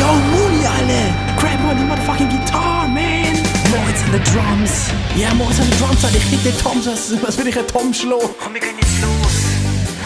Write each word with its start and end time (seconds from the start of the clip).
Yo, 0.00 0.08
Mooney, 0.32 0.64
alle! 0.64 1.02
Grab 1.36 1.60
on 1.68 1.76
the 1.76 1.84
motherfucking 1.84 2.30
guitar, 2.30 2.88
man! 2.88 3.36
Moritz 3.70 4.02
an 4.04 4.12
the 4.12 4.22
drums! 4.32 4.88
Ja, 5.14 5.34
Moritz 5.34 5.60
an 5.60 5.66
the 5.70 5.76
drums, 5.76 6.02
Alter. 6.02 6.16
Ich 6.16 6.24
hit 6.24 6.44
den 6.44 6.56
Tom, 6.58 6.78
was, 6.86 7.12
was 7.22 7.36
will 7.36 7.48
ich 7.48 7.58
ein 7.58 7.66
Tom 7.66 7.92
schlagen? 7.92 8.30
Komm, 8.42 8.54
wir 8.54 8.60
gehen 8.62 8.76
jetzt 8.80 9.02
los. 9.02 9.34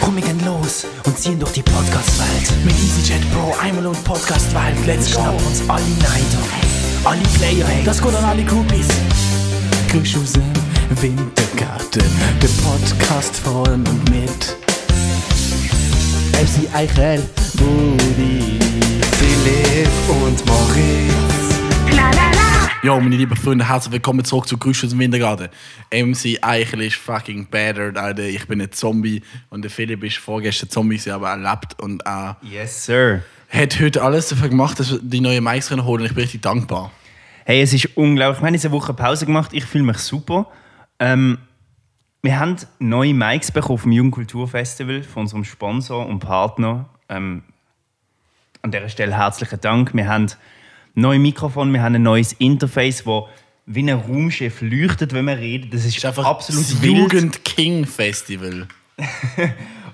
Komm, 0.01 0.17
wir 0.17 0.23
gehen 0.23 0.41
los 0.45 0.85
und 1.05 1.17
ziehen 1.17 1.39
durch 1.39 1.53
die 1.53 1.63
Podcast-Welt. 1.63 2.65
Mit 2.65 2.75
EasyJet 2.75 3.23
Pro, 3.31 3.55
einmal 3.61 3.87
und 3.87 4.03
Podcast-Welt. 4.03 4.75
Let's 4.85 5.05
go. 5.13 5.21
Schnappen 5.21 5.45
uns 5.47 5.61
alle 5.69 5.83
Neider. 6.03 6.43
Alle 7.05 7.23
Player, 7.39 7.65
hey. 7.65 7.83
Das 7.85 8.01
geht 8.01 8.15
an 8.15 8.25
alle 8.25 8.43
Groupies. 8.43 8.87
Grüß 9.91 10.17
aus 10.21 10.33
dem 10.33 10.51
Wintergarten. 11.01 12.03
Der 12.41 12.49
Podcast 12.67 13.35
von 13.37 13.87
und 13.87 14.09
mit 14.09 14.57
MC 16.35 16.67
Eichel, 16.73 17.23
Budi, 17.53 18.59
Philipp 19.29 19.89
und 20.09 20.45
Moritz. 20.45 21.59
Ja, 22.83 22.99
meine 22.99 23.15
lieben 23.15 23.35
Freunde, 23.35 23.67
herzlich 23.67 23.93
willkommen 23.93 24.23
zurück 24.23 24.47
zu 24.47 24.55
Grüß 24.55 24.83
aus 24.83 24.91
dem 24.91 24.99
Wintergarten. 24.99 25.49
MC 25.91 26.37
Eichel 26.43 26.81
ist 26.81 26.97
fucking 26.97 27.47
battered, 27.49 27.97
Alter. 27.97 28.21
Ich 28.23 28.47
bin 28.47 28.61
ein 28.61 28.71
Zombie 28.71 29.23
und 29.49 29.63
der 29.63 29.71
Philipp 29.71 30.03
ist 30.03 30.17
vorgestern 30.17 30.69
Zombie, 30.69 31.01
aber 31.09 31.31
er 31.31 31.37
lebt 31.37 31.81
und 31.81 32.05
er 32.05 32.37
Yes, 32.43 32.85
sir. 32.85 33.23
hat 33.49 33.79
heute 33.79 34.03
alles 34.03 34.29
dafür 34.29 34.49
gemacht, 34.49 34.79
dass 34.79 34.91
wir 34.91 34.99
die 35.01 35.21
neuen 35.21 35.43
Mics 35.43 35.69
können 35.69 35.85
holen 35.85 36.01
und 36.01 36.05
ich 36.07 36.13
bin 36.13 36.21
richtig 36.21 36.43
dankbar. 36.43 36.91
Hey, 37.45 37.61
es 37.63 37.73
ist 37.73 37.97
unglaublich. 37.97 38.41
Wir 38.43 38.47
haben 38.47 38.53
jetzt 38.53 38.65
eine 38.65 38.73
Woche 38.75 38.93
Pause 38.93 39.25
gemacht. 39.25 39.49
Ich 39.53 39.65
fühle 39.65 39.85
mich 39.85 39.97
super. 39.97 40.45
Ähm, 40.99 41.39
wir 42.21 42.39
haben 42.39 42.57
neue 42.77 43.15
Mics 43.15 43.51
bekommen 43.51 43.79
vom 43.79 43.91
Jugendkulturfestival 43.91 45.01
von 45.01 45.23
unserem 45.23 45.43
Sponsor 45.43 46.05
und 46.05 46.19
Partner. 46.19 46.89
Ähm, 47.09 47.41
an 48.65 48.71
dieser 48.71 48.89
Stelle 48.89 49.15
herzlichen 49.15 49.61
Dank. 49.61 49.93
Wir 49.93 50.07
haben 50.07 50.25
neue 50.95 51.19
Mikrofone, 51.19 51.71
wir 51.71 51.83
haben 51.83 51.95
ein 51.95 52.01
neues 52.03 52.33
Interface, 52.33 53.05
wo 53.05 53.29
wie 53.67 53.81
ein 53.81 53.89
Raumschiff 53.97 54.61
leuchtet, 54.61 55.13
wenn 55.13 55.25
wir 55.25 55.37
reden. 55.37 55.69
Das 55.71 55.85
ist, 55.85 55.89
Das 55.89 55.97
ist 55.97 56.05
einfach 56.05 56.25
absolut 56.25 56.63
das. 56.63 56.83
Jugend 56.83 57.45
King 57.45 57.85
Festival. 57.85 58.67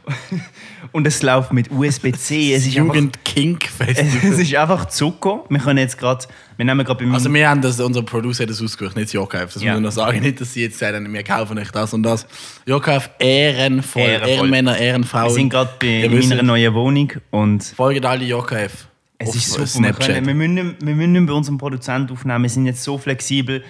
Und 0.92 1.06
es 1.08 1.22
läuft 1.22 1.54
mit 1.54 1.72
USB-C. 1.72 2.54
Es 2.56 2.66
ist 2.66 2.74
Jugend 2.74 3.24
King 3.24 3.58
Es 3.80 3.98
Festival. 3.98 4.40
ist 4.42 4.56
einfach 4.56 4.86
Zucker. 4.90 5.44
Wir 5.50 5.60
können 5.60 5.80
jetzt 5.80 5.98
gerade, 5.98 6.26
wir 6.58 6.66
nehmen 6.66 6.86
gerade 6.86 7.00
bei 7.00 7.06
mir. 7.06 7.14
Also 7.14 7.32
wir 7.34 7.50
haben 7.50 7.62
das, 7.62 7.80
unser 7.80 8.02
Producer 8.04 8.44
hat 8.44 8.50
das 8.50 8.62
ausgesucht, 8.62 8.96
nicht 8.96 9.14
Jokaif. 9.14 9.54
Das 9.54 9.62
Ja. 9.64 9.72
muss 9.74 9.80
ich 9.80 9.84
noch 9.86 9.92
sagen. 9.92 10.20
Nicht, 10.22 10.42
dass 10.42 10.54
sie 10.54 10.64
jetzt 10.64 10.80
sagen, 10.80 11.12
wir 11.14 11.24
kaufen 11.24 11.58
euch 11.58 11.72
das 11.72 11.94
und 11.94 12.04
das. 12.04 12.26
Jokaif, 12.66 13.10
ehrenvoll. 13.20 14.02
Ehrenvoll. 14.02 14.30
Ehrenmänner, 14.30 14.78
Ehrenfrauen. 14.78 15.26
wir 15.26 15.32
sind 15.32 15.50
gerade 15.50 15.70
bei- 15.80 16.10
meiner 16.10 16.44
neuen 16.44 16.74
Wohnung 16.74 17.12
und 17.30 17.64
Folgt 17.64 18.06
alle 18.06 18.26
Jokaif. 18.26 18.88
es 19.18 19.36
ist 19.36 19.48
super. 19.50 19.62
Wir, 19.62 19.68
Snapchat. 19.68 20.08
können, 20.08 20.28
wir, 20.28 20.34
müssen, 20.34 20.54
nicht- 20.56 20.76
wir 20.86 20.96
müssen 20.96 21.12
nicht 21.14 21.28
bei 21.28 21.34
unserem 21.34 21.58
Produzenten 21.58 22.12
aufnehmen. 22.14 22.44
Wir 22.44 22.50
sind 22.50 22.66
jetzt 22.66 22.84
so 22.84 22.98
flexibel. 22.98 23.64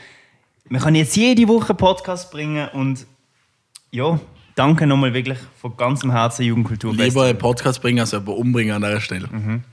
Wir 0.69 0.79
können 0.79 0.95
jetzt 0.95 1.15
jede 1.17 1.47
Woche 1.49 1.69
einen 1.71 1.77
Podcast 1.77 2.31
bringen 2.31 2.69
und 2.69 3.05
ja, 3.91 4.17
danke 4.55 4.85
nochmal 4.87 5.13
wirklich 5.13 5.37
von 5.59 5.75
ganzem 5.77 6.11
Herzen 6.11 6.43
Jugendkultur. 6.45 6.93
Lieber 6.93 7.25
einen 7.25 7.37
Podcast 7.37 7.81
bringen, 7.81 7.99
als 7.99 8.11
jemanden 8.11 8.33
umbringen 8.33 8.75
an 8.75 8.81
dieser 8.81 9.01
Stelle. 9.01 9.27
Mhm. 9.31 9.63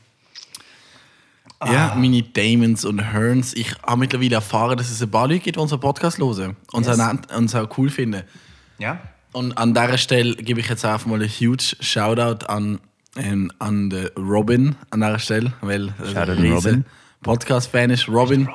Ja, 1.64 1.90
Ah. 1.90 1.94
meine 1.96 2.22
Damons 2.22 2.84
und 2.84 3.00
Hearns. 3.12 3.52
Ich 3.54 3.74
habe 3.82 3.98
mittlerweile 3.98 4.36
erfahren, 4.36 4.76
dass 4.78 4.90
es 4.90 5.02
ein 5.02 5.10
paar 5.10 5.26
Leute 5.26 5.40
gibt, 5.40 5.56
die 5.56 5.60
unseren 5.60 5.80
Podcast 5.80 6.18
hören 6.18 6.56
und 6.72 6.86
Yes. 6.86 7.00
uns 7.36 7.54
auch 7.54 7.68
cool 7.78 7.90
finden. 7.90 8.22
Ja? 8.78 9.00
Und 9.32 9.58
an 9.58 9.74
dieser 9.74 9.98
Stelle 9.98 10.36
gebe 10.36 10.60
ich 10.60 10.68
jetzt 10.68 10.84
einfach 10.84 11.06
mal 11.06 11.20
ein 11.20 11.28
huge 11.28 11.74
Shoutout 11.80 12.46
an, 12.46 12.78
ähm, 13.16 13.50
an 13.58 13.90
den 13.90 14.06
Robin 14.16 14.76
an 14.90 15.00
dieser 15.00 15.18
Stelle, 15.18 15.52
weil 15.60 15.92
er 16.14 16.28
ein 16.28 16.52
Robin. 16.52 16.84
Podcast-Fan 17.22 17.90
ist. 17.90 18.06
Robin, 18.08 18.42
Robin. 18.46 18.54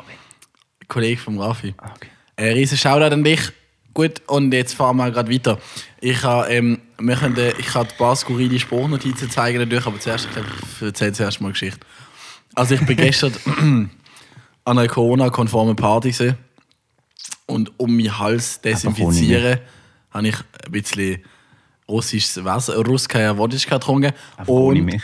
Kollege 0.88 1.20
von 1.20 1.38
Rafi. 1.40 1.74
Ah, 1.78 1.92
okay. 1.96 2.08
Ein 2.38 2.54
riesen 2.54 2.78
Shoutout 2.78 3.14
an 3.14 3.24
dich. 3.26 3.52
Gut, 3.94 4.22
und 4.28 4.52
jetzt 4.54 4.74
fahren 4.74 4.98
wir 4.98 5.12
gerade 5.12 5.32
weiter. 5.32 5.60
Ich 6.02 6.24
habe 6.24 6.50
ähm, 6.52 6.80
wir 7.00 7.16
können, 7.16 7.38
äh, 7.38 7.54
ich 7.60 7.68
kann 7.68 7.86
ein 7.88 7.98
paar 7.98 8.16
skurrile 8.16 8.60
Spruchnotizen 8.60 9.30
zeigen 9.30 9.60
natürlich, 9.60 9.86
aber 9.86 10.00
zuerst, 10.00 10.28
ich 10.76 10.82
erzähle 10.82 11.14
zuerst 11.14 11.42
mal 11.42 11.48
eine 11.48 11.54
Geschichte. 11.54 11.80
Also 12.56 12.76
ich 12.76 12.86
bin 12.86 12.98
gestern 12.98 13.34
an 14.66 14.78
einer 14.80 14.88
Corona-konformen 14.88 15.76
Party 15.76 16.12
gewesen. 16.12 16.38
und 17.46 17.72
um 17.80 17.96
meinen 17.96 18.18
Hals 18.18 18.62
desinfizieren 18.62 19.60
habe 20.12 20.28
ich 20.28 20.36
ein 20.66 20.72
bisschen 20.72 21.24
russisches 21.88 22.44
Wasser, 22.44 22.76
Russkaya 22.78 23.38
Wodka 23.38 23.78
getrunken. 23.78 24.14
Einfach 24.38 24.48
ohne 24.54 24.80
Und- 24.80 24.86
mich. 24.86 25.02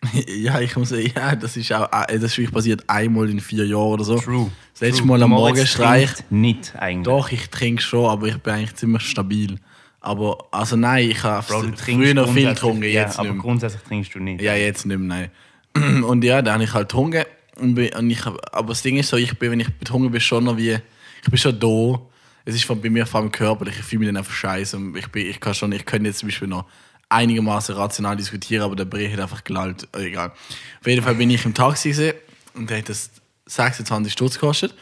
ja, 0.28 0.60
ich 0.60 0.76
muss 0.76 0.90
ja, 0.90 1.34
das 1.34 1.56
ist 1.56 1.72
auch 1.72 1.88
äh, 1.92 2.14
das 2.14 2.24
ist 2.24 2.38
wirklich 2.38 2.54
passiert 2.54 2.84
einmal 2.86 3.28
in 3.28 3.40
vier 3.40 3.66
Jahren 3.66 3.94
oder 3.94 4.04
so. 4.04 4.18
True. 4.18 4.50
Das 4.72 4.82
letzte 4.82 4.98
True. 5.00 5.08
Mal 5.08 5.22
am 5.22 5.30
Moritz 5.30 5.56
Morgenstreich. 5.56 6.14
trinkt 6.14 6.32
Nicht 6.32 6.76
eigentlich. 6.76 7.04
Doch, 7.04 7.32
ich 7.32 7.50
trinke 7.50 7.82
schon, 7.82 8.08
aber 8.08 8.28
ich 8.28 8.36
bin 8.38 8.54
eigentlich 8.54 8.76
ziemlich 8.76 9.02
stabil. 9.02 9.58
Aber, 10.00 10.46
also 10.52 10.76
nein, 10.76 11.10
ich 11.10 11.22
habe 11.24 11.42
früher 11.42 12.14
noch 12.14 12.32
viel 12.32 12.48
getrunken, 12.48 12.84
ja, 12.84 13.02
jetzt 13.02 13.18
aber 13.18 13.28
nicht 13.28 13.34
mehr. 13.34 13.42
grundsätzlich 13.42 13.82
trinkst 13.82 14.14
du 14.14 14.20
nicht. 14.20 14.40
Ja, 14.40 14.54
jetzt 14.54 14.86
nicht 14.86 14.98
mehr, 14.98 15.30
nein. 15.74 16.02
Und 16.04 16.22
ja, 16.22 16.40
dann 16.40 16.54
habe 16.54 16.64
ich 16.64 16.72
halt 16.72 16.88
getrunken. 16.88 17.24
Und 17.56 17.74
bin, 17.74 17.92
und 17.92 18.08
ich, 18.08 18.24
aber 18.24 18.68
das 18.68 18.82
Ding 18.82 18.98
ist 18.98 19.08
so, 19.08 19.16
ich 19.16 19.36
bin, 19.36 19.50
wenn 19.50 19.58
ich 19.58 19.68
betrunken 19.74 20.12
bin, 20.12 20.20
schon 20.20 20.44
noch 20.44 20.56
wie, 20.56 20.78
ich 21.22 21.28
bin 21.28 21.36
schon 21.36 21.58
da. 21.58 22.00
Es 22.44 22.54
ist 22.54 22.64
von, 22.64 22.80
bei 22.80 22.88
mir 22.88 23.04
vor 23.04 23.20
allem 23.20 23.32
körperlich, 23.32 23.76
ich 23.80 23.84
fühle 23.84 24.00
mich 24.00 24.08
dann 24.10 24.16
einfach 24.16 24.32
scheiße. 24.32 24.80
Ich, 24.96 25.08
bin, 25.08 25.26
ich 25.26 25.40
kann 25.40 25.54
schon, 25.54 25.72
ich 25.72 25.84
könnte 25.84 26.08
jetzt 26.08 26.20
zum 26.20 26.28
Beispiel 26.28 26.46
noch 26.46 26.66
einigermaßen 27.08 27.74
rational 27.74 28.16
diskutieren, 28.16 28.62
aber 28.62 28.76
der 28.76 28.84
Brie 28.84 29.10
hat 29.10 29.20
einfach 29.20 29.44
gelallt. 29.44 29.88
Äh, 29.94 30.08
Egal. 30.08 30.32
Auf 30.80 30.86
jeden 30.86 31.02
Fall 31.02 31.14
bin 31.14 31.30
ich 31.30 31.44
im 31.44 31.54
Taxi 31.54 31.90
gewesen, 31.90 32.14
und 32.54 32.70
der 32.70 32.78
hat 32.78 32.88
das 32.88 33.10
26 33.46 34.12
Stutz 34.12 34.34
gekostet. 34.34 34.74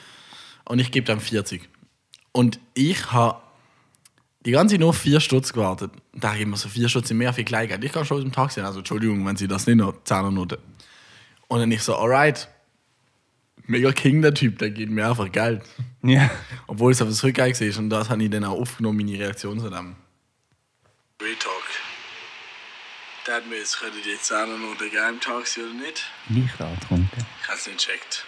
Und 0.64 0.78
ich 0.78 0.90
gebe 0.90 1.06
dann 1.06 1.20
40. 1.20 1.68
Und 2.32 2.58
ich 2.74 3.12
habe 3.12 3.40
die 4.44 4.50
ganze 4.50 4.74
Zeit 4.74 4.80
nur 4.80 4.94
vier 4.94 5.20
Stutz 5.20 5.52
gewartet. 5.52 5.92
Da 6.12 6.28
habe 6.28 6.38
ich 6.38 6.42
immer 6.42 6.56
so 6.56 6.68
vier 6.68 6.88
Stutz 6.88 7.08
sind 7.08 7.18
mehr 7.18 7.32
viel 7.32 7.44
Kleingeld. 7.44 7.84
Ich 7.84 7.92
kann 7.92 8.04
schon 8.04 8.18
aus 8.18 8.22
dem 8.22 8.32
Taxi. 8.32 8.60
Also 8.60 8.78
Entschuldigung, 8.78 9.24
wenn 9.26 9.36
Sie 9.36 9.48
das 9.48 9.66
nicht 9.66 9.76
noch 9.76 10.02
Zehnernote. 10.04 10.58
Und 11.48 11.60
dann 11.60 11.70
ich 11.70 11.82
so, 11.82 11.96
alright. 11.96 12.48
Mega 13.68 13.90
King 13.90 14.22
der 14.22 14.32
Typ, 14.32 14.58
der 14.58 14.70
geht 14.70 14.90
mir 14.90 15.08
einfach 15.08 15.30
Geld. 15.30 15.62
Ja. 16.02 16.30
Obwohl 16.68 16.92
es 16.92 17.02
auf 17.02 17.08
das 17.08 17.24
Rückgang 17.24 17.50
ist 17.50 17.78
und 17.78 17.90
das 17.90 18.10
habe 18.10 18.22
ich 18.22 18.30
dann 18.30 18.44
auch 18.44 18.60
aufgenommen, 18.60 18.98
meine 18.98 19.18
Reaktion 19.18 19.58
zu 19.58 19.70
dem. 19.70 19.96
Real 21.20 21.34
Talk. 23.26 23.26
Der 23.26 23.34
hat 23.36 23.46
mir 23.46 23.58
jetzt 23.58 23.78
können 23.78 24.00
die 24.02 24.20
Zehnernote 24.20 24.88
geben 24.88 25.08
im 25.08 25.20
Taxi 25.20 25.60
oder 25.60 25.72
nicht? 25.72 26.04
Leicht 26.28 26.60
angetrunken. 26.60 27.26
Ich 27.42 27.48
habe 27.48 27.58
es 27.58 27.66
nicht 27.66 27.86
gecheckt. 27.86 28.24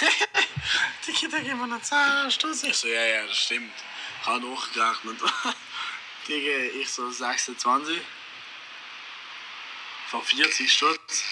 Digi, 1.06 1.28
da 1.30 1.38
geben 1.38 1.58
wir 1.60 1.66
noch 1.66 1.82
10 1.82 2.30
Stutz. 2.30 2.62
Ich 2.62 2.76
so, 2.76 2.88
ja, 2.88 3.04
ja, 3.04 3.26
das 3.26 3.36
stimmt. 3.36 3.72
Ich 4.20 4.26
habe 4.26 4.46
hochgerechnet. 4.46 5.16
Digi, 6.28 6.80
ich 6.80 6.88
so 6.90 7.10
26. 7.10 7.98
Von 10.08 10.22
40 10.22 10.72
Stutz. 10.72 11.24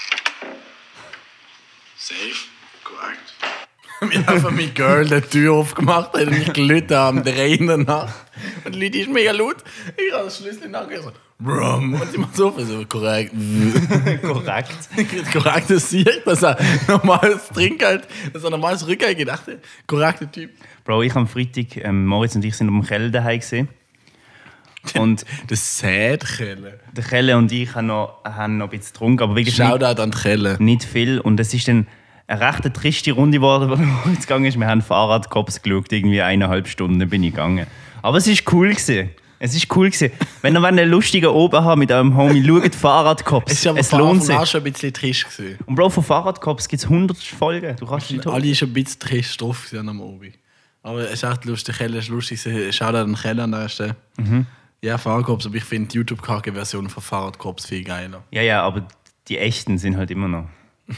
Safe. 1.96 2.36
Korrekt. 2.84 3.34
Wir 4.00 4.26
haben 4.26 4.54
mit 4.54 4.74
Girl 4.74 5.06
die 5.06 5.22
Tür 5.22 5.54
aufgemacht, 5.54 6.12
hat 6.12 6.26
mich 6.26 6.52
gelitten 6.52 6.92
am 6.92 7.24
3 7.24 7.46
in 7.46 7.66
der 7.66 7.78
Nacht. 7.78 8.14
Und 8.64 8.74
die 8.74 8.84
Leute 8.84 8.98
ist 8.98 9.08
mega 9.08 9.32
laut. 9.32 9.64
Ich 9.96 10.12
habe 10.12 10.24
das 10.24 10.36
Schlüssel 10.36 10.68
nachgegeben. 10.68 11.12
Brum. 11.38 11.92
Und 11.94 12.19
macht 12.19 12.34
so, 12.34 12.54
so 12.58 12.84
korrekt. 12.88 13.32
Korrekt. 14.22 14.72
korrektes 15.32 15.91
Sieg, 15.91 16.24
dass 16.24 16.42
er 16.42 16.56
normales 16.88 17.48
Trinkgeld, 17.48 18.08
dass 18.32 18.42
er 18.42 18.50
normales 18.50 18.86
Rückgeld 18.86 19.19
gedacht 19.19 19.47
hat. 19.47 19.58
Korrekter 19.86 20.30
Typ. 20.32 20.50
Bro, 20.84 21.02
ich 21.02 21.14
am 21.14 21.26
Freitag, 21.28 21.76
ähm, 21.76 22.06
Moritz 22.06 22.34
und 22.36 22.44
ich 22.44 22.56
sind 22.56 22.69
am 22.69 22.82
Kelle 22.82 23.10
daheim 23.10 23.38
gesehen. 23.41 23.69
Und 24.94 25.24
Das 25.48 25.78
Sädkelle. 25.78 26.78
der 26.97 27.04
Kelle 27.04 27.36
und 27.36 27.50
ich 27.53 27.74
haben 27.74 27.88
noch, 27.88 28.24
haben 28.24 28.56
noch 28.56 28.66
ein 28.66 28.70
bisschen 28.70 28.92
getrunken, 28.92 29.22
aber 29.24 29.34
wirklich 29.36 29.58
nicht, 29.58 29.68
Shoutout 29.68 30.00
an 30.00 30.12
die 30.12 30.18
Kelle. 30.18 30.56
nicht 30.60 30.84
viel. 30.84 31.20
Und 31.20 31.38
es 31.41 31.53
ist 31.53 31.68
dann 31.68 31.86
eine 32.28 32.41
recht 32.41 32.72
triste 32.72 33.12
Runde 33.12 33.38
geworden, 33.38 33.68
wo 33.71 33.77
Moritz 33.77 34.22
gegangen 34.22 34.47
ist. 34.47 34.59
Wir 34.59 34.66
haben 34.68 34.80
Fahrradkops 34.80 35.60
geschaut, 35.60 35.92
irgendwie 35.92 36.22
eineinhalb 36.22 36.66
Stunden 36.68 37.06
bin 37.10 37.22
ich 37.24 37.33
gegangen. 37.33 37.66
Aber 38.00 38.16
es 38.18 38.27
ist 38.27 38.50
cool 38.53 38.71
gewesen. 38.71 39.10
Es 39.38 39.54
ist 39.54 39.74
cool 39.77 39.91
gewesen. 39.91 40.12
Wenn 40.42 40.54
ihr 40.56 40.65
einen 40.65 40.88
lustigen 40.88 41.27
Oben 41.27 41.65
habt 41.65 41.78
mit 41.78 41.92
eurem 41.92 42.16
Homie, 42.16 42.44
schaut 42.44 42.74
Fahrradkops. 42.74 43.53
Es 43.53 43.59
ist 43.59 43.66
aber 43.66 43.80
es 43.80 43.91
von 43.91 43.98
lohnt 43.98 44.22
sich. 44.24 44.47
schon 44.47 44.60
ein 44.62 44.72
bisschen 44.72 44.92
trist 44.92 45.24
gewesen. 45.36 45.59
Und 45.66 45.74
Bro, 45.74 45.91
von 45.91 46.04
Fahrradkops 46.04 46.68
gibt 46.68 46.83
es 46.83 46.88
100 46.88 47.18
Folgen. 47.18 47.77
Du 47.77 47.86
kannst 47.86 48.10
nicht 48.10 48.27
Alle 48.27 48.54
schon 48.54 48.71
ein 48.71 48.74
bisschen 48.74 49.00
trist 49.00 49.41
drauf 49.41 49.72
am 49.77 50.00
Obi. 50.00 50.33
Aber 50.83 51.00
es 51.00 51.22
ist 51.22 51.24
echt 51.24 51.44
lustig. 51.44 51.77
Kelle 51.77 51.98
ist 51.98 52.09
lustig. 52.09 52.41
Shoutout 52.74 52.97
an 52.98 53.15
Kelle 53.16 53.42
an 53.42 53.53
der 53.53 53.68
Stelle. 53.68 53.97
Ja, 54.83 54.98
Fahrradkorps, 54.98 55.47
aber 55.47 55.56
ich 55.56 55.65
finde 55.65 55.88
die 55.88 55.97
YouTube-Kacke-Version 55.97 56.88
von 56.88 57.03
Fahrradkorps 57.03 57.66
viel 57.66 57.83
geiler. 57.83 58.22
Ja, 58.30 58.42
ja, 58.42 58.62
aber 58.62 58.86
die 59.28 59.38
echten 59.38 59.78
sind 59.78 59.97
halt 59.97 60.10
immer 60.10 60.28
noch. 60.28 60.48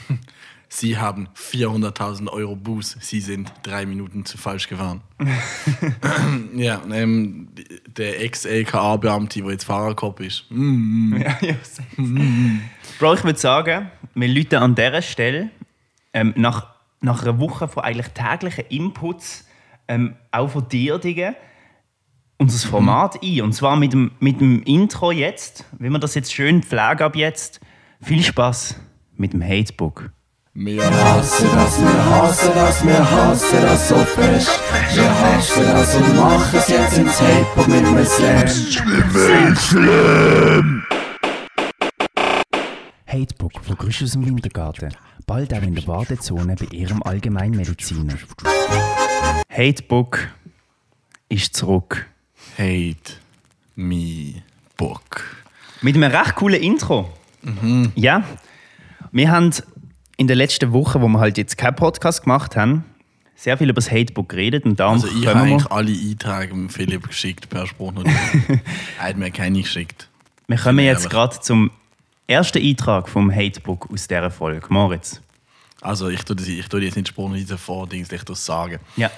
Sie 0.70 0.98
haben 0.98 1.28
400.000 1.34 2.28
Euro 2.28 2.54
Buß. 2.54 2.98
Sie 3.00 3.20
sind 3.20 3.52
drei 3.62 3.86
Minuten 3.86 4.26
zu 4.26 4.36
falsch 4.36 4.68
gefahren. 4.68 5.00
ja, 6.54 6.82
ähm, 6.92 7.48
der 7.86 8.20
Ex-LKA-Beamte, 8.22 9.40
der 9.40 9.50
jetzt 9.52 9.64
Fahrerkopf 9.64 10.20
ist. 10.20 10.44
Mm. 10.50 11.16
Ja, 11.16 11.38
ja, 11.40 11.54
safe. 11.62 12.02
Bro, 12.98 13.14
ich 13.14 13.24
würde 13.24 13.38
sagen, 13.38 13.90
wir 14.14 14.28
läuten 14.28 14.56
an 14.56 14.74
dieser 14.74 15.00
Stelle 15.00 15.50
ähm, 16.12 16.34
nach, 16.36 16.74
nach 17.00 17.22
einer 17.22 17.40
Woche 17.40 17.66
von 17.66 17.82
eigentlich 17.82 18.08
täglichen 18.08 18.66
Inputs, 18.68 19.46
ähm, 19.88 20.16
auch 20.32 20.50
von 20.50 20.68
dir, 20.68 20.98
Digga, 20.98 21.34
unser 22.36 22.68
Format 22.68 23.22
ein. 23.22 23.40
Und 23.40 23.54
zwar 23.54 23.76
mit 23.76 23.94
dem, 23.94 24.10
mit 24.20 24.40
dem 24.40 24.62
Intro 24.64 25.12
jetzt, 25.12 25.64
wie 25.78 25.88
wir 25.88 25.98
das 25.98 26.14
jetzt 26.14 26.32
schön 26.32 26.62
pflegen 26.62 27.02
ab 27.02 27.16
jetzt. 27.16 27.60
Viel 28.02 28.22
Spaß 28.22 28.78
mit 29.16 29.32
dem 29.32 29.42
Hatebook. 29.42 30.10
Wir 30.60 30.90
hasse 30.90 31.46
das, 31.54 31.80
wir 31.80 32.04
hasse 32.04 32.52
das, 32.52 32.84
wir 32.84 33.10
hasse 33.10 33.60
das 33.60 33.88
so 33.90 33.94
fest. 33.94 34.60
Wir 34.92 35.08
hasse 35.08 35.62
das 35.62 35.94
und 35.94 36.16
mach 36.16 36.52
es 36.52 36.66
jetzt 36.66 36.98
ins 36.98 37.20
Hip-Hop 37.20 37.68
mit 37.68 37.84
einem 37.84 38.04
Slam. 39.54 40.84
Hatebook 43.06 43.52
von 43.62 43.76
Grüsch 43.76 44.02
aus 44.02 44.10
dem 44.12 44.26
Wintergarten. 44.26 44.96
Bald 45.28 45.54
auch 45.54 45.62
in 45.62 45.76
der 45.76 45.86
Wartezone 45.86 46.56
bei 46.56 46.66
Ihrem 46.76 47.04
Allgemeinmediziner. 47.04 48.14
Hatebook 49.48 50.26
ist 51.28 51.54
zurück. 51.54 52.04
hate 52.58 53.14
me 53.76 54.42
book. 54.76 55.22
Mit 55.82 55.94
einem 55.94 56.10
recht 56.10 56.34
coolen 56.34 56.60
Intro. 56.60 57.10
Ja, 57.94 58.24
wir 59.12 59.30
haben 59.30 59.52
in 60.18 60.26
den 60.26 60.36
letzten 60.36 60.72
Wochen, 60.72 61.00
wo 61.00 61.08
wir 61.08 61.20
halt 61.20 61.38
jetzt 61.38 61.56
keinen 61.56 61.76
Podcast 61.76 62.24
gemacht 62.24 62.56
haben, 62.56 62.84
sehr 63.36 63.56
viel 63.56 63.70
über 63.70 63.76
das 63.76 63.90
Hatebook 63.90 64.28
geredet 64.28 64.64
und 64.64 64.78
darum 64.78 64.94
Also 64.94 65.06
ich 65.06 65.26
habe 65.26 65.40
eigentlich 65.40 65.70
alle 65.70 65.92
Einträge 65.92 66.52
dem 66.52 66.68
Philipp 66.68 67.06
geschickt 67.06 67.48
per 67.48 67.66
Sprachnachricht. 67.66 68.16
er 68.98 69.08
hat 69.08 69.16
mir 69.16 69.30
keine 69.30 69.62
geschickt. 69.62 70.08
wir 70.48 70.58
kommen 70.58 70.84
jetzt 70.84 71.08
gerade 71.08 71.38
zum 71.40 71.70
ersten 72.26 72.60
Eintrag 72.60 73.08
vom 73.08 73.32
Hatebook 73.32 73.88
aus 73.92 74.08
dieser 74.08 74.30
Folge. 74.32 74.66
Moritz. 74.68 75.22
Also 75.80 76.08
ich 76.08 76.24
tue, 76.24 76.34
das, 76.34 76.48
ich 76.48 76.66
tue 76.68 76.82
jetzt 76.82 76.96
nicht 76.96 77.08
Sprachnachrichten 77.08 77.56
vor, 77.56 77.86
Dings, 77.86 78.10
ich 78.10 78.24
tue 78.24 78.34
es 78.34 78.44
sagen. 78.44 78.80
Ja. 78.96 79.12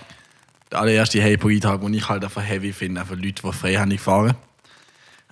Der 0.71 0.81
allererste 0.81 1.21
Hey-Eintrag, 1.21 1.81
den 1.81 1.95
ich 1.95 2.07
halt 2.07 2.23
einfach 2.23 2.43
heavy 2.43 2.75
finde, 2.75 3.01
einfach 3.01 3.17
Leute, 3.17 3.43
die 3.43 3.53
freihändig 3.53 4.03
fahren. 4.03 4.35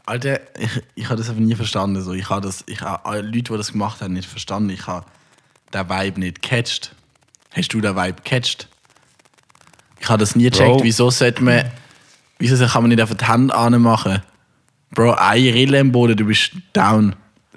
Alter, 0.06 0.40
ich, 0.58 0.82
ich 0.94 1.04
habe 1.04 1.16
das 1.16 1.28
einfach 1.28 1.42
nie 1.42 1.54
verstanden. 1.54 2.00
So. 2.00 2.14
Ich 2.14 2.30
habe 2.30 2.40
das, 2.40 2.64
ich 2.66 2.80
habe 2.80 3.20
Leute, 3.20 3.52
die 3.52 3.56
das 3.58 3.72
gemacht 3.72 4.00
haben, 4.00 4.14
nicht 4.14 4.26
verstanden. 4.26 4.70
Ich 4.70 4.86
habe 4.86 5.04
den 5.74 5.88
Vibe 5.88 6.20
nicht 6.20 6.42
gecatcht. 6.42 6.94
Hast 7.54 7.72
du 7.72 7.80
den 7.80 7.96
Vibe 7.96 8.20
gecatcht? 8.22 8.68
Ich 10.00 10.08
habe 10.08 10.18
das 10.18 10.36
nie 10.36 10.48
gecheckt. 10.50 10.82
Wieso 10.82 11.10
sollte 11.10 11.42
man, 11.42 11.64
wieso 12.38 12.64
kann 12.66 12.82
man 12.82 12.90
nicht 12.90 13.00
einfach 13.00 13.16
die 13.16 13.24
Hand 13.26 13.52
anmachen? 13.52 14.22
Bro, 14.92 15.12
eine 15.14 15.52
Rille 15.54 15.78
im 15.80 15.92
Boden, 15.92 16.16
du 16.16 16.24
bist 16.24 16.52
down. 16.72 17.14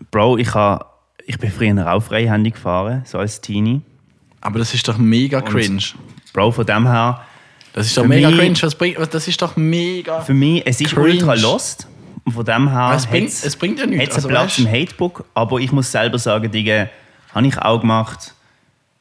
Bro, 0.10 0.38
ich, 0.38 0.54
ha, 0.54 0.86
ich 1.25 1.38
bin 1.38 1.52
früher 1.52 1.92
auch 1.92 2.02
freihändig 2.02 2.56
gefahren, 2.56 3.04
so 3.06 3.19
als 3.19 3.40
Teenie. 3.42 3.81
Aber 4.42 4.60
das 4.60 4.74
ist 4.74 4.88
doch 4.88 4.98
mega 4.98 5.40
cringe. 5.42 5.84
Bro, 6.34 6.52
von 6.52 6.66
dem 6.66 6.88
her, 6.88 7.22
Das 7.74 7.86
ist 7.88 7.96
doch 7.98 8.06
mega 8.06 8.30
mich- 8.30 8.40
cringe. 8.40 8.57
Was 8.64 8.75
bringt, 8.75 8.98
das 9.14 9.28
ist 9.28 9.42
doch 9.42 9.56
mega. 9.56 10.22
für 10.22 10.34
mich, 10.34 10.64
es 10.66 10.81
ist 10.81 10.94
Cringe. 10.94 11.12
ultra 11.25 11.36
lost. 11.36 11.88
Und 12.25 12.34
von 12.34 12.44
dem 12.46 12.69
her 12.69 12.92
Es 12.96 13.06
bringt- 13.06 13.30
es 13.31 13.56
bringt 13.56 13.80
ja 13.80 13.86
nichts. 13.86 14.06
hat's 14.07 14.16
Also, 14.16 14.28
einen 14.28 14.36
Platz 14.38 14.54
weißt- 14.57 14.60
im 14.60 14.68
Hatebook, 14.68 15.25
aber 15.34 15.60
ich 15.60 15.72
muss 15.72 15.92
selber 15.92 16.19
sagen, 16.19 16.52
Digga, 16.52 16.90
habe 17.33 17.48
ich 17.48 17.57
auch 17.57 17.80
gemacht. 17.81 18.33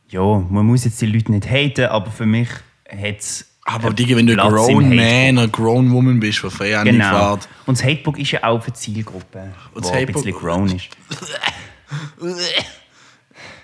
Ja, 0.09 0.23
man 0.50 0.67
muss 0.67 0.85
jetzt 0.85 1.00
die 1.00 1.06
Leute 1.06 1.31
nicht 1.32 1.49
haten, 1.49 1.87
aber 1.87 2.11
für 2.11 2.27
mich 2.27 2.49
hat 2.88 3.19
es 3.21 3.47
Aber 3.65 3.93
Digga, 3.93 4.17
wenn 4.17 4.27
du 4.27 4.32
ein 4.32 4.50
grown 4.53 4.88
man, 4.88 4.99
eine 4.99 5.49
grown 5.49 5.93
woman 5.93 6.19
bist, 6.19 6.43
die 6.43 6.50
freihändig 6.50 6.94
Genau. 6.94 7.09
fährt. 7.37 7.49
Und 7.67 7.79
das 7.79 7.85
Hatebook 7.85 8.19
ist 8.19 8.32
ja 8.32 8.43
auch 8.44 8.61
für 8.62 8.73
Zielgruppe, 8.73 9.53
Und 9.73 9.85
die 9.85 9.91
ein 9.91 10.06
bisschen 10.06 10.32
grown 10.32 10.67
ist. 10.75 10.88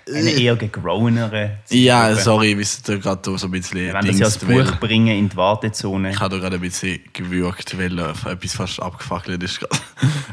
Eine 0.09 0.29
eher 0.29 0.55
gegrownere 0.55 1.57
Ja, 1.69 2.03
Zielgruppe. 2.05 2.23
sorry, 2.23 2.57
wir 2.57 2.65
sind 2.65 2.87
da 2.87 2.95
gerade 2.95 3.37
so 3.37 3.47
ein 3.47 3.51
bisschen 3.51 3.79
Wir 3.81 3.93
wollen 3.93 4.07
das 4.07 4.19
ja 4.19 4.25
als 4.27 4.47
weil 4.47 4.63
Buch 4.63 4.75
bringen 4.79 5.17
in 5.17 5.27
die 5.27 5.35
Wartezone. 5.35 6.11
Ich 6.11 6.19
habe 6.21 6.35
da 6.35 6.41
gerade 6.41 6.55
ein 6.55 6.61
bisschen 6.61 6.99
gewürgt, 7.11 7.77
weil 7.77 7.99
äh, 7.99 8.11
etwas 8.31 8.53
fast 8.53 8.81
abgefackelt 8.81 9.43
ist 9.43 9.59
gerade. 9.59 9.75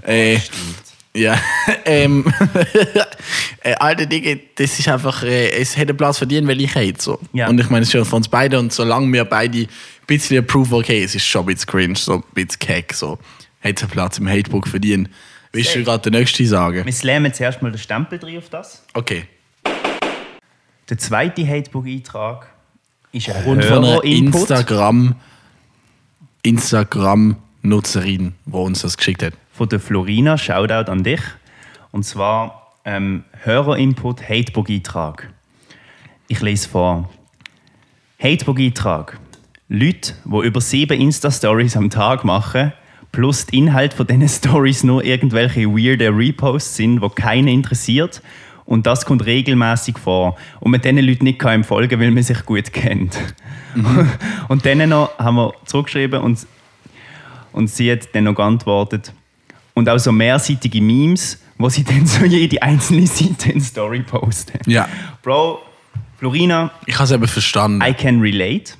äh, 0.02 0.38
ja, 1.16 1.38
ähm, 1.84 2.24
äh, 3.62 3.74
alte 3.74 4.06
Dinge, 4.06 4.40
das 4.56 4.78
ist 4.78 4.88
einfach, 4.88 5.22
äh, 5.22 5.50
es 5.50 5.76
hätte 5.76 5.94
Platz 5.94 6.18
verdient, 6.18 6.48
weil 6.48 6.60
ich 6.60 6.74
hate 6.74 7.00
so. 7.00 7.18
Ja. 7.32 7.48
Und 7.48 7.60
ich 7.60 7.70
meine, 7.70 7.82
es 7.82 7.88
ist 7.88 7.94
ja 7.94 8.04
von 8.04 8.18
uns 8.18 8.28
beiden 8.28 8.58
und 8.58 8.72
solange 8.72 9.12
wir 9.12 9.24
beide 9.24 9.58
ein 9.58 9.68
bisschen 10.06 10.38
approve, 10.38 10.76
okay, 10.76 11.02
es 11.02 11.14
ist 11.14 11.24
schon 11.24 11.42
ein 11.42 11.46
bisschen 11.46 11.66
cringe, 11.70 11.96
so 11.96 12.14
ein 12.14 12.22
bisschen 12.34 12.58
keck, 12.58 12.92
so, 12.92 13.18
hätte 13.60 13.76
es 13.76 13.82
einen 13.82 13.92
Platz 13.92 14.18
im 14.18 14.28
Hatebook 14.28 14.66
verdient. 14.68 15.08
Willst 15.52 15.76
du 15.76 15.84
gerade 15.84 16.10
den 16.10 16.18
nächsten 16.18 16.46
sagen? 16.46 16.84
Wir 16.84 16.92
slammen 16.92 17.32
zuerst 17.32 17.62
mal 17.62 17.70
den 17.70 17.78
Stempel 17.78 18.18
drin 18.18 18.38
auf 18.38 18.48
das. 18.48 18.84
Okay. 18.92 19.28
Der 20.90 20.98
zweite 20.98 21.46
Hatebook-Eintrag 21.46 22.48
ist 23.12 23.30
ein 23.30 23.44
Und 23.44 23.64
von 23.64 23.84
einer. 23.84 24.02
Instagram, 24.02 25.14
Instagram-Nutzerin, 26.42 28.34
die 28.44 28.52
uns 28.52 28.82
das 28.82 28.96
geschickt 28.96 29.22
hat. 29.22 29.34
Von 29.54 29.68
der 29.68 29.80
Florina. 29.80 30.36
Shoutout 30.36 30.90
an 30.90 31.04
dich. 31.04 31.20
Und 31.92 32.04
zwar 32.04 32.72
ähm, 32.84 33.24
Hörer-Input, 33.42 34.28
Hatebook-Eintrag. 34.28 35.30
Ich 36.28 36.42
lese 36.42 36.68
vor. 36.68 37.08
Hatebook-Eintrag. 38.18 39.18
Leute, 39.68 40.14
die 40.24 40.46
über 40.46 40.60
sieben 40.60 41.00
Insta-Stories 41.00 41.76
am 41.76 41.88
Tag 41.88 42.24
machen, 42.24 42.72
plus 43.12 43.46
die 43.46 43.58
Inhalt 43.58 43.94
von 43.94 44.06
diesen 44.06 44.28
Stories 44.28 44.82
nur 44.82 45.04
irgendwelche 45.04 45.68
weirde 45.68 46.10
Reposts 46.10 46.76
sind, 46.76 47.00
die 47.00 47.08
keinen 47.10 47.48
interessiert. 47.48 48.22
Und 48.66 48.86
das 48.86 49.04
kommt 49.04 49.24
regelmäßig 49.24 49.98
vor. 49.98 50.36
Und 50.60 50.72
man 50.72 50.80
diesen 50.80 50.98
Leuten 50.98 51.24
nicht 51.24 51.38
kann 51.38 51.64
folgen 51.64 52.00
weil 52.00 52.10
man 52.10 52.22
sich 52.22 52.44
gut 52.44 52.72
kennt. 52.72 53.18
und 54.48 54.66
dann 54.66 54.88
noch 54.88 55.16
haben 55.18 55.36
wir 55.36 55.52
zurückgeschrieben 55.64 56.20
und 56.20 56.46
und 57.52 57.70
sie 57.70 57.92
hat 57.92 58.12
dann 58.12 58.24
noch 58.24 58.34
geantwortet. 58.34 59.12
Und 59.74 59.88
auch 59.88 59.98
so 59.98 60.12
mehrseitige 60.12 60.80
Memes, 60.80 61.38
wo 61.58 61.68
sie 61.68 61.84
dann 61.84 62.06
so 62.06 62.24
jede 62.24 62.62
einzelne 62.62 63.06
Seite 63.06 63.52
in 63.52 63.60
Story 63.60 64.02
posten. 64.02 64.58
Ja. 64.70 64.88
Bro, 65.22 65.60
Florina, 66.18 66.70
Ich 66.86 66.94
habe 66.94 67.04
es 67.04 67.10
eben 67.10 67.26
verstanden. 67.26 67.82
I 67.84 67.92
can 67.92 68.20
relate. 68.20 68.74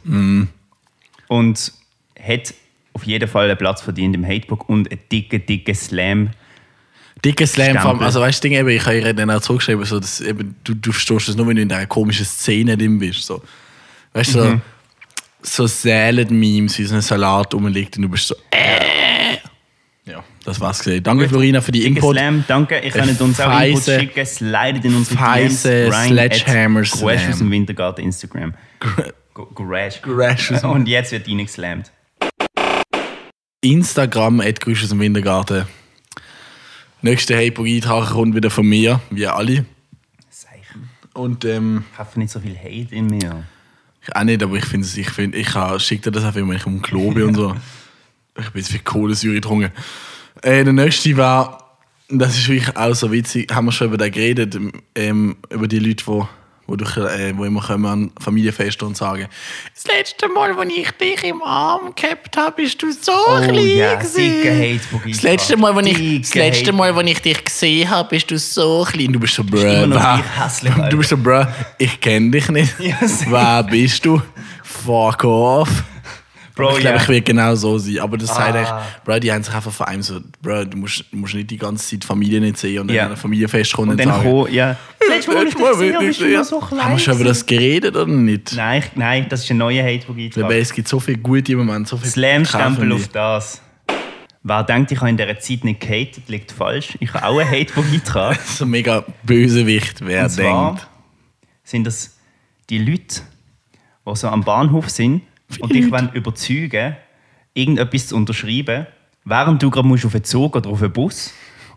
Und 1.29 1.73
hat 2.23 2.55
auf 2.93 3.05
jeden 3.05 3.29
Fall 3.29 3.49
einen 3.49 3.59
Platz 3.59 3.83
verdient 3.83 4.15
im 4.15 4.25
Hatebook 4.25 4.69
und 4.69 4.91
einen 4.91 5.01
dicken, 5.11 5.45
dicken 5.45 5.75
Slam. 5.75 6.31
Dicke 7.25 7.47
Slam, 7.47 7.79
vom, 7.79 8.01
also 8.01 8.21
weißt 8.21 8.43
du, 8.45 8.49
Ding, 8.49 8.59
eben, 8.59 8.69
ich 8.69 8.85
habe 8.85 8.99
ihr 8.99 9.15
dann 9.15 9.31
auch 9.31 9.41
zurückgeschrieben, 9.41 9.85
so, 9.85 9.99
dass, 9.99 10.21
eben, 10.21 10.55
du, 10.63 10.75
du 10.75 10.93
verstehst 10.93 11.29
das 11.29 11.37
nur, 11.37 11.47
wenn 11.49 11.57
du 11.57 11.63
in 11.63 11.69
dieser 11.69 11.87
komischen 11.87 12.27
Szene 12.27 12.77
drin 12.77 12.99
bist. 12.99 13.23
So. 13.25 13.43
Weißt 14.13 14.35
du, 14.35 14.45
Mhm. 14.45 14.61
so, 15.43 15.67
so 15.67 15.67
Salad-Memes, 15.67 16.79
wie 16.79 16.85
so 16.85 16.95
ein 16.95 17.01
Salat 17.01 17.55
rumliegt 17.55 17.97
und 17.97 18.03
du 18.03 18.09
bist 18.11 18.27
so, 18.29 18.35
äh. 18.51 18.84
Das 20.45 20.61
war's 20.61 20.79
gesehen. 20.81 21.03
Danke, 21.03 21.29
Florina, 21.29 21.61
für 21.63 21.73
die 21.73 21.87
Input. 21.87 22.17
Slam, 22.17 22.45
danke. 22.47 22.79
Ihr 22.81 22.91
könnt 22.91 23.19
uns 23.21 23.41
auch 23.41 23.47
Feise- 23.47 23.95
Inputs 23.95 24.15
schicken. 24.15 24.27
Slidet 24.27 24.85
in 24.85 24.95
unsere 24.95 25.19
Feise 25.19 25.91
Sledgehammer 25.91 26.81
Crash 26.83 26.91
Slam. 26.99 27.31
aus 27.31 27.39
dem 27.39 27.51
Wintergarten 27.51 28.05
Instagram. 28.05 28.55
Crash. 29.57 30.03
Crash 30.03 30.51
Und 30.65 30.87
jetzt 30.87 31.13
wird 31.13 31.27
reingeslammt. 31.27 31.91
Instagram, 33.63 34.41
at 34.41 34.61
Grüß 34.61 34.83
aus 34.83 34.89
dem 34.91 35.01
Wintergarten. 35.01 35.67
Nächster 37.01 37.37
Hey-Eintrag 37.37 38.11
kommt 38.11 38.35
wieder 38.35 38.51
von 38.51 38.67
mir, 38.67 39.01
wie 39.11 39.27
alle. 39.27 39.65
Zeichen. 40.31 40.91
Und 41.15 41.45
ähm, 41.45 41.85
Ich 41.93 41.99
habe 41.99 42.19
nicht 42.19 42.31
so 42.31 42.41
viel 42.41 42.57
Hate 42.57 42.95
in 42.95 43.07
mir. 43.07 43.45
Ich 44.03 44.15
auch 44.15 44.25
nicht, 44.25 44.43
aber 44.43 44.57
ich 44.57 44.67
finde 44.67 44.87
ich 44.95 45.09
finde, 45.11 45.39
ich 45.39 45.49
schicke 45.79 46.03
dir 46.03 46.13
das 46.13 46.25
einfach, 46.25 46.41
wenn 46.41 46.53
ich 46.53 46.67
um 46.67 46.83
Klo 46.83 47.11
bin 47.13 47.25
und 47.25 47.35
so. 47.35 47.57
Ich 48.37 48.51
bin 48.51 48.63
jetzt 48.63 48.73
viel 48.73 48.81
Kohlensäure 48.81 49.35
getrunken. 49.37 49.71
Äh, 50.43 50.65
der 50.65 50.73
nächste 50.73 51.17
war, 51.17 51.79
das 52.09 52.37
ist 52.37 52.49
wirklich 52.49 52.77
auch 52.77 52.95
so 52.95 53.11
witzig, 53.11 53.53
haben 53.53 53.67
wir 53.67 53.73
schon 53.73 53.89
über 53.89 53.97
den 53.97 54.13
geredet, 54.13 54.57
ähm, 54.95 55.37
über 55.51 55.67
die 55.69 55.79
Leute, 55.79 56.05
die 56.05 56.23
wo, 56.67 56.77
durch, 56.77 56.97
äh, 56.97 57.37
wo 57.37 57.45
immer 57.45 57.61
kommen 57.61 57.87
an 57.87 58.11
Familienfeste 58.19 58.87
und 58.87 58.97
sagen, 58.97 59.27
das 59.75 59.87
letzte 59.87 60.29
Mal, 60.29 60.53
als 60.59 60.73
ich 60.75 60.91
dich 60.93 61.25
im 61.25 61.43
Arm 61.43 61.95
gehabt 61.95 62.37
habe, 62.37 62.57
bist 62.57 62.83
du 62.83 62.91
so 62.91 63.13
klein 63.13 63.51
Oh 63.55 63.61
ja, 63.61 63.95
gewesen. 63.97 64.17
dicker 64.17 64.55
Hatebook 64.55 65.03
Das 65.07 65.23
letzte 65.23 65.57
Mal, 65.57 65.77
als 65.77 65.87
ich, 65.89 66.21
das 66.23 66.35
letzte 66.35 66.73
Mal, 66.73 66.93
als 66.93 67.11
ich 67.11 67.21
dich 67.21 67.45
gesehen 67.45 67.91
habe, 67.91 68.09
bist 68.09 68.31
du 68.31 68.39
so 68.39 68.87
klein. 68.89 69.13
Du 69.13 69.21
bist 69.21 69.35
so, 69.35 69.45
bruh. 69.45 69.59
Du 70.91 70.97
bist 70.97 71.11
so, 71.11 71.17
bruh, 71.17 71.45
ich 71.79 72.01
kenne 72.01 72.31
dich 72.31 72.49
nicht. 72.49 72.75
Wer 73.29 73.63
bist 73.65 74.05
du? 74.05 74.23
Fuck 74.63 75.25
off. 75.25 75.69
Bro, 76.57 76.75
ich 76.75 76.81
glaube, 76.81 76.97
ja. 76.97 77.03
ich 77.03 77.09
will 77.09 77.21
genau 77.21 77.55
so 77.57 77.79
sein. 77.79 77.99
Aber 77.99 78.17
das 78.17 78.29
sagt 78.29 78.55
Ah. 78.55 78.61
echt, 78.85 79.05
Bro, 79.05 79.19
die 79.19 79.33
haben 79.33 79.43
sich 79.43 79.53
einfach 79.53 79.73
vor 79.73 79.89
allem 79.89 80.03
so, 80.03 80.21
Bro, 80.41 80.67
du 80.67 80.77
musst, 80.77 81.05
du 81.11 81.17
musst 81.17 81.35
nicht 81.35 81.51
die 81.51 81.57
ganze 81.57 81.85
Zeit 81.89 82.03
die 82.03 82.07
Familie 82.07 82.41
nicht 82.41 82.57
sehen 82.59 82.79
und 82.81 82.91
Ja. 82.93 83.03
dann 83.05 83.13
an 83.13 83.17
Familienfest 83.17 83.73
kommen 83.73 83.89
Und 83.91 84.01
und, 84.01 84.07
dann 84.07 84.15
sagen, 84.15 84.31
kommen, 84.31 84.53
ja. 84.55 84.77
Letztes 85.09 85.35
Mal, 85.35 85.47
ich 85.49 85.55
dich 85.55 85.65
gesehen 85.65 85.95
habe, 85.97 86.07
bist 86.07 86.21
du 86.21 86.29
noch 86.29 86.45
so 86.45 86.61
klein. 86.61 86.85
Haben 86.85 86.93
wir 86.93 86.99
schon 87.01 87.15
über 87.17 87.25
das 87.25 87.45
geredet 87.45 87.97
oder 87.97 88.07
nicht? 88.07 88.55
Nein, 88.57 88.83
ich- 88.85 88.97
nein, 88.97 89.27
das 89.29 89.43
ist 89.45 89.51
ein 89.51 89.57
neuer 89.59 89.85
Weil 89.85 89.95
Hatebook-Eintrag. 89.99 90.51
es 90.53 90.73
gibt 90.73 90.87
so 90.89 91.01
viele 91.01 91.19
gute 91.19 91.57
Momente, 91.57 91.91
so 91.91 91.97
viele 91.97 92.11
Slam-Stempel 92.11 92.89
Kämpfe. 92.89 92.95
auf 92.95 93.09
das. 93.09 93.61
Wer 94.47 94.63
denkt, 94.63 94.93
ich 94.93 94.99
habe 95.01 95.09
in 95.11 95.17
dieser 95.17 95.39
Zeit 95.41 95.65
nicht 95.65 95.81
gehatet, 95.81 96.29
liegt 96.29 96.53
falsch. 96.53 96.97
Ich 97.01 97.13
habe 97.15 97.27
auch 97.27 97.39
einen 97.39 97.51
Hate-Beitrag. 97.51 98.39
So 98.47 98.65
mega 98.67 99.03
Bösewicht, 99.23 100.05
wer 100.07 100.25
Und 100.25 100.31
zwar 100.31 100.67
denkt. 100.75 100.87
sind 101.65 101.85
das 101.87 102.17
die 102.71 102.79
Leute, 102.79 103.23
die 104.07 104.15
so 104.17 104.29
am 104.29 104.43
Bahnhof 104.45 104.89
sind 104.91 105.23
und 105.61 105.73
dich 105.73 105.91
wollen 105.91 106.11
überzeugen, 106.13 106.97
irgendetwas 107.55 108.09
zu 108.09 108.17
unterschreiben, 108.17 108.87
während 109.25 109.63
du 109.63 109.71
gerade 109.71 109.87
musst 109.87 110.05
auf 110.05 110.15
einen 110.15 110.25
Zug 110.25 110.57
oder 110.57 110.71
auf 110.71 110.83
einen 110.83 110.93
Bus 110.93 111.33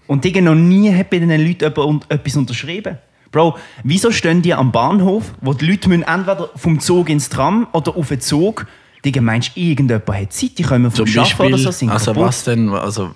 und 0.07 0.23
die 0.23 0.41
noch 0.41 0.55
nie 0.55 0.93
hat 0.93 1.09
bei 1.09 1.19
diesen 1.19 1.45
Leuten 1.45 2.01
etwas 2.09 2.35
unterschrieben. 2.35 2.97
Bro, 3.31 3.57
wieso 3.83 4.11
stehen 4.11 4.41
die 4.41 4.53
am 4.53 4.71
Bahnhof, 4.71 5.33
wo 5.41 5.53
die 5.53 5.65
Leute 5.65 5.89
müssen 5.89 6.03
entweder 6.03 6.49
vom 6.55 6.79
Zug 6.79 7.09
ins 7.09 7.29
Tram 7.29 7.67
oder 7.73 7.95
auf 7.95 8.07
den 8.07 8.21
Zug? 8.21 8.65
Digga, 9.03 9.21
meinst 9.21 9.55
du, 9.55 9.59
irgendjemand 9.59 10.07
hat 10.07 10.33
Zeit? 10.33 10.57
Die 10.57 10.63
kommen 10.63 10.89
vom 10.89 11.05
Schaffen 11.05 11.45
oder 11.45 11.57
so, 11.57 11.71
sind 11.71 11.89
also 11.89 12.13
kaputt. 12.13 12.27
was 12.27 12.43
denn? 12.45 12.69
Also, 12.69 13.11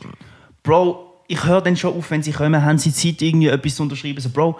Bro, 0.63 1.23
ich 1.27 1.43
höre 1.45 1.61
dann 1.61 1.77
schon 1.77 1.95
auf, 1.95 2.11
wenn 2.11 2.21
sie 2.21 2.33
kommen, 2.33 2.63
haben 2.63 2.77
sie 2.77 2.93
Zeit, 2.93 3.21
irgendwie 3.21 3.47
etwas 3.47 3.75
zu 3.75 3.83
unterschreiben. 3.83 4.19
So, 4.19 4.29
Bro, 4.29 4.59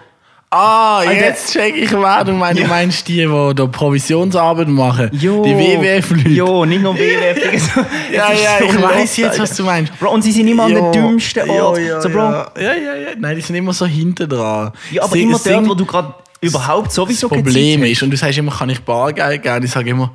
ah, 0.51 0.97
Alter. 0.99 1.13
jetzt 1.13 1.51
check 1.53 1.75
ich 1.75 1.91
wer 1.91 2.23
du 2.23 2.33
meinst. 2.33 2.59
Ja. 2.59 2.65
Du 2.65 2.69
meinst 2.69 3.07
die, 3.07 3.25
die 3.25 3.51
da 3.55 3.65
Provisionsarbeit 3.67 4.67
machen. 4.67 5.09
Jo, 5.13 5.43
Die 5.43 5.55
WWF-Leute. 5.55 6.29
Jo, 6.29 6.65
nicht 6.65 6.81
nur 6.81 6.95
WWF. 6.95 7.75
Ja, 8.11 8.31
ja, 8.33 8.59
so 8.59 8.65
ich 8.65 8.81
weiß 8.81 9.17
jetzt, 9.17 9.39
was 9.39 9.55
du 9.55 9.63
meinst. 9.63 9.97
Bro, 9.99 10.11
und 10.11 10.21
sie 10.21 10.31
sind 10.31 10.47
immer 10.47 10.63
an 10.65 10.71
Jo, 10.71 10.91
den 10.91 11.01
dümmsten 11.09 11.47
jo, 11.47 11.53
Ort. 11.67 11.79
Ja, 11.79 12.01
so, 12.01 12.09
Bro, 12.09 12.19
ja, 12.19 12.51
ja. 12.57 12.61
ja, 12.61 12.73
ja, 12.73 12.95
ja. 12.95 13.09
Nein, 13.17 13.35
die 13.37 13.41
sind 13.41 13.55
immer 13.55 13.73
so 13.73 13.85
hinten 13.85 14.27
dran. 14.29 14.71
aber 14.99 15.07
Sie- 15.13 15.23
immer 15.23 15.39
dort, 15.43 15.69
wo 15.69 15.73
du 15.73 15.85
gerade 15.85 16.13
überhaupt 16.41 16.91
sowieso 16.91 17.27
Das 17.29 17.37
Problem 17.37 17.83
ist, 17.83 18.01
und 18.03 18.09
du 18.11 18.17
sagst 18.17 18.37
immer, 18.37 18.51
kann 18.51 18.69
ich 18.69 18.81
Bargeld 18.81 19.43
geben? 19.43 19.63
Ich 19.63 19.71
sage 19.71 19.91
immer, 19.91 20.11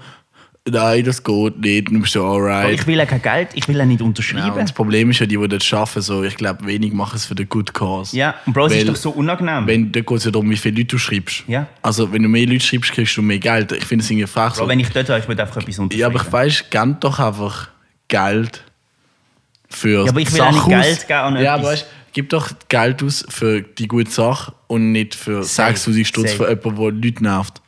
nein, 0.69 1.05
das 1.05 1.23
geht 1.23 1.59
nicht. 1.59 1.89
Du 1.89 2.01
bist 2.01 2.15
hast. 2.17 2.23
alright. 2.23 2.73
Ich 2.75 2.87
will 2.87 2.97
ja 2.99 3.07
kein 3.07 3.23
Geld, 3.23 3.49
ich 3.55 3.67
will 3.69 3.77
ja 3.77 3.85
nicht 3.87 4.01
Ja, 4.01 4.07
unterschreiben. 4.07 4.51
und 4.53 4.63
das 4.63 4.73
Problem 4.73 5.11
ist 5.11 5.21
ja, 5.21 5.27
die, 5.27 5.37
die 5.37 5.49
das 5.49 5.73
arbeiten, 5.73 6.01
so, 6.03 6.23
ich 6.25 6.37
glaube, 6.37 6.67
wenig 6.67 6.93
machen 6.93 7.17
es 7.17 7.27
für 7.27 7.35
den 7.35 7.49
Good 7.49 7.73
Cause. 7.75 8.17
Ja, 8.17 8.35
und 8.47 8.53
Bro, 8.53 8.67
es 8.67 8.75
ist 8.75 8.89
doch 8.89 8.97
so 8.97 9.11
unangenehm. 9.11 9.67
Wenn, 9.67 9.93
da 9.93 10.01
geht 10.01 10.19
es 10.19 10.25
ja 10.25 10.31
darum, 10.31 10.51
wie 10.51 10.57
viele 10.57 10.77
Leute 10.77 10.89
du 10.89 10.99
schreibst. 10.99 11.45
Ja. 11.47 11.67
Also, 11.83 12.13
wenn 12.13 12.23
du 12.23 12.29
mehr 12.29 12.47
Leute 12.47 12.65
schreibst, 12.65 12.93
kriegst 12.93 13.17
du 13.17 13.23
mehr 13.23 13.39
Geld. 13.39 13.73
Ich 13.73 13.85
finde 13.85 14.05
es 14.05 14.11
irgendwie 14.11 14.27
frech 14.27 14.55
Bro, 14.55 14.65
so. 14.65 14.69
wenn 14.69 14.81
ich 14.81 14.89
dort 14.91 15.09
wäre, 15.09 15.19
ich 15.19 15.29
würde 15.29 15.43
einfach 15.43 15.57
etwas 15.59 15.79
unterschreiben. 15.79 16.01
Ja, 16.01 16.07
aber 16.07 16.21
ich 16.27 16.33
weiß, 16.33 16.65
gib 16.71 17.01
doch 17.01 17.19
einfach 17.19 17.69
Geld 18.09 18.63
für 19.69 20.05
Ja, 20.05 20.11
aber 20.11 20.21
ich 20.21 20.33
will 20.33 20.41
auch 20.41 20.53
nicht. 20.53 20.67
Geld 20.69 21.07
geben 21.09 21.19
an 21.21 21.37
Ja, 21.43 21.55
aber 21.55 21.65
weißt, 21.65 21.87
gib 22.13 22.31
doch 22.31 22.51
Geld 22.69 23.03
aus 23.03 23.25
für 23.29 23.63
die 23.63 23.89
gute 23.89 24.11
Sache 24.11 24.53
und 24.69 24.93
nicht 24.93 25.15
für 25.15 25.43
Safe, 25.43 25.77
6000 25.77 26.07
Stutz 26.07 26.33
für 26.33 26.49
jemanden, 26.49 26.77
der 26.77 26.93
Leute 27.11 27.23
nervt. 27.23 27.61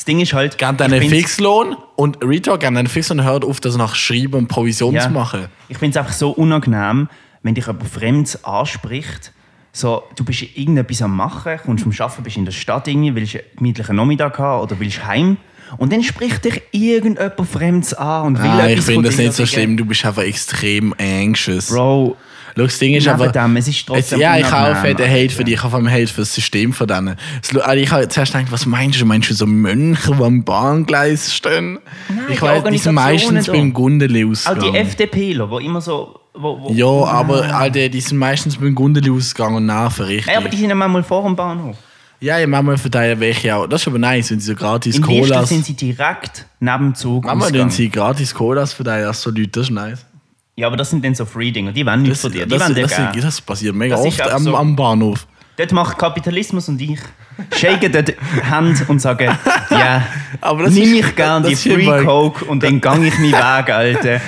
Das 0.00 0.06
Ding 0.06 0.18
ist 0.20 0.32
halt, 0.32 0.54
ich 0.54 0.58
deinen 0.78 1.02
Fixlohn 1.02 1.76
und 1.94 2.24
Retalk, 2.24 2.60
gib 2.60 2.72
deinen 2.74 2.86
Fixlohn 2.86 3.18
und 3.20 3.26
hört 3.26 3.44
auf, 3.44 3.60
das 3.60 3.76
nach 3.76 3.94
Schreiben 3.94 4.32
und 4.32 4.48
Provision 4.48 4.94
Ja. 4.94 5.02
zu 5.02 5.10
machen. 5.10 5.48
Ich 5.68 5.76
finde 5.76 5.90
es 5.90 6.02
einfach 6.02 6.16
so 6.16 6.30
unangenehm, 6.30 7.10
wenn 7.42 7.54
dich 7.54 7.66
jemand 7.66 7.86
Fremdes 7.86 8.42
anspricht. 8.42 9.30
So, 9.72 10.04
du 10.16 10.24
bist 10.24 10.42
irgendetwas 10.56 11.02
am 11.02 11.14
Machen, 11.14 11.58
kommst 11.66 11.82
vom 11.84 11.92
Arbeiten, 11.98 12.22
bist 12.22 12.38
in 12.38 12.46
der 12.46 12.52
Stadt 12.52 12.88
irgendwie, 12.88 13.14
willst 13.14 13.34
einen 13.34 13.44
gemütlichen 13.58 13.96
Nachmittag 13.96 14.38
haben 14.38 14.62
oder 14.62 14.80
willst 14.80 15.04
heim. 15.06 15.36
Und 15.76 15.92
dann 15.92 16.02
spricht 16.02 16.46
dich 16.46 16.62
irgendjemand 16.72 17.46
Fremdes 17.46 17.92
an 17.92 18.24
und 18.28 18.42
will 18.42 18.48
Ah, 18.48 18.68
ich 18.68 18.80
finde 18.80 19.10
das 19.10 19.18
nicht 19.18 19.34
so 19.34 19.44
schlimm, 19.44 19.76
du 19.76 19.84
bist 19.84 20.06
einfach 20.06 20.22
extrem 20.22 20.94
anxious. 20.98 21.68
Bro, 21.68 22.16
das 22.56 22.78
Ding 22.78 22.94
ist 22.94 23.06
aber. 23.08 23.28
dem, 23.28 23.56
es 23.56 23.68
ist 23.68 23.86
trotzdem 23.86 24.20
ja, 24.20 24.36
ich 24.38 24.50
habe 24.50 24.72
auch 24.76 24.80
fette 24.82 25.08
Hate 25.08 25.30
für 25.30 25.44
dich, 25.44 25.54
ich 25.54 25.62
habe 25.62 25.76
allem 25.76 25.90
Hate 25.90 26.06
für 26.08 26.22
das 26.22 26.34
System 26.34 26.72
von 26.72 26.86
denen. 26.86 27.16
Es- 27.42 27.56
also 27.56 27.80
Ich 27.80 27.90
habe 27.90 28.08
zuerst 28.08 28.32
gedacht, 28.32 28.50
was 28.52 28.66
meinst 28.66 29.00
du? 29.00 29.04
Meinst 29.06 29.30
du 29.30 29.34
so 29.34 29.46
Mönche, 29.46 30.14
die 30.14 30.22
am 30.22 30.44
Bahngleis 30.44 31.32
stehen? 31.34 31.78
ich 32.28 32.36
die 32.36 32.42
weiß, 32.42 32.64
die 32.64 32.78
sind 32.78 32.94
meistens 32.94 33.46
da. 33.46 33.52
beim 33.52 33.72
Gundeli 33.72 34.24
auch 34.24 34.28
die 34.28 34.30
ausgegangen. 34.32 34.74
FDPler, 34.74 35.48
die 35.58 35.66
immer 35.66 35.80
so... 35.80 36.16
Wo, 36.32 36.60
wo, 36.62 36.72
Ja, 36.72 36.86
aber 36.86 37.52
Alter, 37.56 37.88
die 37.88 38.00
sind 38.00 38.16
meistens 38.18 38.56
beim 38.56 38.74
Gundeli 38.74 39.10
ausgegangen 39.10 39.66
und. 39.66 40.28
Hey, 40.28 40.36
aber 40.36 40.48
die 40.48 40.56
sind 40.56 40.68
ja 40.68 40.74
manchmal 40.76 41.02
vor 41.02 41.24
dem 41.24 41.34
Bahnhof. 41.34 41.76
ja, 42.20 42.38
ja, 42.38 42.46
manchmal 42.46 42.78
verteilen 42.78 43.18
welche 43.18 43.54
auch. 43.56 43.66
Das 43.66 43.80
ist 43.82 43.88
aber 43.88 43.98
nice, 43.98 44.30
wenn 44.30 44.38
sie 44.38 44.46
so 44.46 44.54
gratis 44.54 44.96
Im 44.96 45.02
Colas. 45.02 45.48
sind 45.48 45.64
sie 45.66 45.74
direkt 45.74 46.46
neben 46.60 46.90
dem 46.90 46.94
Zug 46.94 47.24
Manchmal 47.24 47.46
ausgegangen. 47.48 47.70
sie 47.72 47.88
gratis 47.90 48.32
Colas 48.32 48.72
verteilen, 48.72 49.08
als 49.08 49.22
so 49.22 49.30
Leute, 49.30 49.48
das 49.48 49.64
ist 49.64 49.70
nice. 49.70 50.06
Ja, 50.56 50.66
aber 50.66 50.76
das 50.76 50.90
sind 50.90 51.04
dann 51.04 51.14
so 51.14 51.24
Free-Dinger, 51.24 51.72
die 51.72 51.86
wollen 51.86 52.02
nichts 52.02 52.20
von 52.20 52.32
dir, 52.32 52.44
die 52.44 52.50
das, 52.50 52.60
wollen 52.62 52.74
dir 52.74 52.82
das, 52.82 52.96
geben. 52.96 53.20
das, 53.22 53.40
passiert 53.40 53.74
mega 53.74 53.96
Das 53.96 54.04
ist 54.06 54.20
oft 54.20 54.30
am, 54.32 54.42
so. 54.42 54.56
am 54.56 54.76
Bahnhof. 54.76 55.26
Dort 55.56 55.72
macht 55.72 55.98
Kapitalismus 55.98 56.68
und 56.68 56.80
ich 56.80 56.98
shaken 57.56 57.92
dort 57.92 58.14
Hand 58.50 58.88
und 58.88 58.98
sagen, 59.00 59.30
ja, 59.70 60.06
Aber 60.40 60.64
das 60.64 60.74
nimm 60.74 60.94
ist- 60.94 61.06
ich 61.08 61.16
gern 61.16 61.42
die 61.44 61.52
ist 61.52 61.62
Free 61.62 61.84
immer- 61.84 62.02
Coke 62.02 62.44
und 62.46 62.62
dann 62.62 62.80
gang 62.80 63.04
ich 63.04 63.14
meinen 63.18 63.32
Weg, 63.32 63.70
Alter. 63.70 64.20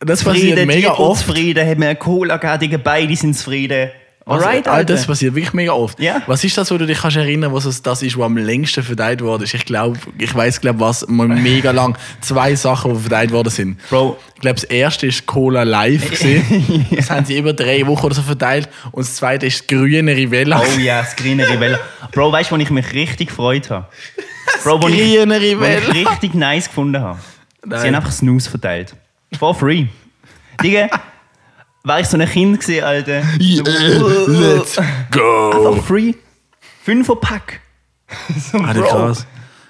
Das 0.00 0.24
passiert 0.24 0.54
Frieden, 0.58 0.66
mega 0.66 0.92
oft. 0.94 1.26
zufrieden, 1.26 1.68
hat 1.68 1.78
mir 1.78 1.86
eine 1.90 1.96
Cola 1.96 2.36
gegeben, 2.38 2.58
Digga, 2.60 2.76
beide 2.82 3.14
sind 3.16 3.34
zufrieden. 3.36 3.90
Also, 4.30 4.46
Alright, 4.46 4.68
Alter. 4.68 4.94
das 4.94 5.06
passiert 5.06 5.34
wirklich 5.34 5.52
mega 5.52 5.72
oft. 5.72 5.98
Ja. 5.98 6.22
Was 6.28 6.44
ist 6.44 6.56
das, 6.56 6.70
wo 6.70 6.78
du 6.78 6.86
dich 6.86 6.98
kannst 7.00 7.16
erinnern, 7.16 7.52
was 7.52 7.64
es 7.64 7.82
das 7.82 8.00
ist, 8.02 8.16
was 8.16 8.26
am 8.26 8.36
längsten 8.36 8.84
verteilt 8.84 9.22
worden 9.22 9.42
ist? 9.42 9.54
Ich 9.54 9.64
glaube, 9.64 9.98
ich 10.18 10.32
weiß, 10.32 10.60
glaube 10.60 10.78
was 10.78 11.04
mal 11.08 11.26
mega 11.26 11.72
lang. 11.72 11.98
Zwei 12.20 12.54
Sachen, 12.54 12.94
die 12.94 13.00
verteilt 13.00 13.32
worden 13.32 13.50
sind. 13.50 13.78
Bro. 13.88 14.16
Ich 14.36 14.40
glaube, 14.40 14.54
das 14.54 14.64
erste 14.64 15.08
ist 15.08 15.26
Cola 15.26 15.64
Live 15.64 16.08
gesehen. 16.10 16.86
Das 16.94 17.10
haben 17.10 17.24
sie 17.24 17.38
über 17.38 17.52
drei 17.52 17.84
Wochen 17.88 18.06
oder 18.06 18.14
so 18.14 18.22
verteilt. 18.22 18.68
Und 18.92 19.04
das 19.04 19.16
zweite 19.16 19.46
ist 19.46 19.66
grüne 19.66 20.14
Rivella. 20.14 20.60
Oh 20.62 20.78
ja, 20.78 21.00
das 21.02 21.16
grüne 21.16 21.48
Rivella. 21.48 21.80
Bro, 22.12 22.30
weißt 22.30 22.50
du, 22.52 22.54
wo 22.54 22.60
ich 22.60 22.70
mich 22.70 22.92
richtig 22.92 23.28
gefreut 23.30 23.68
habe? 23.68 23.86
Bro, 24.62 24.82
wo 24.82 24.88
ich, 24.88 25.18
wo 25.26 25.64
ich 25.64 26.08
richtig 26.08 26.34
nice 26.34 26.68
gefunden 26.68 27.00
habe. 27.02 27.18
Nein. 27.64 27.80
Sie 27.80 27.86
haben 27.88 27.94
einfach 27.96 28.12
Snooze 28.12 28.48
verteilt. 28.48 28.94
For 29.38 29.54
free. 29.54 29.86
Digga, 30.62 30.88
war 31.82 32.00
ich 32.00 32.06
so 32.06 32.16
ein 32.18 32.28
Kind 32.28 32.60
gewesen, 32.60 32.84
Alter. 32.84 33.22
Yeah, 33.40 33.62
let's 34.26 34.76
go. 35.10 35.50
Einfach 35.70 35.84
free. 35.84 36.12
Fünferpack. 36.82 37.60
so, 38.50 38.58
Alter, 38.64 38.80
Bro. 38.80 38.88
krass. 38.88 39.26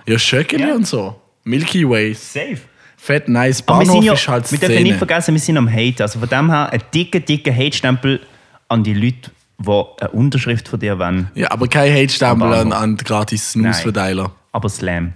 Ja, 0.07 0.19
Schöckeli 0.19 0.69
Ja. 0.69 0.75
und 0.75 0.87
so. 0.87 1.21
Milky 1.45 1.89
Ways. 1.89 2.33
Safe. 2.33 2.59
Fett 2.97 3.29
nice. 3.29 3.63
Bahnhof 3.63 4.05
ja, 4.05 4.13
ist 4.13 4.29
halt 4.29 4.51
wir 4.53 4.59
dürfen 4.59 4.83
nicht 4.83 4.99
vergessen, 4.99 5.33
wir 5.35 5.41
sind 5.41 5.57
am 5.57 5.71
Hate. 5.73 6.03
Also 6.03 6.19
von 6.19 6.29
dem 6.29 6.51
her 6.51 6.71
ein 6.71 6.83
dicker, 6.93 7.21
dicker 7.21 7.55
Hate-Stempel 7.55 8.21
an 8.69 8.85
die 8.85 8.93
Leute, 8.93 9.31
die 9.59 9.71
eine 10.01 10.11
Unterschrift 10.11 10.69
von 10.69 10.79
dir 10.79 10.99
wollen. 10.99 11.31
Ja, 11.35 11.51
aber 11.51 11.67
kein 11.67 11.93
Hate-Stempel 11.95 12.53
an, 12.53 12.73
an 12.73 12.97
gratis 12.99 13.53
Snooze-Verteiler. 13.53 14.33
Aber 14.53 14.69
Slam. 14.69 15.15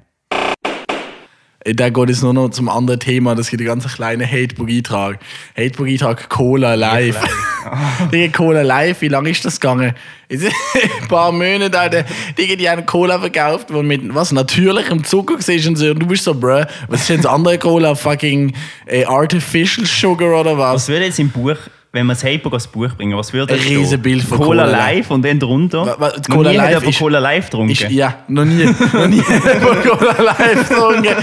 Da 1.64 1.88
geht 1.88 2.10
es 2.10 2.20
nur 2.22 2.34
noch 2.34 2.50
zum 2.50 2.68
anderen 2.68 3.00
Thema. 3.00 3.34
Das 3.34 3.48
gibt 3.48 3.62
einen 3.62 3.68
ganz 3.68 3.94
kleinen 3.94 4.30
Hatebook-Eintrag. 4.30 5.18
Hatebook-Eintrag 5.56 6.28
Cola 6.28 6.74
Live. 6.74 7.18
Digga, 8.12 8.36
Cola 8.36 8.60
Live, 8.60 9.00
wie 9.00 9.08
lange 9.08 9.30
ist 9.30 9.46
das 9.46 9.58
gegangen? 9.58 9.94
Jetzt 10.28 10.44
Ein 11.00 11.08
paar 11.08 11.32
Monate, 11.32 11.78
Alter. 11.80 12.04
Digga, 12.36 12.56
die 12.56 12.68
haben 12.68 12.84
Cola 12.84 13.18
verkauft, 13.18 13.68
wo 13.72 13.82
mit 13.82 14.14
was 14.14 14.32
natürlichem 14.32 15.04
Zucker 15.04 15.34
war 15.38 15.68
und 15.68 15.76
so. 15.76 15.86
Und 15.90 16.00
du 16.00 16.06
bist 16.06 16.24
so, 16.24 16.34
bruh, 16.34 16.64
was 16.88 17.08
ist 17.08 17.24
das 17.24 17.26
andere 17.26 17.58
Cola? 17.58 17.94
Fucking 17.94 18.52
äh, 18.84 19.06
Artificial 19.06 19.86
Sugar 19.86 20.38
oder 20.38 20.58
Was 20.58 20.74
was? 20.74 20.88
würde 20.88 21.06
jetzt 21.06 21.18
im 21.18 21.30
Buch, 21.30 21.56
wenn 21.94 22.06
wir 22.06 22.12
das 22.14 22.24
Hatebook 22.24 22.52
als 22.54 22.66
Buch 22.66 22.88
bringen, 22.96 23.16
was 23.16 23.32
würde 23.32 23.52
Ein 23.54 23.58
da 23.58 23.64
stehen? 23.64 23.78
Riesenbild 23.78 24.22
von 24.24 24.38
Cola, 24.38 24.64
Cola 24.64 24.76
Live 24.78 25.10
und 25.12 25.24
dann 25.24 25.38
drunter. 25.38 25.86
Wa- 25.86 25.96
wa- 26.00 26.08
Noch 26.08 26.22
Cola 26.28 26.50
nie 26.50 26.58
hat 26.58 26.64
Live 26.64 26.70
jemand 26.80 26.88
ist- 26.90 26.98
Cola 26.98 27.18
Live 27.20 27.44
getrunken. 27.46 27.70
Ist, 27.72 27.90
ja, 27.90 28.18
noch 28.28 28.44
nie. 28.44 28.64
noch 28.64 29.06
nie 29.06 29.20
Cola 29.88 30.22
Live 30.22 30.68
getrunken. 30.68 31.14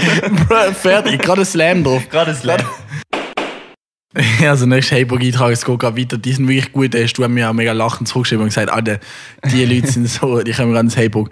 Bruh, 0.48 0.72
fertig. 0.72 1.20
Gerade 1.22 1.42
ein 1.42 1.44
Slam 1.44 1.84
drauf. 1.84 2.08
Gerade 2.08 2.30
ein 2.30 2.36
Slam. 2.36 2.56
Also 4.46 4.66
nächster 4.66 4.96
Heybook-Eintrag, 4.96 5.52
es 5.52 5.64
geht 5.64 5.78
gerade 5.78 5.96
weiter. 5.98 6.18
Die 6.18 6.32
sind 6.32 6.46
wirklich 6.46 6.70
gut. 6.72 6.92
Da 6.92 6.98
hast 6.98 7.14
du 7.14 7.26
mir 7.28 7.48
auch 7.48 7.54
mega 7.54 7.72
lachend 7.72 8.08
zurückgeschrieben 8.08 8.42
und 8.42 8.48
gesagt, 8.48 8.70
Alter, 8.70 8.98
die 9.50 9.64
Leute 9.64 9.86
sind 9.90 10.06
so, 10.08 10.40
die 10.42 10.52
kommen 10.52 10.72
gerade 10.72 10.84
ins 10.86 10.96
Heybook. 10.98 11.30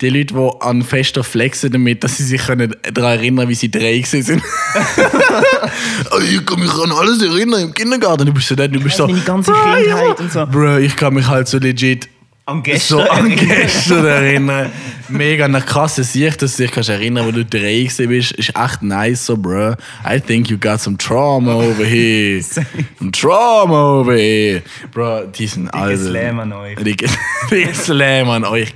Die 0.00 0.10
Leute, 0.10 0.34
die 0.34 0.50
an 0.60 0.82
Fester 0.82 1.24
flexen 1.24 1.72
damit, 1.72 2.04
dass 2.04 2.18
sie 2.18 2.24
sich 2.24 2.40
können 2.46 2.72
daran 2.94 3.18
erinnern 3.18 3.48
wie 3.48 3.54
sie 3.56 3.68
drei 3.70 3.98
gewesen 3.98 4.22
sind. 4.22 4.42
oh, 6.12 6.18
ich 6.20 6.46
kann 6.46 6.60
mich 6.60 6.72
an 6.72 6.92
alles 6.92 7.20
erinnern 7.20 7.62
im 7.62 7.74
Kindergarten. 7.74 8.26
Du 8.26 8.32
bist 8.32 8.46
so 8.46 8.54
dort, 8.54 8.72
du 8.74 8.80
bist 8.80 8.96
so. 8.96 9.08
meine 9.08 9.20
ganze 9.20 9.52
«Ah, 9.52 9.74
Kindheit 9.76 10.20
und 10.20 10.32
so. 10.32 10.46
Bro, 10.46 10.78
ich 10.78 10.94
kann 10.94 11.14
mich 11.14 11.26
halt 11.26 11.48
so 11.48 11.58
legit 11.58 12.08
An 12.46 12.62
gestern. 12.62 12.98
so 12.98 13.10
an 13.10 13.30
erinnern. 13.30 13.46
gestern 13.48 14.06
erinnern. 14.06 14.72
Mega 15.08 15.48
nach 15.48 15.66
krasse 15.66 16.04
Sicht, 16.04 16.42
dass 16.42 16.56
du 16.56 16.62
dich 16.62 16.70
kannst 16.72 16.90
erinnern, 16.90 17.26
wo 17.26 17.30
du 17.32 17.44
drei 17.44 17.82
gewesen 17.82 18.08
bist. 18.08 18.32
Ist 18.32 18.52
echt 18.56 18.82
nice, 18.82 19.26
so, 19.26 19.36
bro. 19.36 19.74
I 20.08 20.20
think 20.20 20.48
you 20.48 20.58
got 20.58 20.80
some 20.80 20.96
trauma 20.96 21.54
over 21.54 21.84
here. 21.84 22.40
some 22.98 23.10
trauma 23.10 23.98
over 23.98 24.14
here. 24.14 24.62
Bro, 24.92 25.26
die 25.36 25.46
sind 25.48 25.74
alle. 25.74 25.96
Slam 25.98 26.38
an 26.38 26.52
euch. 26.52 26.76
Dicke 26.76 27.08
dicke 27.50 27.74
Slam 27.74 28.28
an 28.28 28.44
euch. 28.44 28.72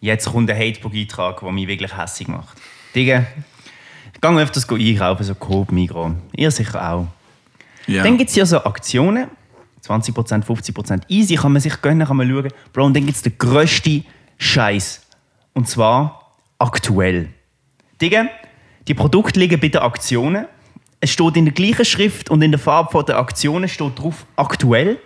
Jetzt 0.00 0.30
kommt 0.30 0.50
ein 0.50 0.56
Hatebook-Eintrag, 0.56 1.40
der 1.40 1.52
mich 1.52 1.66
wirklich 1.66 1.96
hässlich 1.96 2.28
macht. 2.28 2.56
Digga, 2.94 3.26
ich 4.14 4.20
gehe 4.20 4.40
öfters 4.40 4.68
einkaufen, 4.68 5.24
so 5.24 5.34
Coop, 5.34 5.72
Migros. 5.72 6.12
Ihr 6.36 6.50
sicher 6.50 6.92
auch. 6.92 7.06
Ja. 7.86 8.02
Dann 8.02 8.16
gibt 8.16 8.30
es 8.30 8.36
ja 8.36 8.46
so 8.46 8.62
Aktionen, 8.64 9.28
20%, 9.84 10.44
50% 10.44 11.02
easy, 11.08 11.36
kann 11.36 11.52
man 11.52 11.62
sich 11.62 11.80
gönnen, 11.80 12.06
kann 12.06 12.16
man 12.16 12.28
schauen. 12.28 12.48
Bro, 12.72 12.84
und 12.86 12.96
dann 12.96 13.06
gibt 13.06 13.16
es 13.16 13.22
den 13.22 13.36
grössten 13.38 14.04
Scheiß. 14.36 15.02
Und 15.54 15.68
zwar 15.68 16.36
aktuell. 16.58 17.30
Digga, 18.00 18.26
die 18.86 18.94
Produkte 18.94 19.40
liegen 19.40 19.58
bei 19.58 19.68
den 19.68 19.80
Aktionen. 19.80 20.46
es 21.00 21.10
steht 21.10 21.36
in 21.36 21.44
der 21.44 21.54
gleichen 21.54 21.84
Schrift 21.84 22.30
und 22.30 22.42
in 22.42 22.50
der 22.50 22.58
Farbe 22.58 22.90
von 22.90 23.04
der 23.04 23.18
Aktionen 23.18 23.68
steht 23.68 23.98
drauf 23.98 24.26
aktuell, 24.36 24.98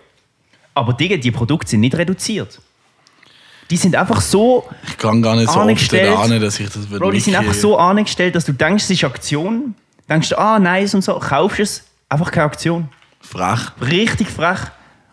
aber 0.73 0.93
die, 0.93 1.19
die 1.19 1.31
Produkte 1.31 1.69
sind 1.69 1.81
nicht 1.81 1.95
reduziert. 1.95 2.61
Die 3.69 3.77
sind 3.77 3.95
einfach 3.95 4.21
so, 4.21 4.67
Ich 4.87 4.97
kann 4.97 5.21
gar 5.21 5.35
nicht 5.35 5.47
so 5.47 5.59
oft 5.59 5.61
Angestellt. 5.61 6.17
ahnen, 6.17 6.41
dass 6.41 6.59
ich 6.59 6.69
das 6.69 6.85
Bro, 6.85 7.11
die 7.11 7.19
sind 7.19 7.35
einfach 7.35 7.53
so 7.53 7.77
angestellt, 7.77 8.35
dass 8.35 8.45
du 8.45 8.53
denkst, 8.53 8.83
es 8.83 8.89
ist 8.89 9.03
Aktion, 9.03 9.75
denkst 10.09 10.29
du, 10.29 10.37
ah, 10.37 10.59
nice 10.59 10.93
und 10.93 11.01
so, 11.03 11.17
kaufst 11.19 11.59
es, 11.59 11.83
einfach 12.09 12.31
keine 12.31 12.45
Aktion. 12.45 12.89
Frech. 13.21 13.71
Richtig 13.81 14.29
frech. 14.29 14.59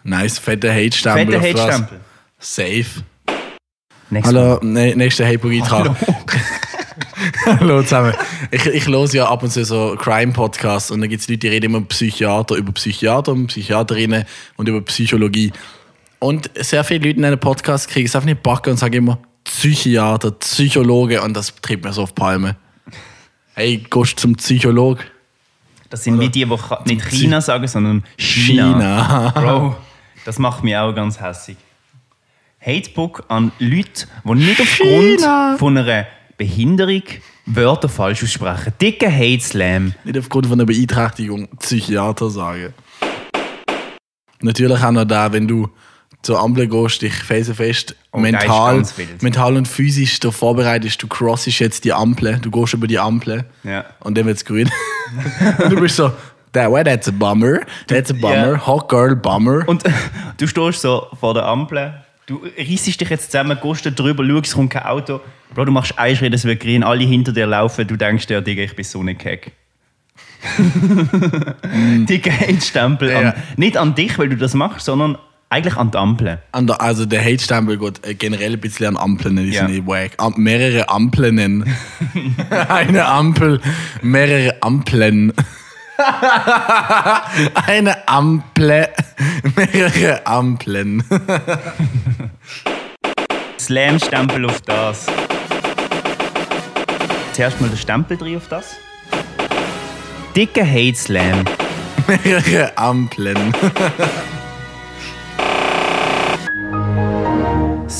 Nice, 0.02 0.38
fetter 0.38 0.72
Hate-Stempel. 0.72 1.40
Fetter. 1.40 1.62
Hate-Stempel. 1.62 2.00
Safe. 2.38 2.86
Nächstes 4.10 4.36
Hallo, 4.36 4.58
ne, 4.62 4.96
nächster 4.96 5.28
Hypogitar. 5.28 5.96
Hallo 7.46 7.82
zusammen. 7.82 8.14
Ich, 8.50 8.66
ich 8.66 8.86
höre 8.86 9.06
ja 9.14 9.28
ab 9.28 9.42
und 9.42 9.50
zu 9.50 9.64
so 9.64 9.96
Crime-Podcasts 9.96 10.90
und 10.90 11.00
da 11.00 11.06
gibt 11.06 11.22
es 11.22 11.28
Leute, 11.28 11.38
die 11.38 11.48
reden 11.48 11.66
immer 11.66 11.78
über 11.78 11.88
Psychiater, 11.88 12.56
über 12.56 12.72
Psychiater 12.72 13.32
und 13.32 13.46
Psychiaterinnen 13.48 14.24
und 14.56 14.68
über 14.68 14.80
Psychologie. 14.82 15.52
Und 16.20 16.50
sehr 16.54 16.84
viele 16.84 17.06
Leute 17.06 17.18
in 17.18 17.24
einem 17.24 17.40
Podcast 17.40 17.88
kriegen 17.88 18.06
es 18.06 18.14
einfach 18.14 18.26
nicht 18.26 18.42
backen 18.42 18.70
und 18.70 18.76
sagen 18.76 18.92
immer 18.92 19.18
Psychiater, 19.44 20.32
Psychologe 20.32 21.22
und 21.22 21.34
das 21.34 21.54
treibt 21.62 21.82
mir 21.82 21.94
so 21.94 22.02
auf 22.02 22.12
die 22.12 22.20
Palme. 22.20 22.56
Hey, 23.54 23.78
gehst 23.90 24.20
zum 24.20 24.36
Psycholog? 24.36 24.98
Das 25.88 26.04
sind 26.04 26.20
wie 26.20 26.28
die, 26.28 26.44
die 26.44 26.94
nicht 26.94 27.06
China 27.08 27.40
sagen, 27.40 27.66
sondern 27.66 28.04
China. 28.18 29.32
China. 29.32 29.32
Bro, 29.34 29.76
das 30.26 30.38
macht 30.38 30.62
mich 30.62 30.76
auch 30.76 30.92
ganz 30.92 31.18
hässig. 31.18 31.56
Hatebook 32.60 33.24
an 33.28 33.50
Leute, 33.58 34.06
die 34.22 34.34
nicht 34.34 34.60
aufgrund 34.60 35.20
China. 35.20 35.56
von 35.58 35.78
einer 35.78 36.06
Behinderung 36.36 37.02
Wörter 37.46 37.88
falsch 37.88 38.22
aussprechen. 38.22 38.74
Dicke 38.80 39.10
Hate 39.10 39.40
Slam. 39.40 39.94
Nicht 40.04 40.18
aufgrund 40.18 40.46
von 40.46 40.60
einer 40.60 40.66
Beeinträchtigung 40.66 41.48
Psychiater 41.56 42.28
sagen. 42.28 42.74
Natürlich 44.42 44.82
auch 44.82 44.90
noch 44.90 45.04
da, 45.06 45.32
wenn 45.32 45.48
du 45.48 45.70
zur 46.22 46.38
Ampel 46.40 46.66
gehst, 46.68 47.02
dich 47.02 47.14
felsenfest 47.14 47.96
Oh, 48.12 48.20
der 48.20 48.26
ist 48.28 48.32
mental, 48.32 48.82
mental 49.20 49.56
und 49.56 49.68
physisch 49.68 50.18
darauf 50.20 50.36
vorbereitest, 50.36 51.00
du 51.02 51.06
crossest 51.06 51.60
jetzt 51.60 51.84
die 51.84 51.92
Ampel, 51.92 52.38
du 52.42 52.50
gehst 52.50 52.74
über 52.74 52.86
die 52.88 52.98
Ampel 52.98 53.44
Ja. 53.62 53.84
und 54.00 54.18
dann 54.18 54.26
wird 54.26 54.36
es 54.36 54.44
grün. 54.44 54.68
und 55.62 55.70
du 55.72 55.80
bist 55.80 55.96
so, 55.96 56.10
that 56.52 56.70
way, 56.72 56.82
that's 56.82 57.06
a 57.08 57.12
bummer, 57.12 57.60
that's 57.86 58.10
a 58.10 58.14
bummer, 58.14 58.52
Ja. 58.54 58.66
hot 58.66 58.88
girl 58.88 59.14
bummer. 59.14 59.62
Und 59.68 59.84
du 60.38 60.46
stehst 60.48 60.80
so 60.82 61.06
vor 61.20 61.34
der 61.34 61.46
Ampel, 61.46 61.94
du 62.26 62.40
reissest 62.58 63.00
dich 63.00 63.08
jetzt 63.10 63.30
zusammen, 63.30 63.56
gehst 63.62 63.86
da 63.86 63.90
drüber, 63.90 64.24
schaust, 64.26 64.54
kommt 64.54 64.70
kein 64.70 64.82
Auto. 64.82 65.20
Bro, 65.54 65.66
du 65.66 65.72
machst 65.72 65.96
einen 65.98 66.16
Schritt, 66.16 66.34
es 66.34 66.44
wird 66.44 66.60
grün, 66.60 66.82
alle 66.82 67.04
hinter 67.04 67.32
dir 67.32 67.46
laufen, 67.46 67.86
du 67.86 67.96
denkst 67.96 68.26
dir, 68.26 68.40
Digga, 68.40 68.62
ich 68.62 68.74
bin 68.74 68.84
so 68.84 69.00
ein 69.00 69.16
Keck. 69.16 69.52
Dicker 72.08 72.32
Hate-Stempel. 72.32 73.10
Ja. 73.10 73.18
An, 73.20 73.34
nicht 73.56 73.76
an 73.76 73.94
dich, 73.94 74.18
weil 74.18 74.28
du 74.28 74.36
das 74.36 74.54
machst, 74.54 74.86
sondern 74.86 75.18
eigentlich 75.52 75.76
an 75.76 75.90
die 75.90 75.98
Ampel. 75.98 76.38
An 76.52 76.66
der, 76.68 76.80
also 76.80 77.06
der 77.06 77.24
Hate-Stempel 77.24 77.76
geht 77.76 78.06
äh, 78.06 78.14
generell 78.14 78.52
ein 78.52 78.60
bisschen 78.60 78.96
an 78.96 78.96
Ampeln, 78.96 79.34
die 79.36 79.50
Ja. 79.50 79.66
sind 79.66 79.74
eh 79.76 79.84
wack. 79.86 80.12
Am, 80.18 80.34
mehrere 80.36 80.88
Ampeln. 80.88 81.64
Eine 82.68 83.04
Ampel, 83.06 83.60
mehrere 84.00 84.56
Ampeln. 84.62 85.32
Eine 87.66 88.08
Ampel, 88.08 88.88
mehrere 89.56 90.24
Ampeln. 90.26 91.02
Slam-Stempel 93.58 94.46
auf 94.46 94.60
das. 94.62 95.06
Zuerst 97.32 97.60
mal 97.60 97.68
der 97.68 97.76
Stempel 97.76 98.16
drin 98.16 98.36
auf 98.36 98.48
das. 98.48 98.76
Dicker 100.34 100.64
Hate-Slam. 100.64 101.44
mehrere 102.06 102.76
Ampeln. 102.78 103.52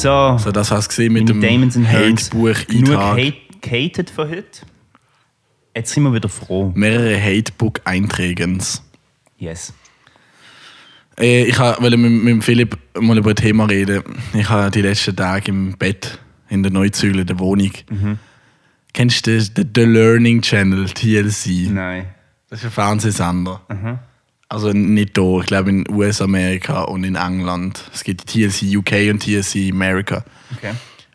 So, 0.01 0.39
So, 0.39 0.51
das 0.51 0.71
hast 0.71 0.87
du 0.87 0.89
gesehen 0.89 1.13
mit 1.13 1.29
dem 1.29 1.43
Damons 1.43 1.77
Hearns. 1.77 2.31
Genug 2.31 2.97
hate, 2.97 3.35
gehatet 3.61 4.09
für 4.09 4.29
heute. 4.29 4.63
Jetzt 5.77 5.93
sind 5.93 6.05
wir 6.05 6.15
wieder 6.15 6.31
froh. 6.31 6.73
Mehrere 6.75 7.21
Hate-Book-Einträgens. 7.23 8.83
Yes. 9.37 9.75
Äh, 11.19 11.45
ich 11.45 11.59
wollte 11.59 11.99
mit, 11.99 12.11
mit 12.25 12.45
Philipp 12.45 12.79
mal 12.99 13.19
über 13.19 13.31
ein 13.31 13.37
Thema 13.37 13.67
reden. 13.67 14.03
Ich 14.33 14.49
habe 14.49 14.71
die 14.71 14.81
letzten 14.81 15.15
Tage 15.15 15.51
im 15.51 15.77
Bett 15.77 16.19
in 16.49 16.63
der 16.63 16.73
Neuzügel 16.73 17.27
der 17.27 17.39
Wohnung. 17.39 17.73
Kennst 18.95 19.27
du 19.27 19.39
den, 19.39 19.71
The 19.75 19.83
Learning 19.83 20.41
Channel, 20.41 20.87
TLC? 20.89 21.71
Nein. 21.71 22.07
Das 22.49 22.61
ist 22.61 22.65
ein 22.65 22.71
Fernsehsender. 22.71 23.61
Also 24.53 24.73
nicht 24.73 25.17
da, 25.17 25.39
ich 25.41 25.47
glaube 25.47 25.71
in 25.71 25.89
US, 25.89 26.21
Amerika 26.21 26.83
und 26.83 27.05
in 27.05 27.15
England. 27.15 27.85
Es 27.95 28.03
gibt 28.03 28.27
TLC 28.27 28.77
UK 28.77 29.11
und 29.13 29.21
TLC 29.23 29.71
America. 29.71 30.25
Okay. 30.57 30.73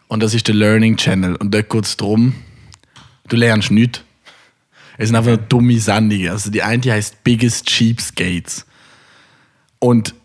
Und 0.08 0.24
das 0.24 0.34
ist 0.34 0.48
der 0.48 0.56
Learning 0.56 0.96
Channel. 0.96 1.36
Und 1.36 1.54
dort 1.54 1.70
geht 1.70 1.84
es 1.86 1.98
darum, 1.98 2.34
du 3.28 3.36
lernst 3.36 3.72
nichts. 3.72 4.02
Es 4.98 5.10
sind 5.10 5.18
einfach 5.18 5.32
nur 5.32 5.38
dumme 5.38 5.78
Sendungen. 5.78 6.30
Also 6.30 6.50
die 6.50 6.64
eine 6.64 6.82
heißt 6.82 7.26
Biggest 7.26 7.66
Cheapskates. 7.68 8.66
Und 9.80 10.16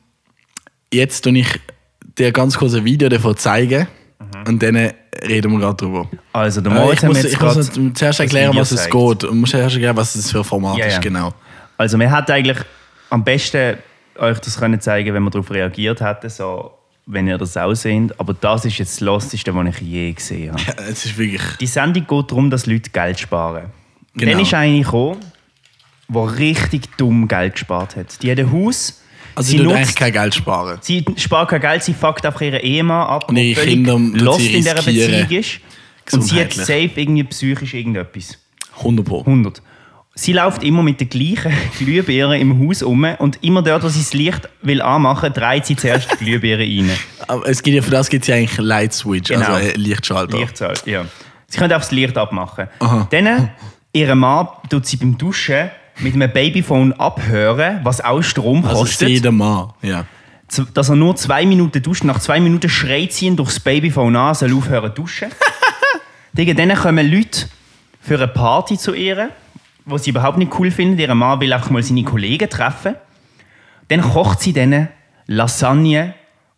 jetzt 0.94 1.22
tue 1.24 1.36
ich 1.36 1.48
dir 2.16 2.30
ganz 2.30 2.56
kurz 2.56 2.74
ein 2.74 2.84
Video 2.84 3.08
davon 3.08 3.36
zeigen 3.36 3.88
und 4.46 4.62
dann 4.62 4.76
reden 5.26 5.50
wir 5.50 5.58
gerade 5.58 5.76
drüber. 5.76 6.08
Also, 6.32 6.60
der 6.60 6.70
Äh, 6.70 6.74
Moritz 6.76 6.98
ich 6.98 7.02
hat 7.02 7.08
muss, 7.08 7.24
ich 7.24 7.40
muss 7.40 7.76
noch 7.76 7.94
zuerst 7.94 8.20
erklären, 8.20 8.54
was 8.54 8.70
es 8.70 8.84
gezeigt. 8.84 9.20
geht. 9.20 9.24
Und 9.30 9.40
muss 9.40 9.52
erst 9.52 9.74
erklären, 9.74 9.96
was 9.96 10.12
das 10.12 10.30
für 10.30 10.38
ein 10.38 10.44
Format 10.44 10.78
Ja, 10.78 10.86
ist, 10.86 10.94
ja. 10.94 11.00
genau. 11.00 11.34
Also, 11.76 11.98
wir 11.98 12.14
hätten 12.14 12.30
eigentlich 12.32 12.58
am 13.10 13.24
besten 13.24 13.78
euch 14.18 14.38
das 14.40 14.58
können 14.58 14.80
zeigen, 14.80 15.14
wenn 15.14 15.22
wir 15.22 15.30
darauf 15.30 15.50
reagiert 15.50 16.00
hätten, 16.00 16.28
so, 16.30 16.72
wenn 17.06 17.26
ihr 17.26 17.38
das 17.38 17.56
auch 17.56 17.74
seht. 17.74 18.18
Aber 18.20 18.34
das 18.34 18.64
ist 18.64 18.78
jetzt 18.78 18.96
das 18.96 19.00
Losteste, 19.00 19.54
was 19.54 19.66
ich 19.68 19.80
je 19.80 20.12
gesehen 20.12 20.52
habe. 20.52 20.62
Es 20.90 21.04
ist 21.06 21.16
wirklich. 21.18 21.42
Die 21.60 21.66
Sendung 21.66 22.06
geht 22.06 22.30
darum, 22.30 22.50
dass 22.50 22.66
Leute 22.66 22.90
Geld 22.90 23.18
sparen. 23.18 23.66
Genau. 24.14 24.32
Dann 24.32 24.40
ist 24.42 24.52
eine 24.54 24.80
gekommen, 24.80 25.20
die 26.08 26.18
richtig 26.18 26.96
dumm 26.96 27.28
Geld 27.28 27.54
gespart 27.54 27.96
hat. 27.96 28.22
Die 28.22 28.30
hat 28.30 28.38
ein 28.38 28.52
Haus, 28.52 29.00
Also 29.34 29.50
sie 29.52 29.56
du 29.58 29.64
nutzt- 29.64 29.76
eigentlich 29.76 29.94
kein 29.96 30.12
Geld 30.12 30.34
sparen. 30.34 30.78
sie 30.82 31.04
spart 31.16 31.48
kein 31.50 31.60
Geld, 31.60 31.82
sie 31.84 31.94
fuckt 31.94 32.26
einfach 32.26 32.40
ihren 32.42 32.60
Ehemann 32.60 33.06
ab, 33.06 33.28
Und 33.28 33.36
der 33.36 33.54
Kinder 33.54 33.96
lost 33.98 34.40
sie 34.40 34.46
in 34.54 34.62
dieser. 34.62 34.74
Beziehung 34.74 35.30
ist. 35.30 35.60
Und 36.12 36.22
sie 36.22 36.40
hat 36.40 36.52
safe 36.52 36.90
irgendwie 36.96 37.22
psychisch 37.24 37.72
irgendetwas. 37.74 38.36
100 38.78 39.06
Pro. 39.06 39.20
100. 39.20 39.62
Sie 40.14 40.32
läuft 40.32 40.62
immer 40.64 40.82
mit 40.82 41.00
der 41.00 41.06
gleichen 41.06 41.52
Glühbirne 41.78 42.38
im 42.40 42.66
Haus 42.66 42.82
um 42.82 43.04
und 43.18 43.42
immer 43.42 43.62
dort, 43.62 43.82
wo 43.84 43.88
sie 43.88 44.00
das 44.00 44.12
Licht 44.12 44.48
will 44.62 44.82
anmachen, 44.82 45.32
dreht 45.32 45.66
sie 45.66 45.76
zuerst 45.76 46.10
die 46.12 46.16
Glühbirne 46.24 46.64
rein. 46.64 46.90
Aber 47.28 47.48
es 47.48 47.62
gibt 47.62 47.76
ja, 47.76 47.82
für 47.82 47.90
das 47.90 48.08
gibt 48.08 48.24
es 48.24 48.28
ja 48.28 48.34
eigentlich 48.34 48.58
Light 48.58 48.92
Switch, 48.92 49.30
Genau. 49.30 49.46
also 49.54 49.70
Lichtschalter. 49.76 50.38
Lichtzahl, 50.38 50.74
ja. 50.84 51.04
Sie 51.46 51.58
können 51.58 51.72
auch 51.72 51.78
das 51.78 51.90
Licht 51.92 52.16
abmachen. 52.18 52.68
Aha. 52.80 53.06
Dann, 53.10 53.50
ihr 53.92 54.14
Mann 54.14 54.48
tut 54.68 54.86
sie 54.86 54.96
beim 54.96 55.16
Duschen 55.16 55.70
mit 56.00 56.14
einem 56.14 56.30
Babyphone 56.32 56.92
abhören, 56.94 57.80
was 57.82 58.00
auch 58.00 58.22
Strom 58.22 58.64
Also 58.64 58.80
kostet. 58.82 59.08
jeder 59.08 59.32
Mann. 59.32 59.72
Ja. 59.82 60.04
Dass 60.74 60.88
er 60.88 60.96
nur 60.96 61.14
zwei 61.16 61.46
Minuten 61.46 61.80
duscht. 61.82 62.02
Nach 62.04 62.18
zwei 62.18 62.40
Minuten 62.40 62.68
schreit 62.68 63.12
sie 63.12 63.26
ihn 63.26 63.36
durchs 63.36 63.60
Babyphone 63.60 64.16
an, 64.16 64.34
soll 64.34 64.52
aufhören 64.54 64.90
zu 64.94 65.02
duschen. 65.02 65.28
Dann 66.34 66.74
kommen 66.74 67.10
Leute 67.10 67.46
für 68.00 68.14
eine 68.16 68.28
Party 68.28 68.76
zu 68.78 68.94
ihr, 68.94 69.30
wo 69.90 69.98
sie 69.98 70.10
überhaupt 70.10 70.38
nicht 70.38 70.52
cool 70.58 70.70
finden. 70.70 70.98
Ihr 70.98 71.14
Mann 71.14 71.40
will 71.40 71.52
einfach 71.52 71.70
mal 71.70 71.82
seine 71.82 72.04
Kollegen 72.04 72.48
treffen. 72.48 72.94
Dann 73.88 74.00
kocht 74.02 74.40
sie 74.40 74.52
denen 74.52 74.88
Lasagne 75.26 76.14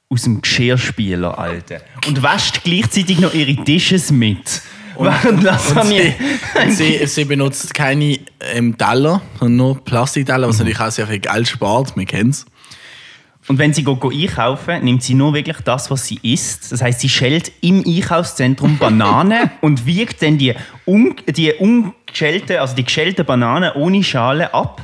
aus 0.08 0.22
dem 0.22 0.42
Geschirrspüler, 0.42 1.38
Alter. 1.38 1.80
Und 2.06 2.22
wäscht 2.22 2.62
gleichzeitig 2.64 3.18
noch 3.18 3.32
ihre 3.34 3.54
Dishes 3.64 4.10
mit. 4.12 4.60
Während 4.98 5.42
Lasagne... 5.42 6.14
Und 6.62 6.70
sie, 6.76 7.06
sie 7.06 7.24
benutzt 7.24 7.72
keine 7.72 8.18
ähm, 8.52 8.76
Teller, 8.76 9.22
sondern 9.38 9.56
nur 9.56 9.84
Plastikteller, 9.84 10.46
Mhm. 10.46 10.50
was 10.50 10.58
natürlich 10.58 10.80
auch 10.80 10.90
sehr 10.90 11.06
viel 11.06 11.18
Geld 11.18 11.48
spart. 11.48 11.96
Man 11.96 12.06
kennt 12.06 12.34
es. 12.34 12.46
Und 13.52 13.58
wenn 13.58 13.74
sie 13.74 13.84
go, 13.84 13.96
go 13.96 14.08
einkaufen, 14.08 14.82
nimmt 14.82 15.02
sie 15.02 15.12
nur 15.12 15.34
wirklich 15.34 15.58
das, 15.58 15.90
was 15.90 16.06
sie 16.06 16.18
isst. 16.22 16.72
Das 16.72 16.80
heißt, 16.80 17.00
sie 17.00 17.10
schält 17.10 17.52
im 17.60 17.84
Einkaufszentrum 17.86 18.78
Bananen 18.78 19.50
und 19.60 19.84
wiegt 19.84 20.22
dann 20.22 20.38
die, 20.38 20.54
un, 20.86 21.16
die 21.28 21.52
ungeschälte, 21.52 22.62
also 22.62 22.74
die 22.74 22.84
geschälte 22.84 23.24
Banane 23.24 23.74
ohne 23.74 24.02
Schale 24.02 24.54
ab. 24.54 24.80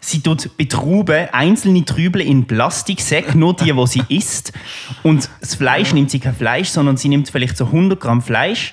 Sie 0.00 0.22
tut 0.22 0.48
bei 0.56 0.64
Trauben 0.64 1.28
einzelne 1.32 1.84
Trübel 1.84 2.22
in 2.22 2.46
Plastiksäcke, 2.46 3.36
nur 3.36 3.54
die, 3.54 3.70
die 3.70 3.86
sie 3.86 4.02
isst. 4.08 4.54
Und 5.02 5.28
das 5.42 5.56
Fleisch 5.56 5.92
nimmt 5.92 6.10
sie 6.10 6.20
kein 6.20 6.34
Fleisch, 6.34 6.70
sondern 6.70 6.96
sie 6.96 7.10
nimmt 7.10 7.28
vielleicht 7.28 7.58
so 7.58 7.66
100 7.66 8.00
Gramm 8.00 8.22
Fleisch 8.22 8.72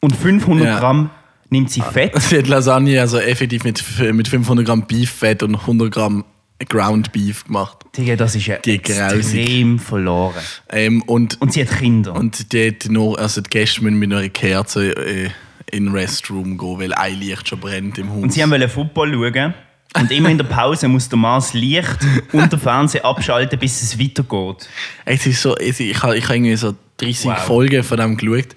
und 0.00 0.16
500 0.16 0.66
Ja. 0.66 0.78
Gramm 0.78 1.10
nimmt 1.50 1.70
sie 1.70 1.82
Fett. 1.92 2.18
Sie 2.18 2.38
hat 2.38 2.46
Lasagne 2.46 2.98
also 2.98 3.18
effektiv 3.18 3.62
mit, 3.64 3.84
mit 4.14 4.26
500 4.26 4.64
Gramm 4.64 4.86
Beeffett 4.86 5.42
und 5.42 5.54
100 5.54 5.92
Gramm 5.92 6.24
Ground 6.68 7.12
Beef 7.12 7.44
gemacht. 7.44 7.78
Digga, 7.96 8.16
das 8.16 8.34
ist 8.34 8.46
ja 8.46 8.56
Die 8.58 8.80
grausig. 8.82 9.34
extrem 9.40 9.78
verloren. 9.78 10.34
Ähm, 10.70 11.02
und, 11.02 11.40
Und 11.40 11.52
sie 11.52 11.62
hat 11.66 11.76
Kinder. 11.78 12.14
und 12.14 12.52
die, 12.52 12.68
hat 12.68 12.86
nur, 12.90 13.18
also 13.18 13.40
die 13.40 13.50
Gäste 13.50 13.82
müssen 13.82 13.98
mit 13.98 14.12
einer 14.12 14.28
Kerze 14.28 14.90
äh, 14.96 15.30
in 15.70 15.86
den 15.86 15.94
Restroom 15.94 16.58
gehen, 16.58 16.78
weil 16.78 16.92
ein 16.94 17.18
Licht 17.18 17.48
schon 17.48 17.60
brennt 17.60 17.98
im 17.98 18.10
Haus. 18.10 18.22
Und 18.22 18.32
sie 18.32 18.42
haben 18.42 18.50
wollen 18.50 18.68
Football 18.68 19.12
schauen. 19.12 19.54
Und 19.96 20.10
immer 20.10 20.28
in 20.28 20.38
der 20.38 20.44
Pause 20.44 20.88
muss 20.88 21.08
der 21.08 21.18
Mars 21.18 21.54
Licht 21.54 21.98
und 22.32 22.50
der 22.50 22.58
Fernseher 22.58 23.04
abschalten, 23.04 23.58
bis 23.58 23.80
es 23.82 23.98
weitergeht. 23.98 24.68
Es 25.04 25.24
ist 25.26 25.40
so, 25.40 25.56
es, 25.56 25.78
ich 25.78 26.02
habe 26.02 26.16
ich 26.16 26.24
hab 26.24 26.34
irgendwie 26.34 26.56
so 26.56 26.74
30 26.96 27.26
Wow. 27.26 27.38
Folgen 27.38 27.82
von 27.84 27.98
dem 27.98 28.16
geschaut. 28.16 28.56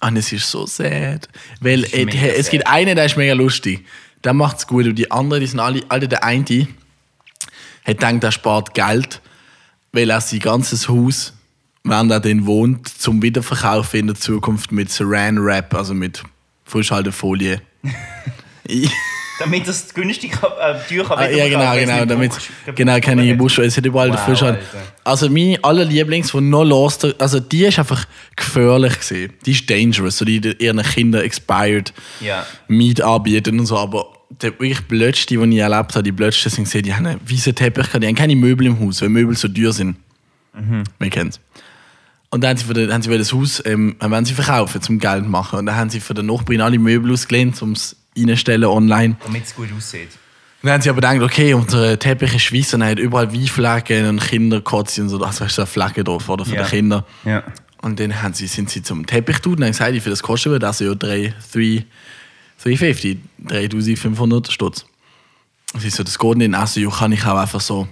Und 0.00 0.16
es 0.16 0.32
ist 0.32 0.50
so 0.50 0.66
sad. 0.66 1.28
Weil 1.60 1.82
Das 1.82 1.92
äh, 1.92 2.06
es 2.36 2.46
sad. 2.46 2.50
gibt 2.52 2.66
einen, 2.66 2.96
der 2.96 3.04
ist 3.04 3.16
mega 3.18 3.34
lustig. 3.34 3.84
Der 4.22 4.32
macht 4.32 4.56
es 4.58 4.66
gut. 4.66 4.86
Und 4.86 4.94
die 4.96 5.10
anderen, 5.10 5.40
die 5.42 5.46
sind 5.46 5.60
alle, 5.60 5.82
Alter, 5.90 6.06
der 6.06 6.24
eine 6.24 6.66
hat 7.84 7.98
gedacht, 7.98 8.24
er 8.24 8.32
spart 8.32 8.74
Geld, 8.74 9.20
weil 9.92 10.10
er 10.10 10.20
sein 10.20 10.40
ganzes 10.40 10.88
Haus, 10.88 11.32
während 11.84 12.10
er 12.10 12.20
den 12.20 12.46
wohnt, 12.46 12.88
zum 12.88 13.22
Wiederverkaufen 13.22 14.00
in 14.00 14.06
der 14.08 14.16
Zukunft 14.16 14.72
mit 14.72 14.90
Saran 14.90 15.44
Wrap, 15.44 15.74
also 15.74 15.94
mit 15.94 16.22
Frischhaltefolie. 16.64 17.60
Damit 19.40 19.66
das 19.66 19.92
günstig 19.92 20.32
äh, 20.34 20.74
teuer 20.88 21.04
kann 21.04 21.18
Ah, 21.18 21.28
ja, 21.28 21.48
genau, 21.48 21.74
genau. 21.74 22.04
Damit, 22.04 22.32
genau, 22.76 23.00
keine 23.00 23.34
Busch. 23.34 23.58
Es 23.58 23.76
hat 23.76 23.84
überall 23.84 24.12
Wow, 24.12 24.20
Frischhalt. 24.20 24.58
Alter. 24.58 24.86
Also 25.02 25.28
meine 25.28 25.58
aller 25.62 25.84
Lieblings, 25.84 26.30
die 26.30 26.40
noch 26.40 26.62
lost, 26.62 27.20
also 27.20 27.40
die 27.40 27.64
ist 27.64 27.78
einfach 27.80 28.06
gefährlich 28.36 28.96
gesehen. 28.96 29.32
Die 29.44 29.50
ist 29.50 29.68
dangerous, 29.68 30.18
so 30.18 30.24
die 30.24 30.38
ihren 30.60 30.80
Kindern 30.82 31.22
expired 31.24 31.92
Ja. 32.20 32.46
Meat 32.68 33.00
anbieten 33.02 33.58
und 33.58 33.66
so. 33.66 33.76
Aber 33.76 34.06
der 34.30 34.52
wirklich 34.52 34.80
blödste, 34.82 35.36
den 35.36 35.52
ich 35.52 35.58
erlebt 35.58 35.94
habe, 35.94 36.02
die 36.02 36.12
blödsten 36.12 36.50
sind 36.50 36.64
gesehen, 36.64 36.82
die 36.82 36.94
haben 36.94 37.06
einen 37.06 37.20
weißen 37.30 37.54
Teppich, 37.54 37.86
die 37.88 38.06
haben 38.06 38.14
keine 38.14 38.36
Möbel 38.36 38.66
im 38.66 38.80
Haus, 38.80 39.00
weil 39.02 39.08
Möbel 39.08 39.36
so 39.36 39.48
teuer 39.48 39.72
sind. 39.72 39.96
Mhm. 40.54 40.84
Man 40.98 41.10
kennt's. 41.10 41.40
Und 42.30 42.42
dann 42.42 42.50
haben 42.50 42.56
sie, 42.56 42.64
für 42.64 42.74
den, 42.74 42.92
haben 42.92 43.02
sie 43.02 43.16
das 43.16 43.32
Haus 43.32 43.62
ähm, 43.64 43.96
sie 44.24 44.34
verkaufen, 44.34 44.82
zum 44.82 44.98
Geld 44.98 45.26
machen. 45.28 45.60
Und 45.60 45.66
dann 45.66 45.76
haben 45.76 45.90
sie 45.90 46.00
für 46.00 46.14
den 46.14 46.26
Nachbarn 46.26 46.60
alle 46.60 46.78
Möbel 46.78 47.12
ausgelehnt, 47.12 47.60
um 47.62 47.72
es 47.72 47.96
reinstellen 48.18 48.64
online. 48.64 49.16
Damit 49.24 49.44
es 49.44 49.54
gut 49.54 49.68
aussieht. 49.76 50.08
Dann 50.62 50.72
haben 50.72 50.80
sie 50.82 50.88
aber 50.90 51.00
gedacht, 51.00 51.20
okay, 51.20 51.54
unser 51.54 51.98
Teppich 51.98 52.34
ist 52.34 52.52
weiß 52.52 52.74
und 52.74 52.80
er 52.82 52.88
hat 52.92 52.98
überall 52.98 53.32
Weinflecken 53.32 54.06
und 54.08 54.20
Kinderkotze 54.20 55.02
und 55.02 55.10
so. 55.10 55.22
Also 55.22 55.44
hast 55.44 55.58
du 55.58 55.62
so 55.62 55.66
Flecken 55.66 56.04
drauf, 56.04 56.28
oder? 56.28 56.44
Für 56.44 56.56
Ja. 56.56 56.64
die 56.64 56.70
Kinder. 56.70 57.04
Ja. 57.24 57.44
Und 57.82 58.00
dann 58.00 58.22
haben 58.22 58.32
sie, 58.32 58.46
sind 58.46 58.70
sie 58.70 58.82
zum 58.82 59.04
Teppich 59.06 59.38
tun 59.40 59.56
und 59.56 59.62
haben 59.64 59.72
gesagt, 59.72 59.92
wie 59.92 60.00
viel 60.00 60.10
das 60.10 60.22
kostet. 60.22 60.64
Also 60.64 60.86
ja, 60.86 60.94
3, 60.94 61.34
3, 61.52 61.84
350, 62.64 63.18
3500 63.38 64.50
Stutz. 64.50 64.86
Und 65.74 65.80
sie 65.80 65.90
so, 65.90 66.02
das 66.02 66.18
geht 66.18 66.36
nicht. 66.36 66.54
Also 66.54 66.88
kann 66.88 67.12
ich 67.12 67.24
auch 67.26 67.36
einfach 67.36 67.60
so 67.60 67.86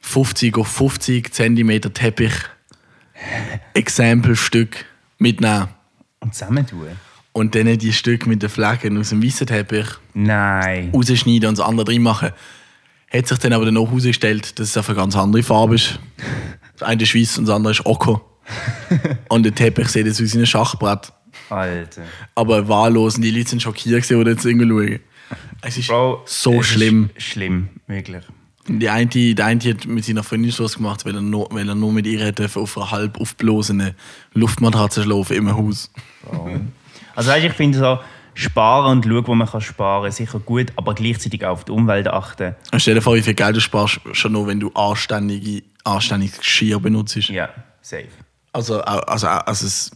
50 0.00 0.56
auf 0.58 0.68
50 0.68 1.32
Zentimeter 1.32 1.92
Teppich 1.92 2.34
Exempelstück 3.74 4.84
mitnehmen. 5.18 5.68
Und 6.20 6.34
zusammen 6.34 6.66
tun? 6.66 6.88
Und 7.32 7.54
dann 7.54 7.78
die 7.78 7.92
Stücke 7.92 8.28
mit 8.28 8.42
den 8.42 8.50
Flecken 8.50 8.98
aus 8.98 9.10
dem 9.10 9.22
weißen 9.22 9.46
Teppich 9.46 9.86
Nein. 10.12 10.90
rausschneiden 10.92 11.48
und 11.48 11.58
das 11.58 11.66
andere 11.66 11.84
drin 11.84 12.02
machen. 12.02 12.30
Hat 13.12 13.26
sich 13.26 13.38
dann 13.38 13.52
aber 13.52 13.64
dann 13.64 13.76
auch 13.76 13.88
herausgestellt, 13.88 14.58
dass 14.58 14.70
es 14.70 14.76
einfach 14.76 14.90
eine 14.90 15.02
ganz 15.02 15.16
andere 15.16 15.42
Farbe 15.42 15.76
ist. 15.76 15.98
Das 16.76 16.88
eine 16.88 17.02
ist 17.02 17.14
weiß 17.14 17.38
und 17.38 17.46
das 17.46 17.54
andere 17.54 17.72
ist 17.72 17.86
Oko. 17.86 18.20
und 19.28 19.44
der 19.44 19.54
Teppich 19.54 19.88
sieht 19.88 20.06
jetzt 20.06 20.20
aus 20.20 20.34
wie 20.34 20.38
ein 20.40 20.46
Schachbrett. 20.46 21.12
Alter. 21.50 22.02
Aber 22.34 22.68
wahllos 22.68 23.14
die 23.14 23.30
Leute 23.30 23.50
sind 23.50 23.62
schockiert 23.62 24.10
oder 24.12 24.32
jetzt 24.32 24.44
irgendwie 24.44 24.68
schauen. 24.68 25.00
Es 25.62 25.76
ist 25.76 25.88
Bro, 25.88 26.22
so 26.24 26.60
es 26.60 26.66
schlimm. 26.66 27.10
Ist 27.14 27.26
schlimm, 27.26 27.68
wirklich. 27.86 28.24
Die 28.66 28.88
eine, 28.88 29.06
die 29.06 29.34
eine 29.40 29.60
hat 29.60 29.86
mit 29.86 30.04
seiner 30.04 30.22
Freundin 30.22 30.52
Schluss 30.52 30.76
gemacht, 30.76 31.04
weil 31.04 31.14
er 31.14 31.22
nur, 31.22 31.48
weil 31.50 31.68
er 31.68 31.74
nur 31.74 31.92
mit 31.92 32.06
ihr 32.06 32.20
hätte 32.20 32.48
auf 32.54 32.76
einer 32.76 32.90
halb 32.90 33.20
aufblasenen 33.20 33.94
Luftmatratze 34.32 35.02
schlafen 35.02 35.36
im 35.36 35.56
Haus. 35.56 35.90
Also 37.16 37.30
weißt, 37.30 37.46
ich 37.46 37.52
finde 37.52 37.78
so, 37.78 37.98
sparen 38.34 38.98
und 38.98 39.04
schauen, 39.04 39.26
wo 39.26 39.34
man 39.34 39.48
kann 39.48 39.60
sparen 39.60 40.10
sicher 40.10 40.38
gut, 40.38 40.72
aber 40.76 40.94
gleichzeitig 40.94 41.44
auch 41.44 41.52
auf 41.52 41.64
die 41.64 41.72
Umwelt 41.72 42.08
achten. 42.08 42.54
Stell 42.76 42.94
dir 42.94 43.02
vor, 43.02 43.16
wie 43.16 43.22
viel 43.22 43.34
Geld 43.34 43.56
du 43.56 43.60
sparst, 43.60 44.00
schon 44.12 44.32
nur, 44.32 44.46
wenn 44.46 44.60
du 44.60 44.70
anständige, 44.72 45.62
anständiges 45.84 46.38
Geschirr 46.38 46.80
benutzt. 46.80 47.16
Ja, 47.28 47.48
safe. 47.80 48.08
Also, 48.52 48.80
also, 48.82 49.26
also 49.26 49.66
es, 49.66 49.90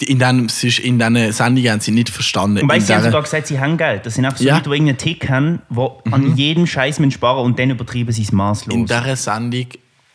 in 0.00 0.18
ist 0.62 0.78
in 0.78 0.98
Sendungen 1.32 1.70
haben 1.70 1.80
sie 1.80 1.90
nicht 1.90 2.10
verstanden. 2.10 2.58
Und 2.62 2.68
weißt, 2.68 2.80
in 2.82 2.86
sie 2.86 2.94
haben 2.94 3.04
sogar 3.04 3.22
gesagt, 3.22 3.46
sie 3.46 3.58
haben 3.58 3.76
Geld. 3.78 4.04
Das 4.04 4.14
sind 4.14 4.24
einfach 4.26 4.38
so 4.38 4.44
Ja. 4.44 4.54
Mhm. 4.54 4.58
Leute, 4.58 4.70
die 4.70 4.74
irgendeinen 4.74 4.98
Tick 4.98 5.28
haben, 5.30 5.62
die 5.70 6.12
an 6.12 6.36
jedem 6.36 6.66
Scheiß 6.66 7.00
sparen 7.12 7.44
und 7.44 7.58
dann 7.58 7.70
übertreiben 7.70 8.12
sie 8.12 8.22
es 8.22 8.32
maßlos. 8.32 8.74
in 8.74 8.86
dieser 8.86 9.16
Sendung 9.16 9.66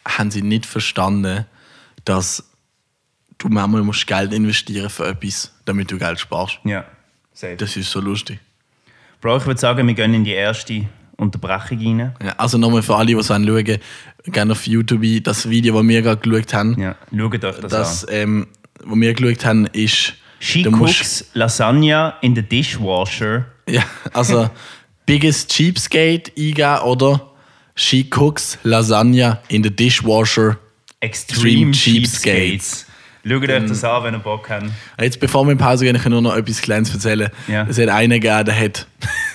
haben 0.07 0.29
sie 0.31 0.41
nicht 0.41 0.65
verstanden, 0.65 1.45
dass 2.05 2.43
du 3.37 3.47
manchmal 3.49 3.81
musst 3.81 4.05
Geld 4.05 4.33
investieren 4.33 4.89
für 4.89 5.07
etwas, 5.07 5.51
damit 5.65 5.91
du 5.91 5.97
Geld 5.97 6.19
sparst. 6.19 6.59
ja, 6.63 6.85
safe. 7.33 7.55
Das 7.55 7.75
ist 7.75 7.89
so 7.89 7.99
lustig. 7.99 8.39
Bro, 9.19 9.37
ich 9.37 9.45
würde 9.45 9.59
sagen, 9.59 9.87
wir 9.87 9.93
gehen 9.93 10.13
in 10.13 10.23
die 10.23 10.31
erste 10.31 10.85
Unterbrechung 11.17 11.77
rein. 11.79 12.15
Ja, 12.23 12.33
also 12.37 12.57
nochmal 12.57 12.81
für 12.81 12.95
alle, 12.95 13.07
die 13.07 13.13
es 13.13 13.27
schauen, 13.27 13.79
gerne 14.25 14.51
auf 14.51 14.65
YouTube, 14.67 15.23
das 15.23 15.49
Video, 15.49 15.75
das 15.75 15.87
wir 15.87 16.01
gerade 16.01 16.21
geschaut 16.21 16.53
haben, 16.53 16.79
Ja, 16.79 16.95
schaut 17.15 17.43
euch 17.45 17.55
das, 17.59 17.71
das, 17.71 18.05
an. 18.05 18.13
ähm, 18.15 18.47
was 18.85 18.99
wir 18.99 19.13
geschaut 19.13 19.45
haben, 19.45 19.65
ist... 19.67 20.13
She 20.43 20.63
cooks 20.63 21.23
Lasagna 21.35 22.15
in 22.21 22.35
the 22.35 22.41
dishwasher. 22.41 23.45
Ja, 23.67 23.83
also 24.11 24.49
biggest 25.05 25.51
cheapskate 25.51 26.31
eingeben 26.35 26.79
oder 26.79 27.29
she 27.75 28.03
cooks 28.03 28.57
lasagna 28.63 29.39
in 29.49 29.63
the 29.63 29.69
dishwasher. 29.69 30.57
Extreme 30.99 31.69
Extreme 31.69 31.73
Cheapskates. 31.73 32.85
Schaut 33.23 33.49
euch 33.49 33.65
das 33.67 33.83
an, 33.83 34.03
wenn 34.03 34.15
ihr 34.15 34.19
Bock 34.19 34.49
habt. 34.49 34.65
Jetzt, 34.99 35.19
bevor 35.19 35.45
wir 35.45 35.51
in 35.51 35.57
Pause 35.59 35.85
gehen, 35.85 35.95
kann 35.95 36.11
ich 36.11 36.21
nur 36.21 36.21
noch 36.21 36.35
etwas 36.35 36.59
Kleines 36.59 36.91
erzählen. 36.91 37.29
Ja. 37.47 37.67
Es 37.67 37.77
hat 37.77 37.89
einen 37.89 38.19
gegeben, 38.19 38.45
der 38.45 38.59
hat, 38.59 38.87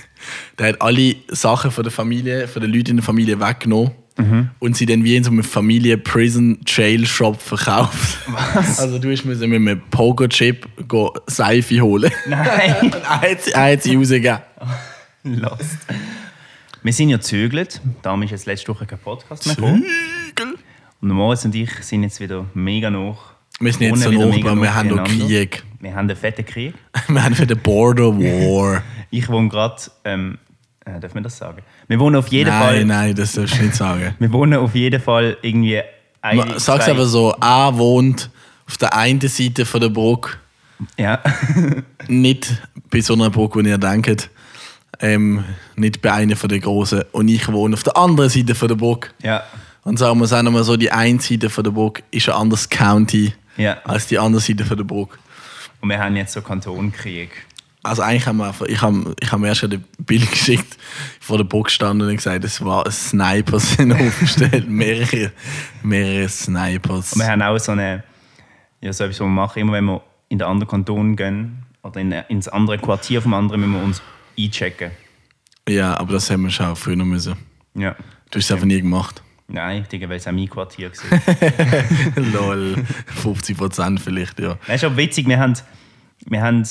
der 0.58 0.68
hat 0.68 0.82
alle 0.82 1.14
Sachen 1.28 1.70
von 1.70 1.84
der 1.84 1.92
Familie, 1.92 2.48
von 2.48 2.62
den 2.62 2.72
Leuten 2.72 2.90
in 2.90 2.96
der 2.96 3.04
Familie 3.04 3.38
weggenommen 3.38 3.92
Mhm. 4.18 4.50
und 4.60 4.76
sie 4.76 4.86
dann 4.86 5.04
wie 5.04 5.16
in 5.16 5.24
so 5.24 5.30
einem 5.30 5.42
Familie-Prison-Jail-Shop 5.42 7.40
verkauft. 7.40 8.18
Was? 8.28 8.78
Also 8.80 8.98
du 8.98 9.08
musst 9.08 9.24
mit 9.24 9.42
einem 9.42 9.80
Pogo-Chip 9.90 10.66
go 10.88 11.12
Seife 11.26 11.80
holen. 11.80 12.10
Nein. 12.26 12.76
Und 12.82 12.94
er 12.94 13.72
hat, 13.72 13.82
sie- 13.82 13.94
rausgegeben. 13.96 14.38
Lost. 15.24 15.78
Wir 16.82 16.92
sind 16.92 17.08
ja 17.10 17.20
zögelt. 17.20 17.80
Darum 18.02 18.22
ist 18.22 18.30
jetzt 18.30 18.46
letzte 18.46 18.68
Woche 18.68 18.86
kein 18.86 18.98
Podcast 18.98 19.46
mehr 19.46 19.56
gekommen. 20.34 20.54
Und 21.00 21.08
Moritz 21.10 21.44
und 21.44 21.54
ich 21.54 21.70
sind 21.82 22.04
jetzt 22.04 22.20
wieder 22.20 22.46
mega 22.54 22.90
noch. 22.90 23.32
Wir 23.60 23.72
sind 23.72 23.82
jetzt 23.82 24.02
so 24.02 24.10
mega 24.10 24.50
aber 24.52 24.62
wir 24.62 24.74
haben 24.74 24.88
noch. 24.88 25.04
Krieg. 25.04 25.62
Wir 25.80 25.90
haben 25.94 26.08
einen 26.08 26.16
fetten 26.16 26.44
Krieg. 26.46 26.74
Wir 27.08 27.22
haben 27.22 27.34
für 27.34 27.46
den 27.46 27.58
Border 27.58 28.16
War. 28.16 28.82
Ich 29.10 29.28
wohne 29.28 29.48
gerade. 29.48 29.76
Ähm, 30.04 30.38
äh, 30.86 30.98
darf 31.00 31.12
man 31.14 31.22
das 31.22 31.36
sagen? 31.36 31.62
Wir 31.88 31.98
wohnen 32.00 32.16
auf 32.16 32.28
jeden 32.28 32.50
Fall. 32.50 32.78
Nein, 32.78 32.86
nein, 32.86 33.14
das 33.14 33.32
darfst 33.34 33.58
du 33.58 33.62
nicht 33.62 33.74
sagen. 33.74 34.14
Wir 34.18 34.32
wohnen 34.32 34.54
auf 34.58 34.74
jeden 34.74 35.00
Fall 35.02 35.36
irgendwie. 35.42 35.80
Ein, 36.22 36.36
Ma- 36.38 36.58
Sag's 36.58 36.88
aber 36.88 37.04
so, 37.06 37.34
A 37.40 37.76
wohnt 37.76 38.30
auf 38.66 38.76
der 38.78 38.96
einen 38.96 39.20
Seite 39.20 39.64
von 39.66 39.80
der 39.80 39.90
Brücke, 39.90 40.30
Ja. 40.98 41.20
nicht 42.08 42.60
bei 42.90 43.00
so 43.00 43.14
einer 43.14 43.30
Brücke, 43.30 43.62
wie 43.64 43.68
ihr 43.68 43.78
denkt, 43.78 44.30
ähm, 45.00 45.44
nicht 45.76 46.00
bei 46.02 46.12
einer 46.12 46.36
von 46.36 46.48
den 46.48 46.60
großen. 46.60 47.02
Und 47.12 47.28
ich 47.28 47.46
wohne 47.52 47.74
auf 47.74 47.82
der 47.82 47.96
anderen 47.96 48.30
Seite 48.30 48.54
von 48.54 48.68
der 48.68 48.76
Brücke. 48.76 49.10
ja. 49.22 49.42
Und 49.84 50.00
sagen 50.00 50.18
wir 50.18 50.26
sagen 50.26 50.46
wir 50.48 50.50
mal 50.50 50.64
so, 50.64 50.76
die 50.76 50.90
eine 50.90 51.20
Seite 51.20 51.48
von 51.48 51.62
der 51.62 51.70
Brücke 51.70 52.02
ist 52.10 52.28
ein 52.28 52.34
anderes 52.34 52.68
County 52.68 53.32
Ja. 53.56 53.76
als 53.84 54.08
die 54.08 54.18
andere 54.18 54.40
Seite 54.42 54.64
von 54.64 54.76
der 54.76 54.82
Brücke. 54.82 55.16
Und 55.80 55.90
wir 55.90 55.98
haben 56.00 56.16
jetzt 56.16 56.32
so 56.32 56.42
Kantonkrieg. 56.42 57.30
Also 57.86 58.02
eigentlich 58.02 58.26
haben 58.26 58.38
wir 58.38 58.48
einfach, 58.48 58.66
ich 58.66 58.82
habe 58.82 59.14
ich 59.20 59.30
hab 59.30 59.38
mir 59.38 59.46
erst 59.46 59.62
ein 59.62 59.84
Bild 59.98 60.28
geschickt, 60.28 60.76
vor 61.20 61.38
der 61.38 61.44
Brücke 61.44 61.64
gestanden 61.64 62.08
und 62.08 62.16
gesagt, 62.16 62.44
es 62.44 62.64
war 62.64 62.90
Snipers 62.90 63.74
sind 63.74 63.92
aufgestellt, 64.06 64.68
mehrere, 64.68 65.30
mehrere 65.84 66.28
Snipers. 66.28 67.12
Und 67.12 67.20
wir 67.20 67.28
haben 67.28 67.42
auch 67.42 67.58
so 67.58 67.72
eine, 67.72 68.02
ja, 68.80 68.92
so 68.92 69.04
etwas, 69.04 69.20
was 69.20 69.26
wir 69.26 69.30
machen, 69.30 69.60
immer 69.60 69.74
wenn 69.74 69.84
wir 69.84 70.02
in 70.28 70.38
den 70.38 70.48
anderen 70.48 70.68
Kanton 70.68 71.14
gehen 71.14 71.62
oder 71.84 72.00
in, 72.00 72.10
ins 72.10 72.48
andere 72.48 72.78
Quartier 72.78 73.22
vom 73.22 73.34
anderen, 73.34 73.60
müssen 73.60 73.74
wir 73.74 73.82
uns 73.82 74.02
einchecken. 74.36 74.90
Ja, 75.68 75.96
aber 75.96 76.14
das 76.14 76.28
haben 76.28 76.42
wir 76.42 76.50
schon 76.50 76.74
früher 76.74 76.96
müssen. 76.96 77.36
Ja. 77.74 77.94
Du 78.30 78.38
hast 78.38 78.46
es 78.46 78.52
einfach 78.52 78.66
nie 78.66 78.80
gemacht. 78.80 79.22
Nein, 79.46 79.86
Digga, 79.90 80.08
weil 80.08 80.16
es 80.16 80.26
auch 80.26 80.32
mein 80.32 80.50
Quartier 80.50 80.90
war. 80.90 82.16
Lol, 82.16 82.84
50% 83.22 84.00
vielleicht, 84.00 84.40
ja. 84.40 84.58
Nein, 84.66 84.74
ist 84.74 84.82
aber 84.82 84.96
witzig, 84.96 85.28
wir 85.28 85.38
haben, 85.38 85.54
wir 86.26 86.42
haben 86.42 86.64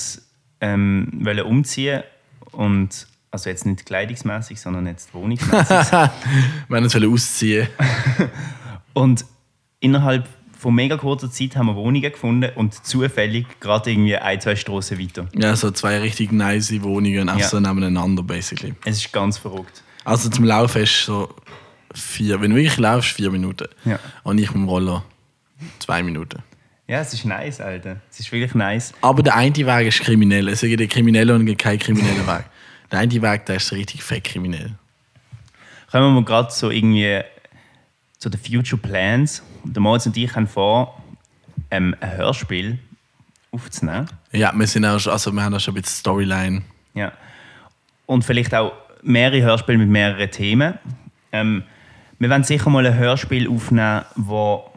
ähm, 0.61 1.09
wollen 1.21 1.41
umziehen 1.41 2.03
und 2.51 3.07
also 3.31 3.49
jetzt 3.49 3.65
nicht 3.65 3.85
kleidungsmäßig, 3.85 4.59
sondern 4.61 4.87
jetzt 4.87 5.13
wohnungsmäßig. 5.13 5.69
Wir 6.69 6.77
uns 6.77 6.95
wollen 6.95 7.13
ausziehen. 7.13 7.67
und 8.93 9.25
innerhalb 9.79 10.27
von 10.57 10.73
mega 10.73 10.97
kurzer 10.97 11.29
Zeit 11.29 11.55
haben 11.57 11.67
wir 11.67 11.75
Wohnungen 11.75 12.01
gefunden 12.01 12.49
und 12.55 12.85
zufällig 12.85 13.45
gerade 13.59 13.91
irgendwie 13.91 14.17
ein, 14.17 14.39
zwei 14.41 14.55
Straßen 14.55 14.97
weiter. 14.97 15.27
Ja, 15.35 15.55
so 15.55 15.69
zwei 15.69 15.99
richtig 15.99 16.31
nice 16.31 16.81
Wohnungen, 16.81 17.29
auch 17.29 17.37
Ja. 17.37 17.47
so 17.47 17.59
nebeneinander, 17.59 18.23
basically. 18.23 18.73
Es 18.85 18.97
ist 18.97 19.11
ganz 19.11 19.37
verrückt. 19.37 19.83
Also 20.05 20.29
zum 20.29 20.45
Laufen 20.45 20.81
ist 20.83 21.05
so 21.05 21.29
vier, 21.93 22.41
wenn 22.41 22.51
du 22.51 22.55
wirklich 22.55 22.77
laufst, 22.77 23.11
vier 23.11 23.29
Minuten. 23.31 23.67
Ja. 23.83 23.99
Und 24.23 24.37
ich 24.37 24.47
mit 24.47 24.55
dem 24.55 24.69
Roller 24.69 25.03
zwei 25.79 26.01
Minuten. 26.01 26.41
Ja, 26.87 26.99
es 26.99 27.13
ist 27.13 27.25
nice, 27.25 27.61
Alter. 27.61 27.97
Es 28.11 28.19
ist 28.19 28.31
wirklich 28.31 28.53
nice. 28.53 28.93
Aber 29.01 29.23
der 29.23 29.35
eine 29.35 29.55
Weg 29.55 29.87
ist 29.87 30.01
kriminell. 30.01 30.47
Es 30.49 30.61
gibt 30.61 30.79
einen 30.79 30.89
kriminellen 30.89 31.47
und 31.47 31.57
keinen 31.57 31.79
kriminellen 31.79 32.27
Weg. 32.27 32.45
Der 32.91 32.99
eine 32.99 33.21
Weg, 33.21 33.45
der 33.47 33.55
ist 33.55 33.71
richtig 33.71 34.03
fett 34.03 34.23
kriminell. 34.23 34.75
Kommen 35.91 36.13
wir 36.13 36.21
mal 36.21 36.23
gerade 36.23 36.51
so 36.51 36.69
irgendwie 36.69 37.21
zu 38.19 38.29
den 38.29 38.39
Future 38.39 38.79
Plans. 38.79 39.41
Der 39.63 39.81
Moritz 39.81 40.05
und 40.05 40.15
ich 40.15 40.35
haben 40.35 40.47
vor, 40.47 41.01
ähm, 41.71 41.95
ein 41.99 42.17
Hörspiel 42.17 42.77
aufzunehmen. 43.51 44.07
Ja, 44.31 44.53
wir 44.55 44.67
sind 44.67 44.85
auch 44.85 44.99
schon, 44.99 45.13
also 45.13 45.31
wir 45.31 45.43
haben 45.43 45.55
auch 45.55 45.59
schon 45.59 45.73
ein 45.73 45.81
bisschen 45.81 45.99
Storyline. 45.99 46.61
Ja. 46.93 47.11
Und 48.05 48.23
vielleicht 48.23 48.53
auch 48.53 48.73
mehrere 49.01 49.41
Hörspiele 49.41 49.79
mit 49.79 49.89
mehreren 49.89 50.29
Themen. 50.29 50.75
Ähm, 51.31 51.63
wir 52.19 52.29
werden 52.29 52.43
sicher 52.43 52.69
mal 52.69 52.85
ein 52.85 52.95
Hörspiel 52.95 53.49
aufnehmen, 53.49 54.05
wo, 54.15 54.69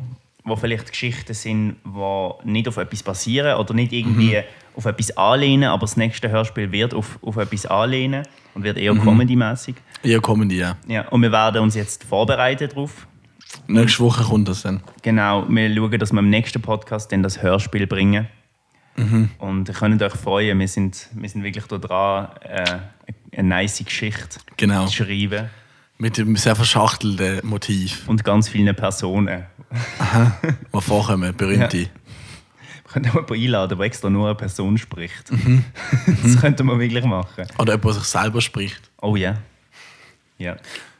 wo 0.49 0.57
vielleicht 0.57 0.91
Geschichten 0.91 1.35
sind, 1.35 1.77
die 1.85 2.29
nicht 2.51 2.69
auf 2.69 2.77
etwas 2.77 3.03
basieren 3.03 3.59
oder 3.59 3.75
nicht 3.75 3.93
irgendwie 3.93 4.43
auf 4.77 4.85
etwas 4.87 5.17
anlehnen, 5.17 5.69
aber 5.69 5.81
das 5.83 5.97
nächste 5.97 6.29
Hörspiel 6.31 6.71
wird 6.73 6.95
auf, 6.95 7.19
auf 7.23 7.37
etwas 7.37 7.67
anlehnen 7.67 8.23
und 8.55 8.63
wird 8.65 8.77
eher 8.79 8.95
comedy-mäßig. 8.95 9.75
Ja, 10.03 10.21
kommen 10.21 10.49
die, 10.49 10.57
ja. 10.57 10.77
Ja, 10.87 11.09
und 11.09 11.23
wir 11.23 11.33
werden 11.33 11.61
uns 11.63 11.75
jetzt 11.75 12.05
vorbereiten 12.05 12.69
darauf. 12.69 13.07
Nächste 13.67 14.05
Woche 14.05 14.23
kommt 14.25 14.47
das 14.49 14.63
dann. 14.63 14.83
Genau, 15.03 15.45
wir 15.49 15.75
schauen, 15.75 15.99
dass 15.99 16.13
wir 16.13 16.19
im 16.21 16.31
nächsten 16.31 16.61
Podcast 16.63 17.11
dann 17.13 17.23
das 17.23 17.43
Hörspiel 17.43 17.87
bringen. 17.87 18.29
Und 19.39 19.69
ihr 19.69 19.75
könnt 19.75 20.03
euch 20.03 20.15
freuen, 20.15 20.59
wir 20.59 20.67
sind, 20.67 21.09
wir 21.15 21.29
sind 21.29 21.45
wirklich 21.45 21.65
da 21.67 21.79
dran, 21.79 22.29
äh, 22.43 22.79
eine 23.37 23.49
nice 23.49 23.85
Geschichte 23.85 24.41
Genau. 24.57 24.87
zu 24.87 25.05
schreiben. 25.05 25.51
Mit 25.99 26.17
dem 26.17 26.37
sehr 26.37 26.55
verschachtelten 26.55 27.41
Motiv, 27.47 28.07
Und 28.07 28.25
ganz 28.25 28.49
vielen 28.49 28.75
Personen. 28.75 29.45
die 30.73 30.81
vorkommen, 30.81 31.35
berühmte. 31.37 31.79
Wir 31.79 31.89
können 32.93 33.11
auch 33.11 33.15
jemanden 33.15 33.35
einladen, 33.35 33.79
der 33.79 33.87
extra 33.87 34.09
nur 34.09 34.27
eine 34.27 34.35
Person 34.37 34.79
spricht. 34.79 35.31
das 36.23 36.41
könnte 36.41 36.63
man 36.63 36.79
wirklich 36.79 37.05
machen. 37.05 37.47
Oder 37.59 37.73
jemand, 37.73 37.85
der 37.85 37.93
sich 37.95 38.05
selber 38.05 38.41
spricht. 38.41 38.91
Oh 39.03 39.17
ja. 39.17 39.39
Ja. 40.39 40.57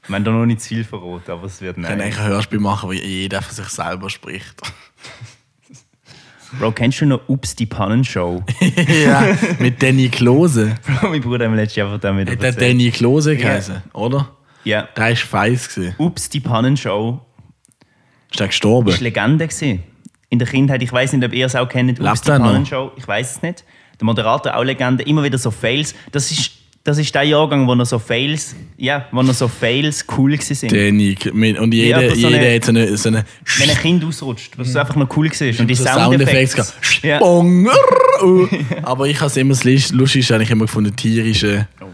Wir 0.09 0.17
haben 0.17 0.25
da 0.25 0.31
noch 0.33 0.47
nicht 0.47 0.61
zu 0.63 0.69
viel 0.71 0.85
verraten, 0.85 1.31
aber 1.31 1.45
es 1.45 1.61
wird 1.61 1.79
Ich 1.79 1.85
kann 1.85 1.99
nein. 1.99 2.07
eigentlich 2.07 2.19
ein 2.19 2.27
Hörspiel 2.29 2.59
machen, 2.59 2.89
wo 2.89 2.93
jeder 2.93 3.41
von 3.41 3.55
sich 3.55 3.69
selber 3.69 4.11
spricht. 4.11 4.61
Bro, 6.59 6.73
kennst 6.73 7.01
du 7.03 7.07
noch 7.07 7.29
Ups, 7.29 7.55
die 7.55 7.67
Pannenshow? 7.67 8.43
ja, 9.05 9.37
mit 9.59 9.83
Danny 9.83 10.09
Klose. 10.09 10.75
Bro, 10.87 11.11
mein 11.11 11.21
Bruder 11.21 11.45
hat 11.45 11.51
mir 11.53 11.59
letztes 11.59 11.77
Jahr 11.77 11.91
von 11.91 12.01
damit 12.01 12.31
Hat 12.31 12.43
der. 12.43 12.53
Danny 12.53 12.91
Klose 12.91 13.37
geheißen, 13.37 13.83
oder? 13.93 14.35
Ja. 14.65 14.89
Der 14.97 15.05
war 15.09 15.17
feiss. 15.17 15.75
gewesen. 15.75 15.95
Ups, 15.99 16.29
die 16.29 16.41
Pannenshow 16.41 17.21
Ist 18.31 18.41
der 18.41 18.49
gestorben? 18.49 18.91
ist 18.91 19.01
Legende 19.01 19.47
gewesen. 19.47 19.83
In 20.31 20.39
der 20.39 20.49
Kindheit. 20.49 20.83
Ich 20.83 20.93
weiß 20.93 21.13
nicht, 21.15 21.25
ob 21.25 21.33
ihr 21.33 21.47
es 21.47 21.57
auch 21.57 21.69
kennt. 21.69 21.99
Ups, 22.01 22.21
die? 22.23 22.31
Pannenshow. 22.31 22.93
Ich 22.97 23.07
weiß 23.09 23.37
es 23.37 23.43
nicht. 23.43 23.65
Der 24.01 24.05
Moderator 24.05 24.55
auch 24.57 24.63
Legende. 24.65 25.03
Immer 25.05 25.23
wieder 25.25 25.39
so 25.39 25.51
Fails. 25.51 25.95
Das 26.13 26.31
ist, 26.31 26.51
das 26.85 26.99
ist 26.99 27.15
der 27.15 27.23
Jahrgang, 27.23 27.67
wo 27.67 27.75
noch 27.75 27.87
so 27.87 27.99
Fails, 27.99 28.55
ja, 28.77 29.07
wo 29.11 29.23
noch 29.23 29.33
so 29.35 29.49
Fails 29.49 30.05
cool. 30.17 30.37
Danny. 30.69 31.17
mit- 31.33 31.59
Und 31.59 31.73
jeder, 31.73 31.97
aber 31.99 32.11
so 32.11 32.15
jeder 32.29 32.39
eine- 32.39 32.55
hat 32.55 32.65
so 32.65 32.71
eine, 32.71 32.97
so 32.97 33.09
eine 33.09 33.25
Wenn 33.59 33.71
ein 33.71 33.77
Kind 33.77 34.05
ausrutscht, 34.05 34.59
was 34.59 34.73
so 34.73 34.79
einfach 34.79 34.97
noch 34.97 35.09
cool 35.17 35.31
war. 35.31 35.61
Und 35.61 35.67
die 35.67 35.75
so 35.75 35.85
Soundeffekte. 35.85 36.65
Ja. 37.03 37.21
Uh. 38.21 38.49
Aber 38.83 39.07
ich 39.07 39.17
habe 39.21 39.27
es 39.29 39.37
immer 39.37 39.55
das 39.55 39.93
Lustigste 39.93 40.35
eigentlich 40.35 40.51
immer 40.51 40.65
gefunden, 40.65 40.95
tierische. 40.97 41.69
Oh. 41.81 41.87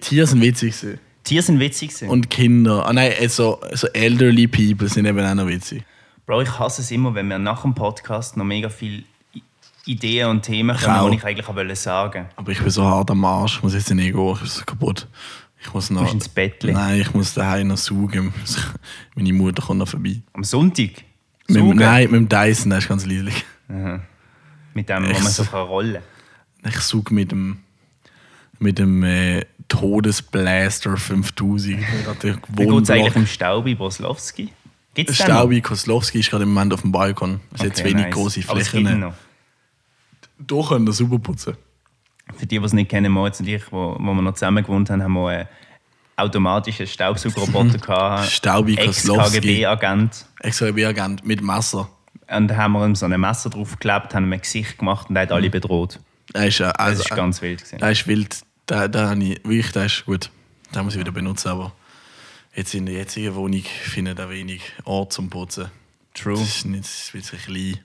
Tiere 0.00 0.26
sind 0.26 0.42
witzig. 0.42 0.74
gewesen. 0.80 0.98
Tiere 1.24 1.42
sind 1.42 1.58
witzig. 1.58 1.88
gewesen. 1.90 2.10
Und 2.10 2.30
Kinder. 2.30 2.86
Ah 2.86 2.92
nein, 2.92 3.12
also, 3.18 3.60
so 3.72 3.86
elderly 3.88 4.46
people 4.46 4.88
sind 4.88 5.06
eben 5.06 5.20
auch 5.24 5.34
noch 5.34 5.46
witzig. 5.46 5.82
Bro, 6.26 6.42
ich 6.42 6.58
hasse 6.58 6.82
es 6.82 6.90
immer, 6.90 7.14
wenn 7.14 7.28
wir 7.28 7.38
nach 7.38 7.62
dem 7.62 7.74
Podcast 7.74 8.36
noch 8.36 8.44
mega 8.44 8.68
viele 8.68 9.02
Ideen 9.86 10.28
und 10.28 10.42
Themen 10.42 10.76
kommen, 10.76 11.10
die 11.10 11.16
ich 11.18 11.24
eigentlich 11.24 11.46
auch 11.48 11.54
wollte 11.56 11.76
sagen 11.76 12.26
Aber 12.36 12.50
ich 12.52 12.60
bin 12.60 12.70
so 12.70 12.84
hart 12.84 13.10
am 13.10 13.24
Arsch, 13.24 13.56
ich 13.56 13.62
muss 13.62 13.74
jetzt 13.74 13.90
nicht 13.92 14.14
gehen, 14.14 14.32
ich 14.32 14.38
bin 14.38 14.48
so 14.48 14.64
kaputt. 14.64 15.06
Ich 15.60 15.72
muss 15.74 15.90
noch. 15.90 16.02
musst 16.02 16.14
ins 16.14 16.28
Bettli. 16.28 16.72
Nein, 16.72 17.00
ich 17.00 17.12
muss 17.14 17.34
daheim 17.34 17.68
noch 17.68 17.76
saugen. 17.78 18.32
Meine 19.14 19.32
Mutter 19.32 19.62
kommt 19.62 19.78
noch 19.78 19.88
vorbei. 19.88 20.20
Am 20.34 20.44
Sonntag. 20.44 20.90
Mit, 21.48 21.76
nein, 21.76 22.10
mit 22.10 22.20
dem 22.20 22.28
Dyson, 22.28 22.70
der 22.70 22.78
ist 22.80 22.88
ganz 22.88 23.04
leislich. 23.06 23.44
Mit 23.68 24.88
dem, 24.88 25.06
wo 25.06 25.10
Ich 25.10 25.22
man 25.22 25.32
so 25.32 25.42
so- 25.42 25.50
kann 25.50 25.66
rollen 25.66 26.02
Ich 26.66 26.80
suche 26.80 27.12
mit 27.14 27.30
dem, 27.32 27.58
mit 28.58 28.78
dem 28.78 29.02
äh, 29.04 29.44
Todesblaster 29.68 30.96
5000. 30.96 31.78
Der 32.22 32.38
Wie 32.56 32.66
geht 32.66 32.82
es 32.82 32.90
eigentlich 32.90 33.16
im 33.16 33.26
Staubi 33.26 33.74
Boslowski? 33.74 34.52
Gibt 34.94 35.10
es 35.10 35.16
Staubi 35.16 35.60
Koslowski 35.60 36.20
ist 36.20 36.30
gerade 36.30 36.44
im 36.44 36.52
Moment 36.54 36.72
auf 36.72 36.82
dem 36.82 36.92
Balkon. 36.92 37.40
Es 37.52 37.60
hat 37.60 37.66
jetzt 37.66 37.84
wenig 37.84 38.10
große 38.10 38.40
gibt 38.40 38.52
ihn 38.54 38.64
Flächen. 38.64 39.12
Da 40.38 40.62
können 40.68 40.86
wir 40.86 40.92
super 40.92 41.18
putzen. 41.18 41.56
Für 42.36 42.46
die, 42.46 42.58
die 42.58 42.64
es 42.64 42.72
nicht 42.72 42.90
kennen, 42.90 43.12
Moritz 43.12 43.40
und 43.40 43.48
ich, 43.48 43.70
wo, 43.70 43.96
wo 43.98 44.14
wir 44.14 44.22
noch 44.22 44.34
zusammen 44.34 44.62
gewohnt 44.64 44.90
haben, 44.90 45.02
haben 45.02 45.12
wir 45.12 45.28
einen 45.28 45.48
automatischen 46.16 46.86
Staubsaugerroboter 46.86 47.78
gehabt. 47.86 48.30
Staubi 48.30 48.76
Koslowski. 48.76 49.38
Ex-KGB-Agent. 49.38 50.26
Ex-Agent 50.40 51.26
mit 51.26 51.42
Messer. 51.42 51.88
Und 52.28 52.48
da 52.48 52.56
haben 52.56 52.72
wir 52.72 52.84
ihm 52.86 52.94
so 52.94 53.06
ein 53.06 53.20
Messer 53.20 53.50
draufgeklebt, 53.50 54.14
haben 54.14 54.24
ihm 54.24 54.32
ein 54.32 54.40
Gesicht 54.40 54.78
gemacht 54.78 55.10
und 55.10 55.16
er 55.16 55.22
hat 55.22 55.32
alle 55.32 55.50
bedroht. 55.50 56.00
Er 56.32 56.46
ist, 56.48 56.60
äh, 56.60 56.64
Das 56.64 56.74
also, 56.76 57.02
ist 57.02 57.10
ganz 57.10 57.42
wild. 57.42 57.58
Gewesen. 57.58 57.78
Der 57.78 57.90
ist 57.90 58.06
wild. 58.06 58.42
Der, 58.68 58.88
der, 58.88 59.10
habe 59.10 59.22
ich, 59.22 59.44
wirklich, 59.44 59.72
der 59.72 59.86
ist 59.86 60.04
gut. 60.06 60.30
Den 60.74 60.84
muss 60.84 60.94
ich 60.94 61.00
wieder 61.00 61.12
benutzen, 61.12 61.48
aber 61.48 61.72
jetzt 62.54 62.74
in 62.74 62.86
der 62.86 62.94
jetzigen 62.94 63.34
Wohnung 63.34 63.62
finde 63.62 64.12
ich 64.12 64.16
da 64.16 64.30
wenig 64.30 64.62
Ort 64.84 65.12
zum 65.12 65.28
Putzen. 65.30 65.70
True. 66.14 66.38
Das 66.38 66.56
ist 66.56 66.64
nicht 66.64 66.84
das 66.84 67.14
ist 67.14 67.32
ein 67.32 67.38
klein. 67.40 67.78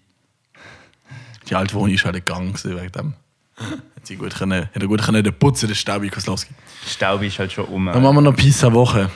Die 1.49 1.55
alte 1.55 1.73
Wohnung 1.73 1.93
ist 1.93 2.05
halt 2.05 2.15
ein 2.15 2.25
Gang 2.25 2.63
wegen 2.63 2.91
dem. 2.91 3.13
Hat 3.57 4.07
sie 4.07 4.15
gut 4.15 4.33
können, 4.35 4.69
er 4.71 4.87
gut 4.87 5.01
können 5.01 5.23
den 5.23 5.33
putzen, 5.33 5.67
der 5.67 5.75
Staubi 5.75 6.09
Koslowski. 6.09 6.53
Staubi 6.87 7.27
ist 7.27 7.39
halt 7.39 7.51
schon 7.51 7.65
um. 7.65 7.87
Dann 7.87 8.01
machen 8.01 8.15
wir 8.15 8.21
noch 8.21 8.35
Peace 8.35 8.59
der 8.59 8.71
Woche. 8.73 9.11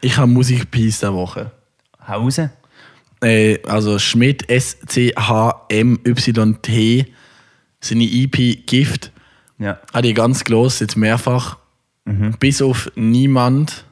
Ich 0.00 0.16
habe 0.18 0.30
Musik 0.30 0.70
Peace 0.70 1.00
der 1.00 1.14
Woche. 1.14 1.50
Hause? 2.06 2.50
Äh, 3.22 3.62
also 3.62 3.98
Schmidt 3.98 4.50
S-C-H-M-Y-T 4.50 5.14
seine 7.80 8.04
EP 8.04 8.66
Gift. 8.66 9.12
Ja. 9.64 9.80
Habe 9.94 10.08
ich 10.08 10.14
ganz 10.14 10.44
groß, 10.44 10.80
jetzt 10.80 10.96
mehrfach. 10.96 11.56
Bis 12.38 12.60
auf 12.60 12.92
niemand 12.96 13.86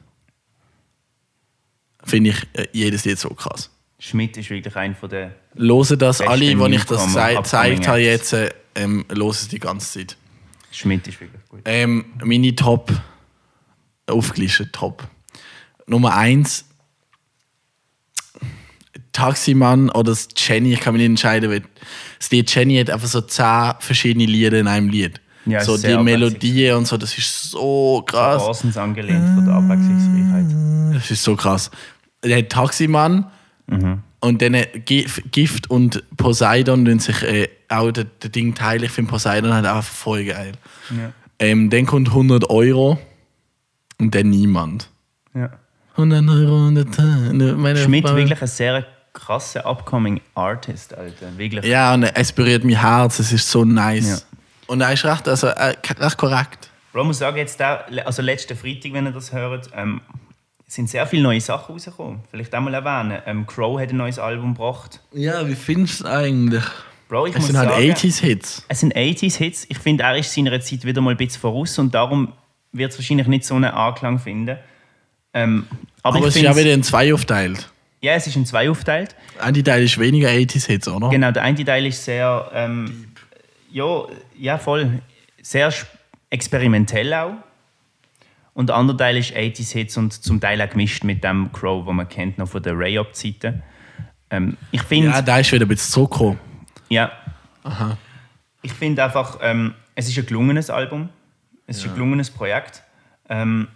finde 2.03 2.29
ich 2.29 2.47
äh, 2.53 2.67
jedes 2.71 3.05
Lied 3.05 3.17
so 3.17 3.29
krass. 3.29 3.71
Schmidt 3.97 4.37
ist 4.37 4.51
wirklich 4.51 4.75
einer 4.75 4.93
von 4.93 5.09
der. 5.09 5.33
Lose 5.55 5.97
das 5.97 6.21
alle, 6.21 6.59
wo 6.59 6.67
ich 6.67 6.83
das 6.83 7.07
gezeigt 7.07 7.87
habe 7.87 8.01
jetzt, 8.01 8.33
äh, 8.33 8.51
ähm, 8.75 9.03
lose 9.09 9.43
es 9.43 9.47
die 9.47 9.59
ganze 9.59 9.99
Zeit. 9.99 10.17
Schmidt 10.71 11.07
ist 11.07 11.19
wirklich 11.19 11.41
gut. 11.49 11.61
Ähm, 11.65 12.05
meine 12.23 12.55
Top, 12.55 12.91
aufgelistet 14.05 14.73
Top. 14.73 15.07
Nummer 15.87 16.15
eins 16.15 16.65
Taximann 19.11 19.89
oder 19.89 20.11
das 20.11 20.27
Jenny, 20.35 20.73
ich 20.73 20.79
kann 20.81 20.93
mich 20.93 21.01
nicht 21.01 21.09
entscheiden, 21.09 21.49
weil 21.49 21.63
das 22.19 22.29
Lied 22.29 22.53
Jenny 22.53 22.77
hat 22.77 22.91
einfach 22.91 23.07
so 23.07 23.21
zehn 23.21 23.73
verschiedene 23.79 24.25
Lieder 24.25 24.59
in 24.59 24.67
einem 24.67 24.89
Lied. 24.89 25.19
Ja, 25.45 25.63
so 25.63 25.77
die 25.77 25.97
Melodie 25.97 26.71
und 26.71 26.87
so, 26.87 26.95
das 26.97 27.17
ist 27.17 27.51
so 27.51 28.03
krass. 28.05 28.41
Orsons 28.41 28.77
angelehnt 28.77 29.25
von 29.35 29.45
der 29.45 29.55
Abwechslungsreichheit. 29.55 30.95
Das 30.95 31.11
ist 31.11 31.23
so 31.23 31.35
krass. 31.35 31.69
Der 32.23 32.37
hat 32.37 32.49
Taximann 32.49 33.25
und 33.67 34.41
dann 34.41 34.53
Gif- 34.85 35.21
Gift 35.31 35.69
und 35.69 36.03
Poseidon 36.17 36.85
tun 36.85 36.99
sich 36.99 37.21
äh, 37.23 37.49
auch 37.69 37.91
das 37.91 38.05
Ding 38.31 38.53
teilen. 38.55 38.83
Ich 38.83 38.91
finde 38.91 39.09
Poseidon 39.11 39.53
halt 39.53 39.65
einfach 39.65 39.83
voll 39.83 40.25
geil. 40.25 40.53
Ja. 40.91 41.11
Ähm, 41.39 41.69
dann 41.69 41.85
kommt 41.85 42.09
100 42.09 42.49
Euro 42.49 42.97
und 43.99 44.15
dann 44.15 44.29
niemand. 44.29 44.89
Ja. 45.33 45.49
100 45.97 46.27
Euro 46.29 46.67
und 46.67 46.75
der 46.75 47.55
meine 47.55 47.77
Schmidt 47.77 48.07
Frau- 48.07 48.15
wirklich 48.15 48.41
ein 48.41 48.47
sehr 48.47 48.85
krasser 49.13 49.65
upcoming 49.65 50.21
Artist, 50.35 50.93
Alter. 50.93 51.37
Wirklich. 51.37 51.65
Ja, 51.65 51.93
und 51.93 52.03
es 52.03 52.31
berührt 52.31 52.63
mein 52.63 52.79
Herz, 52.79 53.19
es 53.19 53.31
ist 53.33 53.49
so 53.49 53.63
nice. 53.65 54.25
Ja. 54.31 54.32
Und 54.67 54.81
er 54.81 54.93
ist 54.93 55.05
recht, 55.05 55.27
also, 55.27 55.47
äh, 55.47 55.75
recht 55.99 56.17
korrekt. 56.17 56.69
Bro, 56.91 57.01
ich 57.01 57.07
muss 57.07 57.17
sagen, 57.19 57.37
jetzt 57.37 57.59
da, 57.59 57.85
also 58.05 58.21
letzten 58.21 58.55
Freitag, 58.57 58.93
wenn 58.93 59.05
ihr 59.05 59.11
das 59.11 59.31
hört, 59.33 59.69
ähm, 59.75 60.01
sind 60.67 60.89
sehr 60.89 61.05
viele 61.07 61.23
neue 61.23 61.41
Sachen 61.41 61.73
rausgekommen. 61.73 62.19
Vielleicht 62.31 62.53
einmal 62.53 62.73
erwähnen. 62.73 63.21
Ähm, 63.25 63.45
Crow 63.47 63.79
hat 63.79 63.89
ein 63.89 63.97
neues 63.97 64.17
Album 64.19 64.53
gebracht. 64.53 64.99
Ja, 65.11 65.47
wie 65.47 65.55
findest 65.55 65.99
du 66.01 66.03
es 66.05 66.09
eigentlich? 66.09 66.63
Bro, 67.09 67.27
ich 67.27 67.33
Es 67.33 67.39
muss 67.41 67.47
sind 67.47 67.57
halt 67.57 67.69
sagen, 67.69 67.81
80s-Hits. 67.91 68.65
es 68.67 68.79
sind 68.79 68.95
80s-Hits. 68.95 69.65
Ich 69.69 69.77
finde, 69.77 70.03
er 70.03 70.17
ist 70.17 70.33
seiner 70.33 70.59
Zeit 70.61 70.83
wieder 70.85 71.01
mal 71.01 71.11
ein 71.11 71.17
bisschen 71.17 71.41
voraus 71.41 71.77
und 71.77 71.93
darum 71.93 72.33
wird 72.71 72.91
es 72.91 72.97
wahrscheinlich 72.97 73.27
nicht 73.27 73.45
so 73.45 73.55
einen 73.55 73.65
Anklang 73.71 74.17
finden. 74.19 74.57
Ähm, 75.35 75.67
aber, 76.01 76.17
Aber 76.17 76.27
es 76.27 76.35
ist 76.35 76.41
ja 76.41 76.55
wieder 76.55 76.73
in 76.73 76.81
zwei 76.83 77.13
aufteilt. 77.13 77.69
ja, 78.01 78.13
es 78.13 78.25
ist 78.27 78.35
in 78.35 78.45
zwei 78.45 78.69
aufteilt. 78.69 79.15
Ein 79.39 79.53
Teil 79.63 79.83
ist 79.83 79.99
weniger 79.99 80.29
80s-Hits, 80.29 80.87
oder? 80.87 81.09
Genau, 81.09 81.31
der 81.31 81.43
eine 81.43 81.63
Teil 81.63 81.85
ist 81.85 82.03
sehr, 82.03 82.49
ähm, 82.53 83.12
ja, 83.73 84.03
ja, 84.37 84.57
voll, 84.57 85.01
sehr 85.41 85.73
experimentell 86.29 87.13
auch. 87.13 87.33
Und 88.53 88.69
der 88.69 88.75
andere 88.75 88.95
Teil 88.97 89.17
ist 89.17 89.33
80s 89.35 89.71
Hits 89.73 89.97
und 89.97 90.13
zum 90.13 90.39
Teil 90.39 90.61
auch 90.61 90.69
gemischt 90.69 91.03
mit 91.03 91.23
dem 91.23 91.51
Crow, 91.51 91.85
den 91.85 91.95
man 91.95 92.07
kennt 92.07 92.37
noch 92.37 92.47
von 92.47 92.61
der 92.61 92.77
Ray-Up-Zeiten. 92.77 93.63
Ähm, 94.29 94.57
ich 94.71 94.83
finde, 94.83 95.09
Ja, 95.09 95.21
da 95.21 95.39
ist 95.39 95.51
wieder 95.51 95.65
ein 95.65 95.69
bisschen 95.69 95.91
zurückgekommen. 95.91 96.39
ja. 96.89 97.11
Ich 98.61 98.73
finde 98.73 99.03
einfach, 99.03 99.39
ähm, 99.41 99.73
es 99.95 100.07
ist 100.07 100.17
ein 100.17 100.25
gelungenes 100.25 100.69
Album. 100.69 101.09
Es 101.67 101.77
ist 101.77 101.87
ein 101.87 101.93
gelungenes 101.93 102.29
Projekt. 102.29 102.83
Ähm, 103.29 103.67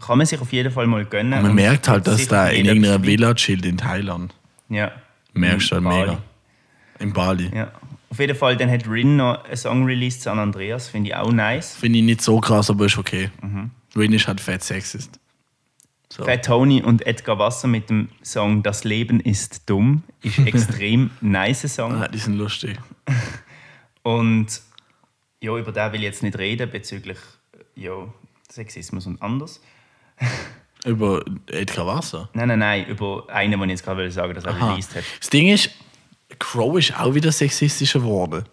kann 0.00 0.18
man 0.18 0.26
sich 0.26 0.40
auf 0.40 0.52
jeden 0.52 0.72
Fall 0.72 0.86
mal 0.86 1.04
gönnen. 1.04 1.30
Man 1.30 1.44
Und 1.46 1.54
merkt 1.54 1.88
halt, 1.88 2.06
dass 2.06 2.28
da 2.28 2.48
in 2.48 2.66
irgendeiner 2.66 3.02
Villa 3.02 3.34
chillt 3.34 3.64
in 3.64 3.78
Thailand. 3.78 4.34
Ja. 4.68 4.92
Merkst 5.32 5.70
du 5.70 5.76
halt 5.76 5.84
mega. 5.84 6.18
In 7.00 7.12
Bali. 7.12 7.50
Ja. 7.54 7.72
Auf 8.10 8.18
jeden 8.18 8.36
Fall, 8.36 8.56
dann 8.56 8.70
hat 8.70 8.88
Rin 8.88 9.16
noch 9.16 9.44
einen 9.44 9.56
Song 9.56 9.84
released, 9.84 10.22
San 10.22 10.38
Andreas, 10.38 10.88
finde 10.88 11.10
ich 11.10 11.16
auch 11.16 11.30
nice. 11.30 11.76
Finde 11.76 11.98
ich 11.98 12.04
nicht 12.04 12.22
so 12.22 12.40
krass, 12.40 12.70
aber 12.70 12.86
ist 12.86 12.96
okay. 12.96 13.30
Mhm. 13.42 13.70
Rin 13.96 14.12
ist 14.12 14.26
halt 14.26 14.40
fett 14.40 14.62
sexist. 14.62 15.20
So. 16.10 16.24
Fat 16.24 16.44
Tony 16.44 16.82
und 16.82 17.06
Edgar 17.06 17.38
Wasser 17.38 17.68
mit 17.68 17.90
dem 17.90 18.08
Song 18.22 18.62
Das 18.62 18.84
Leben 18.84 19.20
ist 19.20 19.68
dumm 19.68 20.04
ist 20.22 20.38
extrem 20.46 21.10
nice 21.20 21.74
Song. 21.74 21.94
Ah, 21.94 22.08
die 22.08 22.18
sind 22.18 22.36
lustig. 22.38 22.78
Und 24.02 24.62
ja, 25.40 25.56
über 25.56 25.70
den 25.70 25.92
will 25.92 26.00
ich 26.00 26.06
jetzt 26.06 26.22
nicht 26.22 26.38
reden 26.38 26.70
bezüglich 26.70 27.18
ja, 27.74 27.92
Sexismus 28.50 29.06
und 29.06 29.20
anders. 29.20 29.60
Über 30.84 31.22
Edgar 31.46 31.86
Wasser. 31.86 32.30
Nein, 32.32 32.48
nein, 32.48 32.58
nein, 32.58 32.86
über 32.86 33.28
einen, 33.28 33.60
den 33.60 33.64
ich 33.64 33.74
jetzt 33.74 33.84
gerade 33.84 34.00
will 34.00 34.10
sagen, 34.10 34.32
dass 34.34 34.44
er 34.44 34.54
Aha. 34.54 34.70
released 34.70 34.94
hat. 34.94 35.04
Das 35.20 35.28
Ding 35.28 35.48
ist, 35.48 35.70
Crow 36.38 36.78
ist 36.78 36.98
auch 36.98 37.14
wieder 37.14 37.32
sexistischer 37.32 38.00
geworden. 38.00 38.44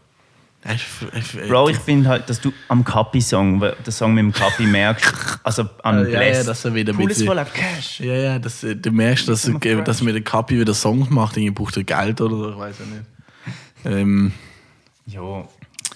Bro, 1.47 1.69
ich 1.69 1.77
finde 1.77 2.09
halt, 2.09 2.27
dass 2.27 2.41
du 2.41 2.51
am 2.69 2.83
Kapi-Song, 2.83 3.59
den 3.59 3.91
Song 3.91 4.15
mit 4.15 4.23
dem 4.23 4.31
Kapi 4.33 4.63
merkst, 4.63 5.39
also 5.43 5.69
am 5.83 5.99
Ja, 5.99 6.03
ja, 6.09 6.17
Bless, 6.19 6.45
dass 6.47 6.65
er 6.65 6.73
wieder 6.73 6.91
ein 6.91 6.95
Pool 6.97 7.03
ist 7.11 7.17
bisschen- 7.19 7.27
voller 7.27 7.45
Cash. 7.45 7.99
Ja, 7.99 8.13
ja, 8.15 8.39
das, 8.39 8.63
äh, 8.63 8.75
du 8.75 8.89
merkst, 8.91 9.27
dass, 9.29 9.45
immer 9.45 9.63
äh, 9.63 9.83
dass 9.83 10.01
mit 10.01 10.15
der 10.15 10.23
Kapi 10.23 10.59
wieder 10.59 10.73
Songs 10.73 11.11
macht. 11.11 11.38
Irgendwie 11.38 11.51
braucht 11.51 11.77
er 11.77 11.83
Geld 11.83 12.19
oder 12.19 12.35
so, 12.35 12.49
ich 12.51 12.57
weiß 12.57 12.75
ja 12.79 12.85
nicht. 12.85 13.05
Ähm, 13.85 14.31
Ja, 15.05 15.47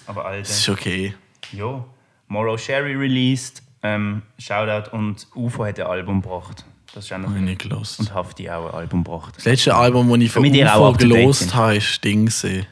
aber 0.06 0.24
Alter. 0.26 0.48
ist 0.48 0.68
okay. 0.68 1.14
Ja, 1.50 1.84
Morrow 2.28 2.56
Sherry 2.56 2.94
released, 2.94 3.64
ähm, 3.82 4.22
Shoutout 4.38 4.96
und 4.96 5.26
UFO 5.34 5.64
hat 5.66 5.80
ein 5.80 5.86
Album 5.86 6.22
gebracht. 6.22 6.64
Das 6.92 7.04
ist 7.04 7.12
auch 7.12 7.18
noch 7.18 7.30
nicht 7.30 7.60
gelost. 7.62 8.00
und 8.00 8.12
Hafti 8.14 8.50
auch 8.50 8.68
ein 8.68 8.74
Album 8.74 9.04
gebracht. 9.04 9.36
Das 9.36 9.44
letzte 9.44 9.74
Album, 9.74 10.08
das 10.08 10.18
ich 10.20 10.30
von 10.32 10.42
Damit 10.42 10.64
UFO 10.66 10.92
gelost 10.94 11.54
habe, 11.54 11.76
ist 11.76 12.02
Dings. 12.02 12.42
äh, 12.44 12.64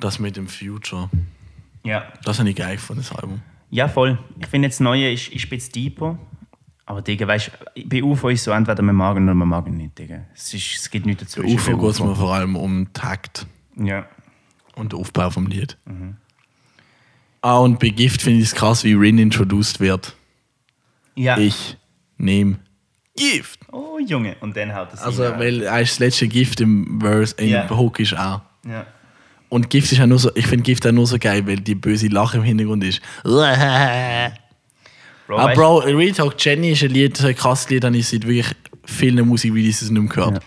Das 0.00 0.18
mit 0.18 0.36
dem 0.36 0.46
Future. 0.48 1.08
Ja, 1.84 2.04
Das 2.24 2.38
habe 2.38 2.50
ich 2.50 2.56
geil 2.56 2.76
gefunden, 2.76 3.02
das 3.02 3.16
Album. 3.16 3.40
ja 3.70 3.88
voll. 3.88 4.18
Ich 4.40 4.46
finde 4.48 4.66
jetzt 4.66 4.76
das 4.76 4.80
Neue 4.84 5.12
ist, 5.12 5.28
ist 5.28 5.44
ein 5.46 5.48
bisschen 5.50 5.72
deeper. 5.72 6.18
Aber 6.84 7.02
Digga, 7.02 7.26
weißt 7.26 7.50
du, 7.76 7.84
bei 7.88 8.02
UFO 8.02 8.28
ist 8.30 8.40
es 8.40 8.44
so, 8.44 8.50
entweder 8.52 8.82
man 8.82 8.94
mag 8.96 9.16
ihn 9.16 9.24
oder 9.24 9.34
man 9.34 9.48
mag 9.48 9.66
ihn 9.66 9.76
nicht, 9.76 9.98
Digga. 9.98 10.24
Es, 10.34 10.52
ist, 10.54 10.74
es 10.78 10.90
geht 10.90 11.04
nichts 11.06 11.22
dazu. 11.22 11.42
Bei 11.42 11.48
UFO 11.54 11.76
geht 11.76 11.90
es 11.90 12.00
mir 12.00 12.14
vor 12.16 12.34
allem 12.34 12.56
um 12.56 12.92
Takt 12.94 13.46
Ja. 13.76 14.06
und 14.74 14.92
den 14.92 14.98
Aufbau 15.00 15.28
vom 15.30 15.46
Lied. 15.46 15.76
Mhm. 15.86 16.16
Ah, 17.42 17.58
und 17.58 17.78
bei 17.78 17.88
Gift 17.90 18.22
finde 18.22 18.40
ich 18.40 18.46
es 18.46 18.54
krass, 18.54 18.84
wie 18.84 18.94
Rin 18.94 19.18
introduced 19.18 19.80
wird. 19.80 20.16
ja. 21.14 21.36
Ich 21.38 21.76
nehme 22.16 22.58
Gift. 23.18 23.60
Oh, 23.72 23.98
Junge. 23.98 24.36
Und 24.40 24.56
dann 24.56 24.74
haut 24.74 24.88
es 24.92 25.00
Also, 25.00 25.22
weil 25.22 25.62
er 25.62 25.80
ist 25.80 25.92
das 25.92 25.98
letzte 25.98 26.28
Gift 26.28 26.60
im 26.60 26.98
Verse, 27.00 27.34
in 27.38 27.48
Ja. 27.50 27.68
Hook 27.70 28.00
ist 28.00 28.14
auch. 28.16 28.40
Ja. 28.66 28.86
Und 29.48 29.70
Gift 29.70 29.90
ist 29.92 29.98
ja 29.98 30.06
nur 30.06 30.18
so, 30.18 30.30
ich 30.34 30.46
finde 30.46 30.62
Gift 30.64 30.86
auch 30.86 30.92
nur 30.92 31.06
so 31.06 31.18
geil, 31.18 31.46
weil 31.46 31.56
die 31.56 31.74
böse 31.74 32.08
Lache 32.08 32.36
im 32.38 32.42
Hintergrund 32.42 32.84
ist. 32.84 33.00
Bro, 35.26 35.36
ah, 35.36 35.46
weißt- 35.48 35.54
Bro, 35.54 35.78
Real 35.78 36.12
Talk 36.12 36.34
Jenny 36.38 36.72
ist 36.72 36.82
ein 36.82 36.90
Lied, 36.90 37.16
so 37.16 37.26
ein 37.26 37.34
krasses 37.36 37.68
Lied, 37.70 37.84
das 37.84 37.94
ich 37.94 38.08
seit 38.08 38.26
wirklich 38.26 38.54
vielen 38.84 39.26
Musikvideos 39.26 39.82
nicht 39.82 39.90
mehr 39.92 40.02
gehört. 40.04 40.34
Ja. 40.34 40.40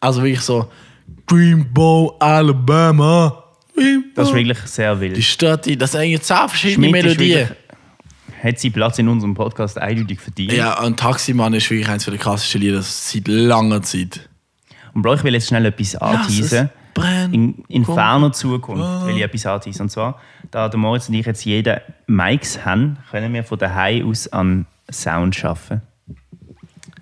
Also 0.00 0.22
wirklich 0.22 0.42
so, 0.42 0.70
Dreambow, 1.26 2.16
Alabama. 2.20 3.42
Das 4.14 4.28
ist 4.28 4.34
wirklich 4.34 4.58
sehr 4.60 4.98
wild. 5.00 5.16
die 5.16 5.22
Stadt, 5.22 5.66
die, 5.66 5.76
das 5.76 5.92
sind 5.92 6.00
eigentlich 6.00 6.22
zehn 6.22 6.48
verschiedene 6.48 6.88
Schmidt 6.88 7.04
Melodien. 7.04 7.48
Hat 8.42 8.58
sie 8.58 8.70
Platz 8.70 8.98
in 8.98 9.08
unserem 9.08 9.34
Podcast 9.34 9.78
eindeutig 9.78 10.20
verdient. 10.20 10.52
Ja, 10.52 10.80
und 10.82 10.98
Taximann 10.98 11.54
ist 11.54 11.68
wirklich 11.70 11.88
eines 11.88 12.04
der 12.04 12.16
krassesten 12.18 12.60
Lieder 12.60 12.82
seit 12.82 13.26
langer 13.28 13.82
Zeit. 13.82 14.28
Und 14.94 15.02
Bro, 15.02 15.14
ich 15.14 15.24
will 15.24 15.34
jetzt 15.34 15.48
schnell 15.48 15.64
etwas 15.66 15.96
anteasen. 15.96 16.70
In, 17.30 17.62
in 17.68 17.84
Komm. 17.84 17.94
ferner 17.94 18.32
Zukunft 18.32 19.06
will 19.06 19.16
ich 19.16 19.22
etwas 19.22 19.44
anteasen. 19.46 19.82
Und 19.82 19.90
zwar, 19.90 20.18
da 20.50 20.68
der 20.68 20.78
Moritz 20.78 21.08
und 21.08 21.14
ich 21.14 21.26
jetzt 21.26 21.44
jeden 21.44 21.78
Mics 22.06 22.64
haben, 22.64 22.96
können 23.10 23.34
wir 23.34 23.44
von 23.44 23.58
daheim 23.58 24.08
aus 24.08 24.28
an 24.28 24.66
Sound 24.90 25.34
schaffen. 25.34 25.82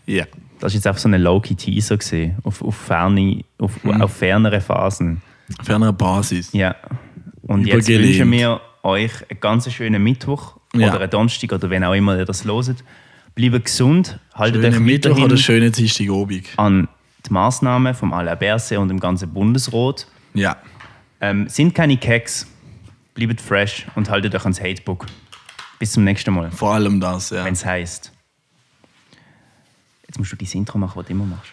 Ja. 0.06 0.24
Das 0.60 0.72
ist 0.72 0.76
jetzt 0.76 0.86
einfach 0.86 1.00
so 1.00 1.08
ein 1.08 1.20
Low-Key-Teaser 1.20 1.96
gesehen, 1.98 2.36
auf, 2.42 2.62
auf, 2.62 2.74
ferne, 2.74 3.44
auf, 3.58 3.82
Mhm. 3.84 4.00
auf 4.02 4.12
fernere 4.16 4.60
Phasen. 4.60 5.20
Auf 5.60 5.68
einer 5.70 5.92
Basis. 5.92 6.52
Ja. 6.52 6.74
Und 7.42 7.66
jetzt 7.66 7.88
wünschen 7.88 8.30
wir 8.32 8.60
euch 8.84 9.12
einen 9.30 9.40
ganz 9.40 9.70
schönen 9.72 10.02
Mittwoch 10.02 10.56
Ja. 10.74 10.88
oder 10.90 11.00
einen 11.00 11.10
Donnerstag 11.10 11.52
oder 11.52 11.70
wenn 11.70 11.82
auch 11.84 11.94
immer 11.94 12.16
ihr 12.18 12.24
das 12.24 12.44
loset. 12.44 12.84
Bleibt 13.34 13.64
gesund, 13.64 14.18
haltet 14.34 14.64
euch 14.64 14.78
Mittwoch 14.78 15.18
oder 15.18 15.36
schönen 15.36 15.72
Dienstagabend. 15.72 16.46
an 16.56 16.88
die 17.26 17.32
Massnahmen 17.32 17.94
vom 17.94 18.12
Alain 18.12 18.38
Berset 18.38 18.78
und 18.78 18.88
dem 18.88 19.00
ganzen 19.00 19.32
Bundesrat. 19.32 20.06
Ja. 20.34 20.56
Ähm, 21.20 21.48
sind 21.48 21.74
keine 21.74 21.96
Keks, 21.96 22.46
bleibt 23.14 23.40
fresh 23.40 23.86
und 23.94 24.10
haltet 24.10 24.34
euch 24.34 24.42
ans 24.42 24.60
Hatebook. 24.60 25.06
Bis 25.78 25.92
zum 25.92 26.04
nächsten 26.04 26.32
Mal, 26.34 26.50
Vor 26.52 26.74
allem 26.74 27.00
das, 27.00 27.30
ja. 27.30 27.44
wenn 27.44 27.54
es 27.54 27.64
heißt. 27.64 28.12
Jetzt 30.06 30.18
musst 30.18 30.30
du 30.32 30.36
dein 30.36 30.48
Intro 30.52 30.78
machen, 30.78 30.92
was 30.96 31.06
du 31.06 31.12
immer 31.12 31.24
machst. 31.24 31.50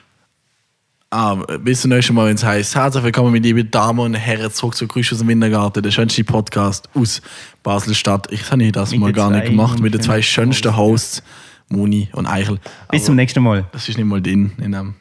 Ah, 1.13 1.35
bis 1.59 1.81
zum 1.81 1.89
nächsten 1.89 2.13
Mal, 2.15 2.27
wenn 2.27 2.35
es 2.35 2.43
heißt, 2.45 2.73
herzlich 2.73 3.03
willkommen, 3.03 3.33
meine 3.33 3.43
lieben 3.45 3.69
Damen 3.69 3.99
und 3.99 4.13
Herren, 4.13 4.49
zurück 4.49 4.75
zu 4.75 4.87
Grüß 4.87 5.11
aus 5.11 5.19
dem 5.19 5.27
Wintergarten, 5.27 5.83
der 5.83 5.91
schönste 5.91 6.23
Podcast 6.23 6.87
aus 6.93 7.21
Basel-Stadt. 7.63 8.31
Ich 8.31 8.49
habe 8.49 8.71
das 8.71 8.91
Mit 8.91 9.01
mal 9.01 9.11
gar 9.11 9.29
nicht 9.29 9.47
gemacht, 9.47 9.81
mit 9.81 9.93
den 9.93 9.99
zwei 9.99 10.21
schönsten 10.21 10.77
Hosts, 10.77 11.21
Moni 11.67 12.07
und 12.13 12.27
Eichel. 12.27 12.59
Bis 12.91 13.01
Aber 13.01 13.03
zum 13.07 13.15
nächsten 13.17 13.43
Mal. 13.43 13.65
Das 13.73 13.89
ist 13.89 13.97
nicht 13.97 14.07
mal 14.07 14.21
drin. 14.21 14.53
In 14.63 14.71
dem. 14.71 14.93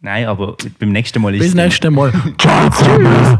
Nein, 0.00 0.24
aber 0.24 0.56
beim 0.78 0.90
nächsten 0.90 1.20
Mal 1.20 1.34
ist 1.34 1.40
Bis 1.40 1.48
es 1.48 1.52
zum 1.52 1.58
dann. 1.58 1.66
nächsten 1.66 1.94
Mal. 1.94 2.12
Ciao 2.38 2.70
zusammen. 2.70 3.38